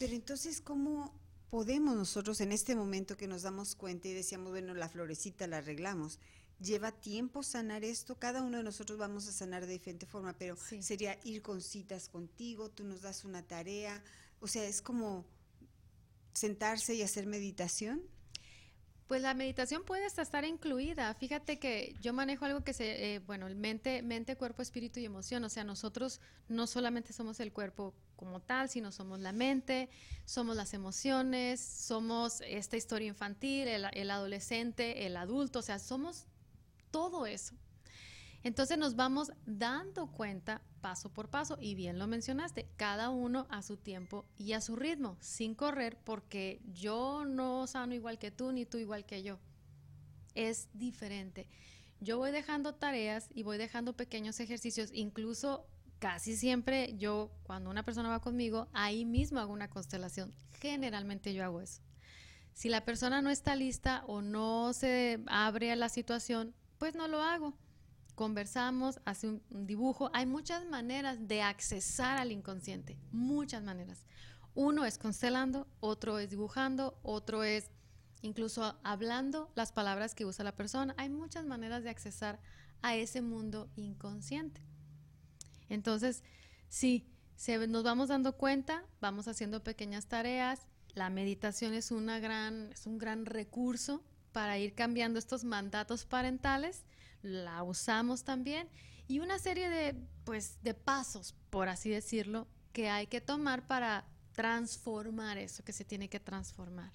Pero 0.00 0.14
entonces, 0.14 0.60
¿cómo 0.60 1.14
podemos 1.48 1.94
nosotros 1.94 2.40
en 2.40 2.50
este 2.50 2.74
momento 2.74 3.16
que 3.16 3.28
nos 3.28 3.42
damos 3.42 3.76
cuenta 3.76 4.08
y 4.08 4.14
decíamos, 4.14 4.50
bueno, 4.50 4.74
la 4.74 4.88
florecita 4.88 5.46
la 5.46 5.58
arreglamos? 5.58 6.18
Lleva 6.62 6.92
tiempo 6.92 7.42
sanar 7.42 7.82
esto, 7.82 8.14
cada 8.16 8.42
uno 8.42 8.58
de 8.58 8.62
nosotros 8.62 8.98
vamos 8.98 9.26
a 9.26 9.32
sanar 9.32 9.66
de 9.66 9.72
diferente 9.72 10.06
forma, 10.06 10.32
pero 10.34 10.56
sería 10.56 11.18
ir 11.24 11.42
con 11.42 11.60
citas 11.60 12.08
contigo, 12.08 12.68
tú 12.70 12.84
nos 12.84 13.02
das 13.02 13.24
una 13.24 13.42
tarea, 13.42 14.02
o 14.40 14.46
sea, 14.46 14.64
es 14.64 14.80
como 14.80 15.24
sentarse 16.32 16.94
y 16.94 17.02
hacer 17.02 17.26
meditación. 17.26 18.02
Pues 19.06 19.20
la 19.20 19.34
meditación 19.34 19.84
puede 19.84 20.06
hasta 20.06 20.22
estar 20.22 20.44
incluida. 20.44 21.12
Fíjate 21.14 21.58
que 21.58 21.94
yo 22.00 22.12
manejo 22.12 22.46
algo 22.46 22.64
que 22.64 22.72
se, 22.72 23.14
eh, 23.14 23.18
bueno, 23.18 23.46
el 23.46 23.56
mente, 23.56 24.00
mente, 24.00 24.36
cuerpo, 24.36 24.62
espíritu 24.62 25.00
y 25.00 25.04
emoción. 25.04 25.44
O 25.44 25.50
sea, 25.50 25.64
nosotros 25.64 26.20
no 26.48 26.66
solamente 26.66 27.12
somos 27.12 27.38
el 27.40 27.52
cuerpo 27.52 27.92
como 28.16 28.40
tal, 28.40 28.70
sino 28.70 28.90
somos 28.90 29.20
la 29.20 29.32
mente, 29.32 29.90
somos 30.24 30.56
las 30.56 30.72
emociones, 30.72 31.60
somos 31.60 32.40
esta 32.40 32.78
historia 32.78 33.08
infantil, 33.08 33.68
el 33.68 34.10
adolescente, 34.10 35.04
el 35.04 35.18
adulto. 35.18 35.58
O 35.58 35.62
sea, 35.62 35.78
somos 35.78 36.26
todo 36.92 37.26
eso. 37.26 37.56
Entonces 38.44 38.78
nos 38.78 38.94
vamos 38.94 39.32
dando 39.46 40.06
cuenta 40.08 40.62
paso 40.80 41.12
por 41.12 41.28
paso 41.28 41.58
y 41.60 41.74
bien 41.74 41.98
lo 41.98 42.06
mencionaste, 42.06 42.68
cada 42.76 43.10
uno 43.10 43.46
a 43.50 43.62
su 43.62 43.76
tiempo 43.76 44.26
y 44.36 44.52
a 44.52 44.60
su 44.60 44.76
ritmo, 44.76 45.16
sin 45.20 45.54
correr 45.54 45.96
porque 46.04 46.60
yo 46.72 47.24
no 47.24 47.66
sano 47.66 47.94
igual 47.94 48.18
que 48.18 48.30
tú 48.30 48.52
ni 48.52 48.66
tú 48.66 48.78
igual 48.78 49.04
que 49.04 49.22
yo. 49.22 49.38
Es 50.34 50.68
diferente. 50.72 51.48
Yo 52.00 52.18
voy 52.18 52.32
dejando 52.32 52.74
tareas 52.74 53.28
y 53.32 53.44
voy 53.44 53.58
dejando 53.58 53.96
pequeños 53.96 54.40
ejercicios, 54.40 54.90
incluso 54.92 55.66
casi 56.00 56.36
siempre 56.36 56.96
yo, 56.98 57.30
cuando 57.44 57.70
una 57.70 57.84
persona 57.84 58.08
va 58.08 58.20
conmigo, 58.20 58.66
ahí 58.72 59.04
mismo 59.04 59.38
hago 59.38 59.52
una 59.52 59.70
constelación. 59.70 60.34
Generalmente 60.60 61.32
yo 61.32 61.44
hago 61.44 61.60
eso. 61.60 61.80
Si 62.54 62.68
la 62.68 62.84
persona 62.84 63.22
no 63.22 63.30
está 63.30 63.54
lista 63.54 64.02
o 64.08 64.20
no 64.20 64.72
se 64.72 65.20
abre 65.26 65.70
a 65.70 65.76
la 65.76 65.88
situación, 65.88 66.54
pues 66.82 66.96
no 66.96 67.06
lo 67.06 67.22
hago 67.22 67.54
conversamos, 68.16 68.98
hace 69.04 69.28
un, 69.28 69.66
dibujo. 69.68 70.10
Hay 70.12 70.26
muchas 70.26 70.66
maneras 70.66 71.28
de 71.28 71.40
accesar 71.40 72.18
al 72.18 72.32
inconsciente, 72.32 72.98
muchas 73.12 73.62
maneras. 73.62 74.04
Uno 74.56 74.84
es 74.84 74.98
constelando, 74.98 75.68
otro 75.78 76.18
es 76.18 76.28
dibujando, 76.30 76.98
otro 77.04 77.44
es 77.44 77.70
incluso 78.20 78.80
hablando 78.82 79.52
las 79.54 79.70
palabras 79.70 80.16
que 80.16 80.24
usa 80.24 80.44
la 80.44 80.56
persona. 80.56 80.92
Hay 80.98 81.08
muchas 81.08 81.46
maneras 81.46 81.84
de 81.84 81.90
accesar 81.90 82.40
a 82.82 82.96
ese 82.96 83.22
mundo 83.22 83.70
inconsciente. 83.76 84.60
Entonces, 85.68 86.24
sí, 86.68 87.06
se, 87.36 87.64
nos 87.68 87.84
vamos 87.84 88.08
dando 88.08 88.36
cuenta, 88.36 88.84
vamos 89.00 89.28
haciendo 89.28 89.62
pequeñas 89.62 90.06
tareas. 90.06 90.66
La 90.94 91.10
meditación 91.10 91.74
es, 91.74 91.92
una 91.92 92.18
gran, 92.18 92.72
es 92.72 92.86
un 92.86 92.98
gran 92.98 93.24
recurso 93.24 94.02
para 94.32 94.58
ir 94.58 94.74
cambiando 94.74 95.18
estos 95.18 95.44
mandatos 95.44 96.04
parentales 96.04 96.84
la 97.22 97.62
usamos 97.62 98.24
también 98.24 98.68
y 99.08 99.20
una 99.20 99.38
serie 99.38 99.68
de, 99.68 99.94
pues, 100.24 100.58
de 100.62 100.74
pasos, 100.74 101.34
por 101.50 101.68
así 101.68 101.90
decirlo, 101.90 102.48
que 102.72 102.88
hay 102.88 103.06
que 103.06 103.20
tomar 103.20 103.66
para 103.66 104.06
transformar 104.32 105.38
eso 105.38 105.62
que 105.62 105.72
se 105.72 105.84
tiene 105.84 106.08
que 106.08 106.20
transformar. 106.20 106.92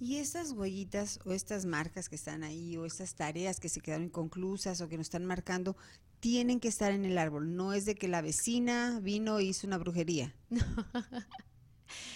Y 0.00 0.16
estas 0.16 0.52
huellitas 0.52 1.18
o 1.24 1.32
estas 1.32 1.64
marcas 1.64 2.08
que 2.08 2.16
están 2.16 2.44
ahí 2.44 2.76
o 2.76 2.86
estas 2.86 3.14
tareas 3.14 3.58
que 3.58 3.68
se 3.68 3.80
quedaron 3.80 4.06
inconclusas 4.06 4.80
o 4.80 4.88
que 4.88 4.96
nos 4.96 5.06
están 5.06 5.24
marcando, 5.24 5.76
tienen 6.20 6.60
que 6.60 6.68
estar 6.68 6.92
en 6.92 7.04
el 7.04 7.18
árbol. 7.18 7.56
No 7.56 7.72
es 7.72 7.84
de 7.84 7.94
que 7.94 8.08
la 8.08 8.22
vecina 8.22 9.00
vino 9.00 9.38
e 9.38 9.44
hizo 9.44 9.66
una 9.66 9.78
brujería. 9.78 10.34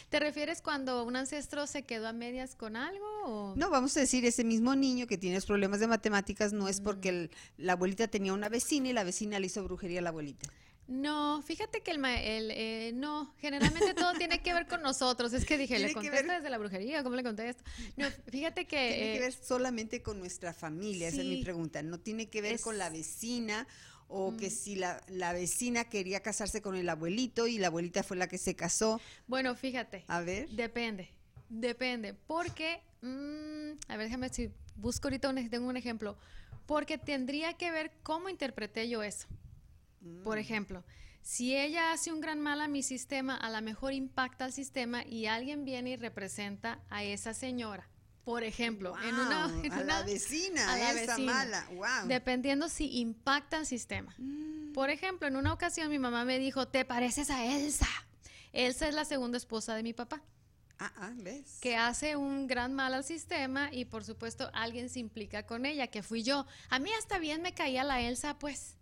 ¿Te 0.08 0.20
refieres 0.20 0.62
cuando 0.62 1.04
un 1.04 1.16
ancestro 1.16 1.66
se 1.66 1.82
quedó 1.82 2.08
a 2.08 2.12
medias 2.12 2.54
con 2.54 2.76
algo? 2.76 3.54
No, 3.56 3.70
vamos 3.70 3.96
a 3.96 4.00
decir, 4.00 4.24
ese 4.24 4.44
mismo 4.44 4.74
niño 4.74 5.06
que 5.06 5.18
tiene 5.18 5.40
problemas 5.40 5.80
de 5.80 5.86
matemáticas 5.86 6.52
no 6.52 6.68
es 6.68 6.80
porque 6.80 7.12
mm. 7.12 7.62
la 7.62 7.72
abuelita 7.72 8.08
tenía 8.08 8.32
una 8.32 8.48
vecina 8.48 8.88
y 8.88 8.92
la 8.92 9.04
vecina 9.04 9.38
le 9.38 9.46
hizo 9.46 9.62
brujería 9.64 10.00
a 10.00 10.02
la 10.02 10.10
abuelita. 10.10 10.48
No, 10.88 11.40
fíjate 11.42 11.80
que 11.80 11.92
el, 11.92 12.04
el 12.04 12.50
eh, 12.50 12.92
no, 12.94 13.34
generalmente 13.38 13.94
todo 13.94 14.12
tiene 14.18 14.42
que 14.42 14.52
ver 14.52 14.66
con 14.66 14.82
nosotros. 14.82 15.32
Es 15.32 15.46
que 15.46 15.56
dije, 15.56 15.78
¿le 15.78 15.92
contesto 15.92 16.32
desde 16.32 16.50
la 16.50 16.58
brujería? 16.58 17.02
¿Cómo 17.02 17.16
le 17.16 17.22
contesto? 17.22 17.62
No, 17.96 18.06
fíjate 18.30 18.66
que... 18.66 18.94
Tiene 18.94 19.12
que 19.14 19.20
ver 19.20 19.32
solamente 19.32 20.02
con 20.02 20.18
nuestra 20.18 20.52
familia, 20.52 21.08
esa 21.08 21.20
es 21.20 21.26
mi 21.26 21.42
pregunta. 21.42 21.82
No 21.82 22.00
tiene 22.00 22.28
que 22.28 22.42
ver 22.42 22.60
con 22.60 22.78
la 22.78 22.90
vecina 22.90 23.66
o 24.12 24.36
que 24.36 24.48
mm. 24.48 24.50
si 24.50 24.74
la, 24.74 25.00
la, 25.08 25.32
vecina 25.32 25.84
quería 25.84 26.20
casarse 26.20 26.60
con 26.60 26.76
el 26.76 26.88
abuelito 26.88 27.46
y 27.46 27.58
la 27.58 27.68
abuelita 27.68 28.02
fue 28.02 28.16
la 28.16 28.28
que 28.28 28.38
se 28.38 28.54
casó. 28.54 29.00
Bueno, 29.26 29.54
fíjate. 29.54 30.04
A 30.06 30.20
ver. 30.20 30.48
Depende, 30.50 31.08
depende, 31.48 32.14
porque, 32.14 32.82
mm, 33.00 33.90
a 33.90 33.96
ver, 33.96 34.06
déjame 34.06 34.28
si 34.28 34.50
busco 34.76 35.08
ahorita 35.08 35.30
un, 35.30 35.48
tengo 35.48 35.66
un 35.66 35.76
ejemplo, 35.76 36.16
porque 36.66 36.98
tendría 36.98 37.54
que 37.54 37.70
ver 37.70 37.92
cómo 38.02 38.28
interpreté 38.28 38.88
yo 38.88 39.02
eso. 39.02 39.26
Por 40.22 40.36
mm. 40.36 40.40
ejemplo, 40.40 40.84
si 41.22 41.56
ella 41.56 41.92
hace 41.92 42.12
un 42.12 42.20
gran 42.20 42.40
mal 42.40 42.60
a 42.60 42.68
mi 42.68 42.82
sistema, 42.82 43.36
a 43.36 43.50
lo 43.50 43.62
mejor 43.62 43.92
impacta 43.92 44.44
al 44.44 44.52
sistema 44.52 45.04
y 45.04 45.26
alguien 45.26 45.64
viene 45.64 45.90
y 45.90 45.96
representa 45.96 46.80
a 46.90 47.04
esa 47.04 47.32
señora. 47.32 47.88
Por 48.24 48.44
ejemplo, 48.44 48.94
en 49.02 49.14
una, 49.14 49.44
a 49.72 49.84
la 49.84 50.02
vecina, 50.02 50.72
a 50.72 50.92
esa 50.92 51.18
mala, 51.18 51.66
wow. 51.74 52.06
Dependiendo 52.06 52.68
si 52.68 53.00
impacta 53.00 53.58
el 53.58 53.66
sistema. 53.66 54.14
Mm. 54.18 54.72
Por 54.72 54.90
ejemplo, 54.90 55.26
en 55.26 55.36
una 55.36 55.52
ocasión 55.52 55.90
mi 55.90 55.98
mamá 55.98 56.24
me 56.24 56.38
dijo, 56.38 56.68
"Te 56.68 56.84
pareces 56.84 57.30
a 57.30 57.44
Elsa." 57.44 57.88
Elsa 58.52 58.88
es 58.88 58.94
la 58.94 59.04
segunda 59.04 59.38
esposa 59.38 59.74
de 59.74 59.82
mi 59.82 59.92
papá. 59.92 60.22
Ah, 60.78 60.92
ah, 60.96 61.12
¿ves? 61.16 61.58
Que 61.60 61.76
hace 61.76 62.16
un 62.16 62.46
gran 62.46 62.72
mal 62.74 62.92
al 62.94 63.04
sistema 63.04 63.68
y 63.72 63.84
por 63.84 64.04
supuesto 64.04 64.50
alguien 64.52 64.88
se 64.88 64.98
implica 64.98 65.44
con 65.46 65.64
ella, 65.64 65.86
que 65.86 66.02
fui 66.02 66.22
yo. 66.22 66.46
A 66.70 66.78
mí 66.78 66.90
hasta 66.98 67.18
bien 67.18 67.40
me 67.40 67.54
caía 67.54 67.84
la 67.84 68.00
Elsa, 68.00 68.38
pues 68.38 68.76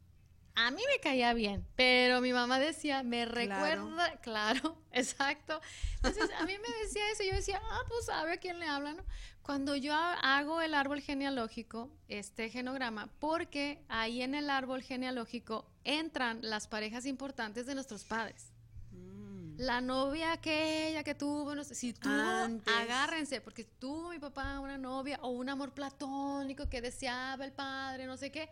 a 0.66 0.70
mí 0.70 0.82
me 0.92 1.00
caía 1.00 1.32
bien, 1.32 1.66
pero 1.74 2.20
mi 2.20 2.32
mamá 2.32 2.58
decía, 2.58 3.02
me 3.02 3.24
recuerda, 3.24 4.16
claro, 4.22 4.76
exacto. 4.92 5.60
Entonces 5.96 6.30
a 6.38 6.44
mí 6.44 6.52
me 6.58 6.84
decía 6.84 7.02
eso, 7.12 7.22
yo 7.22 7.32
decía, 7.32 7.60
ah, 7.62 7.80
pues 7.88 8.06
sabe 8.06 8.32
a 8.32 8.36
quién 8.36 8.58
le 8.58 8.66
habla, 8.66 8.92
¿no? 8.92 9.02
Cuando 9.42 9.74
yo 9.74 9.94
hago 9.94 10.60
el 10.60 10.74
árbol 10.74 11.00
genealógico, 11.00 11.90
este 12.08 12.50
genograma, 12.50 13.08
porque 13.18 13.82
ahí 13.88 14.22
en 14.22 14.34
el 14.34 14.50
árbol 14.50 14.82
genealógico 14.82 15.66
entran 15.84 16.38
las 16.42 16.68
parejas 16.68 17.06
importantes 17.06 17.66
de 17.66 17.74
nuestros 17.74 18.04
padres. 18.04 18.52
Mm. 18.92 19.56
La 19.56 19.80
novia 19.80 20.32
aquella 20.32 21.02
que 21.02 21.14
tuvo, 21.14 21.54
no 21.54 21.64
sé, 21.64 21.74
si 21.74 21.94
tuvo, 21.94 22.12
agárrense, 22.12 23.40
porque 23.40 23.64
tuvo 23.64 24.10
mi 24.10 24.18
papá 24.18 24.60
una 24.60 24.76
novia 24.76 25.18
o 25.22 25.30
un 25.30 25.48
amor 25.48 25.72
platónico 25.72 26.68
que 26.68 26.82
deseaba 26.82 27.44
el 27.46 27.52
padre, 27.52 28.06
no 28.06 28.18
sé 28.18 28.30
qué 28.30 28.50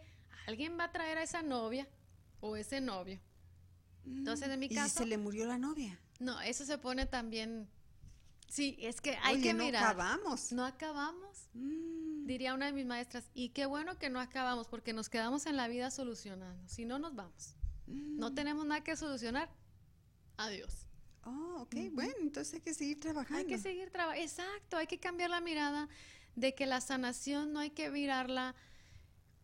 alguien 0.49 0.79
va 0.81 0.85
a 0.85 0.93
traer 0.93 1.19
a 1.19 1.23
esa 1.23 1.43
novia 1.43 1.87
o 2.41 2.57
ese 2.57 2.81
novio. 2.81 3.21
Entonces, 4.07 4.49
en 4.49 4.59
mi 4.59 4.67
¿Y 4.67 4.69
si 4.71 4.75
caso, 4.75 4.99
se 5.01 5.07
le 5.07 5.19
murió 5.19 5.47
la 5.47 5.59
novia? 5.59 5.99
no, 6.21 6.41
eso 6.41 6.65
se 6.65 6.79
pone 6.79 7.07
también. 7.07 7.69
Sí, 8.49 8.77
es 8.81 9.01
que 9.03 9.17
hay 9.23 9.35
Oye, 9.35 9.43
que 9.43 9.53
no 9.55 9.65
mirar. 9.65 9.85
acabamos. 9.85 10.53
No 10.53 10.65
acabamos, 10.65 11.49
Mm. 11.53 12.25
diría 12.25 12.55
una 12.55 12.67
de 12.67 12.73
mis 12.73 12.87
maestras. 12.87 13.25
Y 13.35 13.51
qué 13.51 13.67
bueno 13.67 13.99
que 13.99 14.09
no 14.09 14.19
acabamos, 14.21 14.67
porque 14.69 14.95
nos 14.95 15.11
quedamos 15.11 15.45
en 15.47 15.57
la 15.57 15.69
vida 15.69 15.91
solucionando. 15.91 16.67
Si 16.69 16.87
no, 16.87 16.99
nos 16.99 17.15
vamos. 17.15 17.55
No 17.87 18.33
tenemos 18.35 18.65
nada 18.67 18.83
que 18.83 18.97
solucionar. 18.97 19.51
Adiós. 20.39 20.87
Oh, 21.25 21.57
ok, 21.63 21.75
bueno, 21.93 22.15
entonces 22.21 22.55
hay 22.55 22.61
que 22.61 22.73
seguir 22.73 23.01
trabajando. 23.01 23.39
Hay 23.39 23.47
que 23.47 23.59
seguir 23.59 23.91
trabajando. 23.91 24.23
Exacto, 24.25 24.77
hay 24.79 24.87
que 24.87 24.99
cambiar 24.99 25.29
la 25.31 25.41
mirada 25.43 25.89
de 26.37 26.55
que 26.55 26.65
la 26.65 26.81
sanación 26.81 27.53
no 27.53 27.61
hay 27.61 27.71
que 27.71 27.91
mirarla 27.91 28.55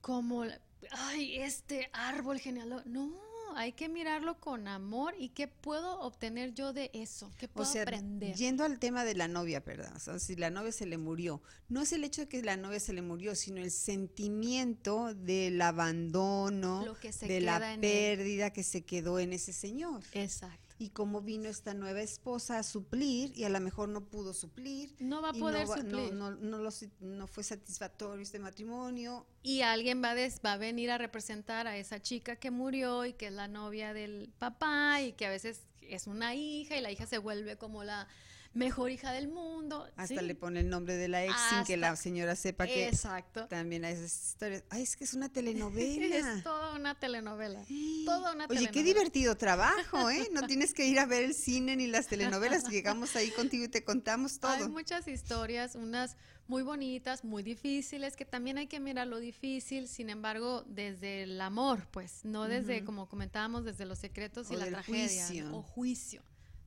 como, 0.01 0.45
ay, 0.91 1.37
este 1.41 1.89
árbol 1.93 2.39
genealógico. 2.39 2.89
No, 2.91 3.12
hay 3.57 3.72
que 3.72 3.89
mirarlo 3.89 4.41
con 4.41 4.66
amor 4.68 5.14
y 5.18 5.28
qué 5.30 5.47
puedo 5.49 6.01
obtener 6.01 6.55
yo 6.55 6.72
de 6.72 6.91
eso, 6.93 7.30
qué 7.39 7.47
O 7.47 7.51
puedo 7.51 7.70
sea, 7.70 7.82
aprender. 7.82 8.35
yendo 8.35 8.64
al 8.64 8.78
tema 8.78 9.05
de 9.05 9.14
la 9.14 9.28
novia, 9.28 9.61
¿verdad? 9.61 9.95
O 9.95 10.01
sea, 10.01 10.18
si 10.18 10.35
la 10.37 10.51
novia 10.51 10.72
se 10.72 10.87
le 10.87 10.99
murió, 10.99 11.41
no 11.68 11.82
es 11.82 11.93
el 11.93 12.03
hecho 12.05 12.22
de 12.22 12.28
que 12.28 12.43
la 12.43 12.57
novia 12.57 12.80
se 12.80 12.93
le 12.93 13.03
murió, 13.03 13.35
sino 13.35 13.61
el 13.62 13.70
sentimiento 13.70 15.14
del 15.14 15.61
abandono, 15.62 16.85
Lo 16.85 16.99
que 16.99 17.12
se 17.12 17.26
de 17.26 17.41
la 17.41 17.76
pérdida 17.80 18.51
que 18.51 18.62
se 18.64 18.82
quedó 18.82 19.18
en 19.18 19.32
ese 19.32 19.53
señor. 19.53 20.03
Exacto. 20.12 20.64
Y 20.77 20.91
cómo 20.91 21.20
vino 21.20 21.49
esta 21.49 21.72
nueva 21.72 22.01
esposa 22.03 22.59
a 22.59 22.62
suplir 22.64 23.33
y 23.37 23.45
a 23.45 23.49
lo 23.49 23.61
mejor 23.61 23.89
no 23.89 24.05
pudo 24.09 24.35
suplir. 24.35 24.95
No 24.99 25.22
va 25.22 25.31
a 25.31 25.33
poder 25.33 25.64
no, 25.66 25.70
va- 25.70 25.77
no- 25.77 25.83
suplir. 25.83 26.14
No, 26.14 26.31
no 26.33 26.59
lo 26.59 26.70
no 27.01 27.27
fue 27.29 27.45
satisfactorio 27.45 28.20
este 28.22 28.41
matrimonio. 28.41 29.25
Y 29.43 29.61
alguien 29.61 30.03
va 30.03 30.14
des- 30.16 30.41
va 30.45 30.55
a 30.55 30.57
venir 30.57 30.91
a 30.91 30.99
representar 30.99 31.68
a 31.68 31.77
esa 31.77 32.03
chica 32.03 32.37
que 32.37 32.51
murió 32.51 33.05
y 33.05 33.12
que 33.12 33.27
es 33.29 33.33
la 33.33 33.47
novia 33.47 33.95
del 33.95 34.33
papá 34.39 35.01
y 35.01 35.12
que 35.12 35.27
a 35.27 35.31
veces 35.31 35.61
es 35.81 36.07
una 36.09 36.35
hija 36.35 36.77
y 36.77 36.81
la 36.81 36.91
hija 36.91 37.07
se 37.07 37.18
vuelve 37.18 37.57
como 37.57 37.85
la 37.85 38.09
mejor 38.55 38.91
hija 38.91 39.13
del 39.13 39.29
mundo. 39.29 39.87
Hasta 39.97 40.21
¿sí? 40.21 40.27
le 40.27 40.35
pone 40.35 40.61
el 40.61 40.69
nombre 40.69 40.95
de 40.97 41.09
la 41.09 41.25
ex 41.25 41.35
sin 41.51 41.65
que 41.65 41.77
la 41.77 41.95
señora 41.97 42.37
sepa 42.37 42.67
que 42.67 42.89
Exacto. 42.89 43.47
también 43.49 43.85
hay 43.85 43.95
esas 43.95 44.29
historias. 44.31 44.65
Ay, 44.71 44.83
es 44.83 44.97
que 44.97 45.05
es 45.05 45.15
una 45.15 45.29
telenovela. 45.29 45.85
Es 46.35 46.43
toda 46.45 46.75
una 46.77 46.99
telenovela. 46.99 47.65
Toda 48.05 48.33
una 48.33 48.45
Oye, 48.47 48.61
qué 48.61 48.67
telenovela. 48.67 48.83
divertido 48.85 49.37
trabajo, 49.37 50.11
¿eh? 50.11 50.29
No 50.33 50.47
tienes 50.47 50.73
que 50.75 50.87
ir 50.87 50.99
a 50.99 51.07
ver 51.07 51.25
el 51.25 51.35
cine 51.35 51.77
ni 51.77 51.87
las 51.87 52.07
telenovelas. 52.07 52.69
Llegamos 52.69 53.17
ahí 53.17 53.31
contigo 53.31 53.65
y 53.65 53.69
te 53.69 53.85
contamos 53.85 54.39
Hay 54.43 54.59
todo. 54.61 54.69
muchas 54.71 55.09
historias, 55.09 55.75
unas 55.75 56.17
muy 56.47 56.63
bonitas, 56.63 57.25
muy 57.25 57.43
difíciles, 57.43 58.17
que 58.17 58.25
también 58.25 58.59
hay 58.59 58.67
que 58.67 58.79
mirar 58.79 59.07
lo 59.07 59.19
difícil, 59.19 59.89
sin 59.89 60.11
embargo, 60.11 60.63
desde 60.67 61.23
el 61.23 61.41
amor, 61.41 61.87
pues, 61.91 62.25
no 62.25 62.47
desde, 62.49 62.85
como 62.85 63.09
comentábamos, 63.09 63.65
desde 63.65 63.87
los 63.87 63.99
secretos 63.99 64.51
y 64.51 64.57
la 64.57 64.67
tragedia. 64.67 65.27
juicio. 65.27 65.45
¿no? 65.47 65.59
O 65.59 65.63
juicio. 65.63 66.23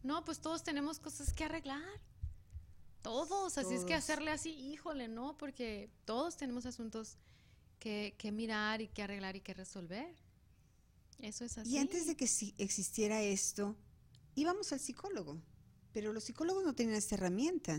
No, 0.08 0.24
pues 0.24 0.40
todos 0.40 0.64
tenemos 0.64 1.00
cosas 1.00 1.34
que 1.34 1.44
arreglar. 1.44 1.84
Todos, 3.02 3.58
así 3.58 3.74
es 3.76 3.84
que 3.84 3.94
hacerle 3.94 4.32
así, 4.32 4.50
híjole, 4.52 5.08
no, 5.10 5.38
porque 5.38 5.90
todos 6.06 6.38
tenemos 6.38 6.66
asuntos 6.66 7.18
que, 7.80 8.16
que 8.18 8.32
mirar 8.32 8.82
y 8.82 8.88
que 8.88 9.04
arreglar 9.04 9.36
y 9.36 9.42
que 9.42 9.54
resolver. 9.54 10.16
Eso 11.20 11.44
es 11.44 11.58
así. 11.58 11.72
Y 11.72 11.78
antes 11.78 12.08
de 12.08 12.16
que 12.16 12.26
si 12.28 12.56
existiera 12.58 13.22
esto, 13.22 13.76
íbamos 14.36 14.72
al 14.72 14.80
psicólogo. 14.80 15.42
Pero 15.92 16.14
los 16.14 16.24
psicólogos 16.24 16.64
no 16.64 16.74
tenían 16.74 16.96
esta 16.96 17.16
herramienta. 17.16 17.78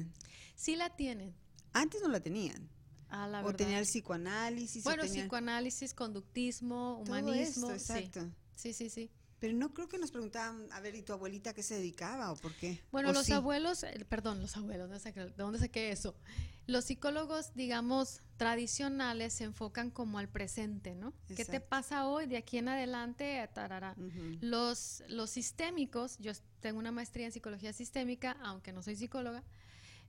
Sí 0.54 0.76
la 0.76 0.94
tienen, 0.96 1.34
Antes 1.72 2.02
no 2.02 2.08
la 2.08 2.20
tenían. 2.20 2.68
a 3.08 3.26
la 3.26 3.44
o 3.44 3.54
tenían 3.54 3.78
el 3.78 3.86
psicoanálisis. 3.86 4.84
o 4.84 4.88
Bueno, 4.88 5.04
tenían 5.04 5.24
psicoanálisis, 5.26 5.94
conductismo, 5.94 7.02
todo 7.04 7.18
humanismo. 7.18 7.70
esto, 7.70 7.78
sí. 7.94 7.98
exacto. 7.98 8.30
Sí, 8.54 8.72
sí, 8.72 8.90
sí. 8.90 9.10
Pero 9.40 9.52
no 9.54 9.72
creo 9.72 9.88
que 9.88 9.98
nos 9.98 10.10
preguntaban, 10.10 10.66
a 10.72 10.80
ver, 10.80 10.94
¿y 10.96 11.02
tu 11.02 11.12
abuelita 11.12 11.54
qué 11.54 11.62
se 11.62 11.74
dedicaba 11.76 12.32
o 12.32 12.36
por 12.36 12.54
qué? 12.56 12.80
Bueno, 12.90 13.10
¿O 13.10 13.12
los 13.12 13.26
sí? 13.26 13.32
abuelos, 13.32 13.84
perdón, 14.08 14.40
los 14.42 14.56
abuelos, 14.56 14.90
¿de 14.90 14.96
saqué- 14.96 15.26
¿de 15.26 15.42
dónde 15.42 15.58
saqué 15.60 15.90
eso? 15.92 16.16
Los 16.66 16.86
psicólogos, 16.86 17.54
digamos, 17.54 18.20
tradicionales 18.36 19.32
se 19.34 19.44
enfocan 19.44 19.90
como 19.90 20.18
al 20.18 20.28
presente, 20.28 20.94
¿no? 20.94 21.12
¿Qué 21.34 21.44
te 21.44 21.60
pasa 21.60 22.06
hoy 22.08 22.26
de 22.26 22.36
aquí 22.36 22.58
en 22.58 22.68
adelante? 22.68 23.48
Tarará. 23.54 23.94
Ujú. 23.96 24.38
Los, 24.40 25.02
los 25.08 25.30
sistémicos, 25.30 26.18
yo 26.18 26.32
tengo 26.60 26.78
una 26.78 26.90
maestría 26.92 27.26
en 27.26 27.32
psicología 27.32 27.72
sistémica, 27.72 28.32
aunque 28.42 28.72
no 28.72 28.82
soy 28.82 28.96
psicóloga, 28.96 29.44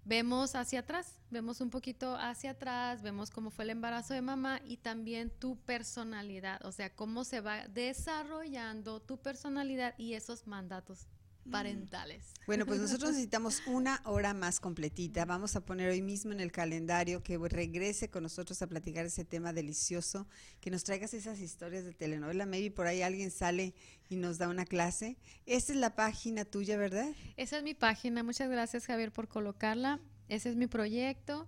vemos 0.06 0.56
hacia 0.56 0.80
atrás, 0.80 1.20
vemos 1.30 1.62
un 1.62 1.70
poquito 1.70 2.16
hacia 2.16 2.52
atrás, 2.52 3.02
vemos 3.02 3.30
cómo 3.30 3.52
fue 3.52 3.66
el 3.66 3.72
embarazo 3.72 4.14
de 4.14 4.22
mamá 4.22 4.62
y 4.66 4.78
también 4.78 5.30
tu 5.30 5.58
personalidad, 5.58 6.66
o 6.66 6.72
sea, 6.72 6.96
cómo 6.96 7.24
se 7.24 7.42
va 7.42 7.68
desarrollando 7.68 9.02
tu 9.02 9.18
personalidad 9.18 9.94
y 9.98 10.14
esos 10.14 10.48
mandatos 10.48 11.08
parentales. 11.50 12.24
Bueno, 12.46 12.66
pues 12.66 12.80
nosotros 12.80 13.10
necesitamos 13.12 13.62
una 13.68 14.02
hora 14.06 14.34
más 14.34 14.60
completita. 14.60 15.26
Vamos 15.26 15.56
a 15.56 15.62
poner 15.66 15.90
hoy 15.90 16.02
mismo 16.02 16.32
en 16.32 16.40
el 16.40 16.52
calendario 16.52 17.24
que 17.24 17.38
regrese 17.38 18.10
con 18.10 18.24
nosotros 18.24 18.62
a 18.62 18.68
platicar 18.68 19.06
ese 19.06 19.26
tema 19.26 19.54
delicioso, 19.54 20.28
que 20.62 20.72
nos 20.72 20.84
traigas 20.84 21.14
esas 21.14 21.40
historias 21.40 21.86
de 21.86 21.94
telenovela. 21.94 22.46
Maybe 22.46 22.72
por 22.72 22.88
ahí 22.88 23.02
alguien 23.02 23.32
sale 23.32 23.74
y 24.10 24.16
nos 24.16 24.38
da 24.38 24.48
una 24.48 24.66
clase. 24.66 25.18
Esta 25.46 25.74
es 25.74 25.80
la 25.80 25.96
página 25.96 26.46
tuya, 26.46 26.78
¿verdad? 26.78 27.10
Esa 27.38 27.58
es 27.58 27.64
mi 27.64 27.74
página. 27.74 28.24
Muchas 28.24 28.50
gracias, 28.50 28.86
Javier, 28.86 29.12
por 29.12 29.28
colocarla. 29.28 30.00
Ese 30.28 30.50
es 30.50 30.56
mi 30.56 30.68
proyecto. 30.68 31.48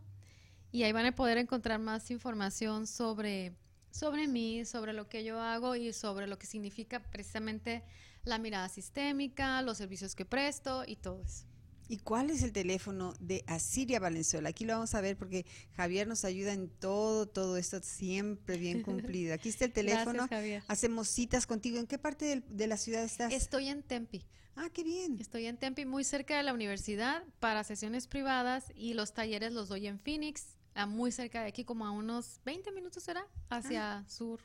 Y 0.71 0.83
ahí 0.83 0.91
van 0.91 1.05
a 1.05 1.15
poder 1.15 1.37
encontrar 1.37 1.79
más 1.79 2.11
información 2.11 2.87
sobre, 2.87 3.53
sobre 3.91 4.27
mí, 4.27 4.63
sobre 4.65 4.93
lo 4.93 5.09
que 5.09 5.23
yo 5.23 5.39
hago 5.39 5.75
y 5.75 5.91
sobre 5.91 6.27
lo 6.27 6.37
que 6.37 6.47
significa 6.47 7.01
precisamente 7.01 7.83
la 8.23 8.37
mirada 8.37 8.69
sistémica, 8.69 9.61
los 9.61 9.77
servicios 9.77 10.15
que 10.15 10.25
presto 10.25 10.83
y 10.85 10.95
todo 10.95 11.21
eso. 11.21 11.45
¿Y 11.91 11.97
cuál 11.97 12.29
es 12.29 12.41
el 12.41 12.53
teléfono 12.53 13.13
de 13.19 13.43
Asiria 13.47 13.99
Valenzuela? 13.99 14.47
Aquí 14.49 14.63
lo 14.63 14.73
vamos 14.73 14.95
a 14.95 15.01
ver 15.01 15.17
porque 15.17 15.45
Javier 15.75 16.07
nos 16.07 16.23
ayuda 16.23 16.53
en 16.53 16.69
todo, 16.69 17.27
todo 17.27 17.57
esto 17.57 17.81
siempre 17.83 18.57
bien 18.57 18.81
cumplido. 18.83 19.33
Aquí 19.33 19.49
está 19.49 19.65
el 19.65 19.73
teléfono. 19.73 20.13
Gracias, 20.13 20.29
Javier. 20.29 20.63
Hacemos 20.69 21.09
citas 21.09 21.45
contigo. 21.45 21.79
¿En 21.79 21.87
qué 21.87 21.97
parte 21.97 22.43
de 22.47 22.67
la 22.67 22.77
ciudad 22.77 23.03
estás? 23.03 23.33
Estoy 23.33 23.67
en 23.67 23.83
Tempi. 23.83 24.25
Ah, 24.55 24.69
qué 24.71 24.83
bien. 24.83 25.17
Estoy 25.19 25.47
en 25.47 25.57
Tempi, 25.57 25.85
muy 25.85 26.05
cerca 26.05 26.37
de 26.37 26.43
la 26.43 26.53
universidad, 26.53 27.23
para 27.39 27.63
sesiones 27.65 28.07
privadas 28.07 28.71
y 28.75 28.93
los 28.93 29.13
talleres 29.13 29.51
los 29.51 29.67
doy 29.67 29.87
en 29.87 29.99
Phoenix, 29.99 30.45
a 30.75 30.85
muy 30.85 31.11
cerca 31.11 31.41
de 31.41 31.49
aquí, 31.49 31.65
como 31.65 31.85
a 31.85 31.91
unos 31.91 32.39
20 32.45 32.71
minutos 32.71 33.03
será, 33.03 33.27
hacia 33.49 34.05
sur 34.07 34.39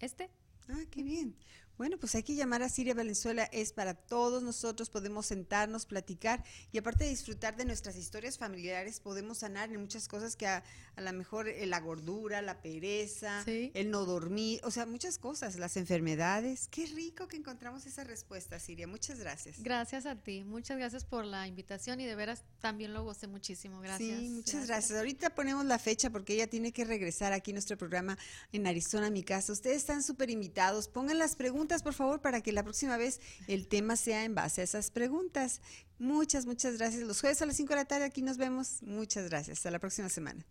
este. 0.00 0.30
Ah, 0.68 0.82
qué 0.90 1.02
bien. 1.02 1.36
Bueno, 1.76 1.98
pues 1.98 2.14
hay 2.14 2.22
que 2.22 2.34
llamar 2.36 2.62
a 2.62 2.68
Siria 2.68 2.94
Valenzuela, 2.94 3.44
es 3.52 3.72
para 3.72 3.94
todos 3.94 4.42
nosotros, 4.44 4.90
podemos 4.90 5.26
sentarnos, 5.26 5.86
platicar 5.86 6.44
y 6.70 6.78
aparte 6.78 7.02
de 7.04 7.10
disfrutar 7.10 7.56
de 7.56 7.64
nuestras 7.64 7.96
historias 7.96 8.38
familiares, 8.38 9.00
podemos 9.00 9.38
sanar 9.38 9.72
en 9.72 9.80
muchas 9.80 10.06
cosas 10.06 10.36
que 10.36 10.46
a, 10.46 10.62
a 10.94 11.00
lo 11.00 11.12
mejor 11.12 11.48
eh, 11.48 11.66
la 11.66 11.80
gordura, 11.80 12.42
la 12.42 12.62
pereza, 12.62 13.42
Sí. 13.44 13.72
el 13.74 13.90
no 13.90 14.04
dormir, 14.04 14.60
o 14.62 14.70
sea, 14.70 14.86
muchas 14.86 15.18
cosas, 15.18 15.56
las 15.56 15.76
enfermedades. 15.76 16.68
Qué 16.70 16.86
rico 16.86 17.26
que 17.26 17.36
encontramos 17.36 17.86
esa 17.86 18.04
respuesta, 18.04 18.60
Siria. 18.60 18.86
Muchas 18.86 19.18
gracias. 19.18 19.60
Gracias 19.60 20.06
a 20.06 20.14
ti, 20.14 20.44
muchas 20.44 20.78
gracias 20.78 21.04
por 21.04 21.24
la 21.24 21.48
invitación 21.48 22.00
y 22.00 22.06
de 22.06 22.14
veras 22.14 22.44
también 22.60 22.92
lo 22.94 23.02
gocé 23.02 23.26
muchísimo. 23.26 23.80
Gracias. 23.80 24.20
Sí, 24.20 24.28
muchas 24.28 24.66
gracias. 24.68 24.96
Ahorita 24.96 25.34
ponemos 25.34 25.64
la 25.64 25.80
fecha 25.80 26.10
porque 26.10 26.34
ella 26.34 26.46
tiene 26.46 26.72
que 26.72 26.84
regresar 26.84 27.32
aquí 27.32 27.50
a 27.50 27.54
nuestro 27.54 27.76
programa 27.76 28.16
en 28.52 28.66
Arizona, 28.68 29.10
mi 29.10 29.24
casa. 29.24 29.52
Ustedes 29.52 29.78
están 29.78 30.02
súper 30.04 30.30
invitados. 30.30 30.86
Pongan 30.86 31.18
las 31.18 31.34
preguntas, 31.34 31.63
por 31.82 31.94
favor, 31.94 32.20
para 32.20 32.40
que 32.40 32.52
la 32.52 32.62
próxima 32.62 32.96
vez 32.96 33.20
el 33.48 33.66
tema 33.68 33.96
sea 33.96 34.24
en 34.24 34.34
base 34.34 34.60
a 34.60 34.64
esas 34.64 34.90
preguntas. 34.90 35.60
Muchas, 35.98 36.46
muchas 36.46 36.76
gracias. 36.78 37.02
Los 37.02 37.20
jueves 37.20 37.40
a 37.42 37.46
las 37.46 37.56
5 37.56 37.70
de 37.70 37.76
la 37.76 37.84
tarde 37.84 38.04
aquí 38.04 38.22
nos 38.22 38.36
vemos. 38.36 38.82
Muchas 38.82 39.28
gracias. 39.28 39.58
Hasta 39.58 39.70
la 39.70 39.78
próxima 39.78 40.08
semana. 40.08 40.44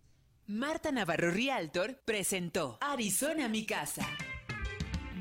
Marta 0.48 0.92
Navarro 0.92 1.32
Realtor 1.32 2.02
presentó 2.04 2.78
Arizona 2.82 3.48
mi 3.48 3.66
casa. 3.66 4.06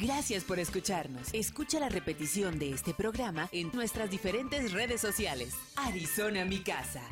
Gracias 0.01 0.43
por 0.43 0.59
escucharnos. 0.59 1.33
Escucha 1.33 1.79
la 1.79 1.89
repetición 1.89 2.59
de 2.59 2.73
este 2.73 2.93
programa 2.93 3.49
en 3.53 3.71
nuestras 3.73 4.11
diferentes 4.11 4.73
redes 4.73 5.01
sociales. 5.01 5.55
Arizona 5.77 6.45
mi 6.45 6.61
casa. 6.65 7.03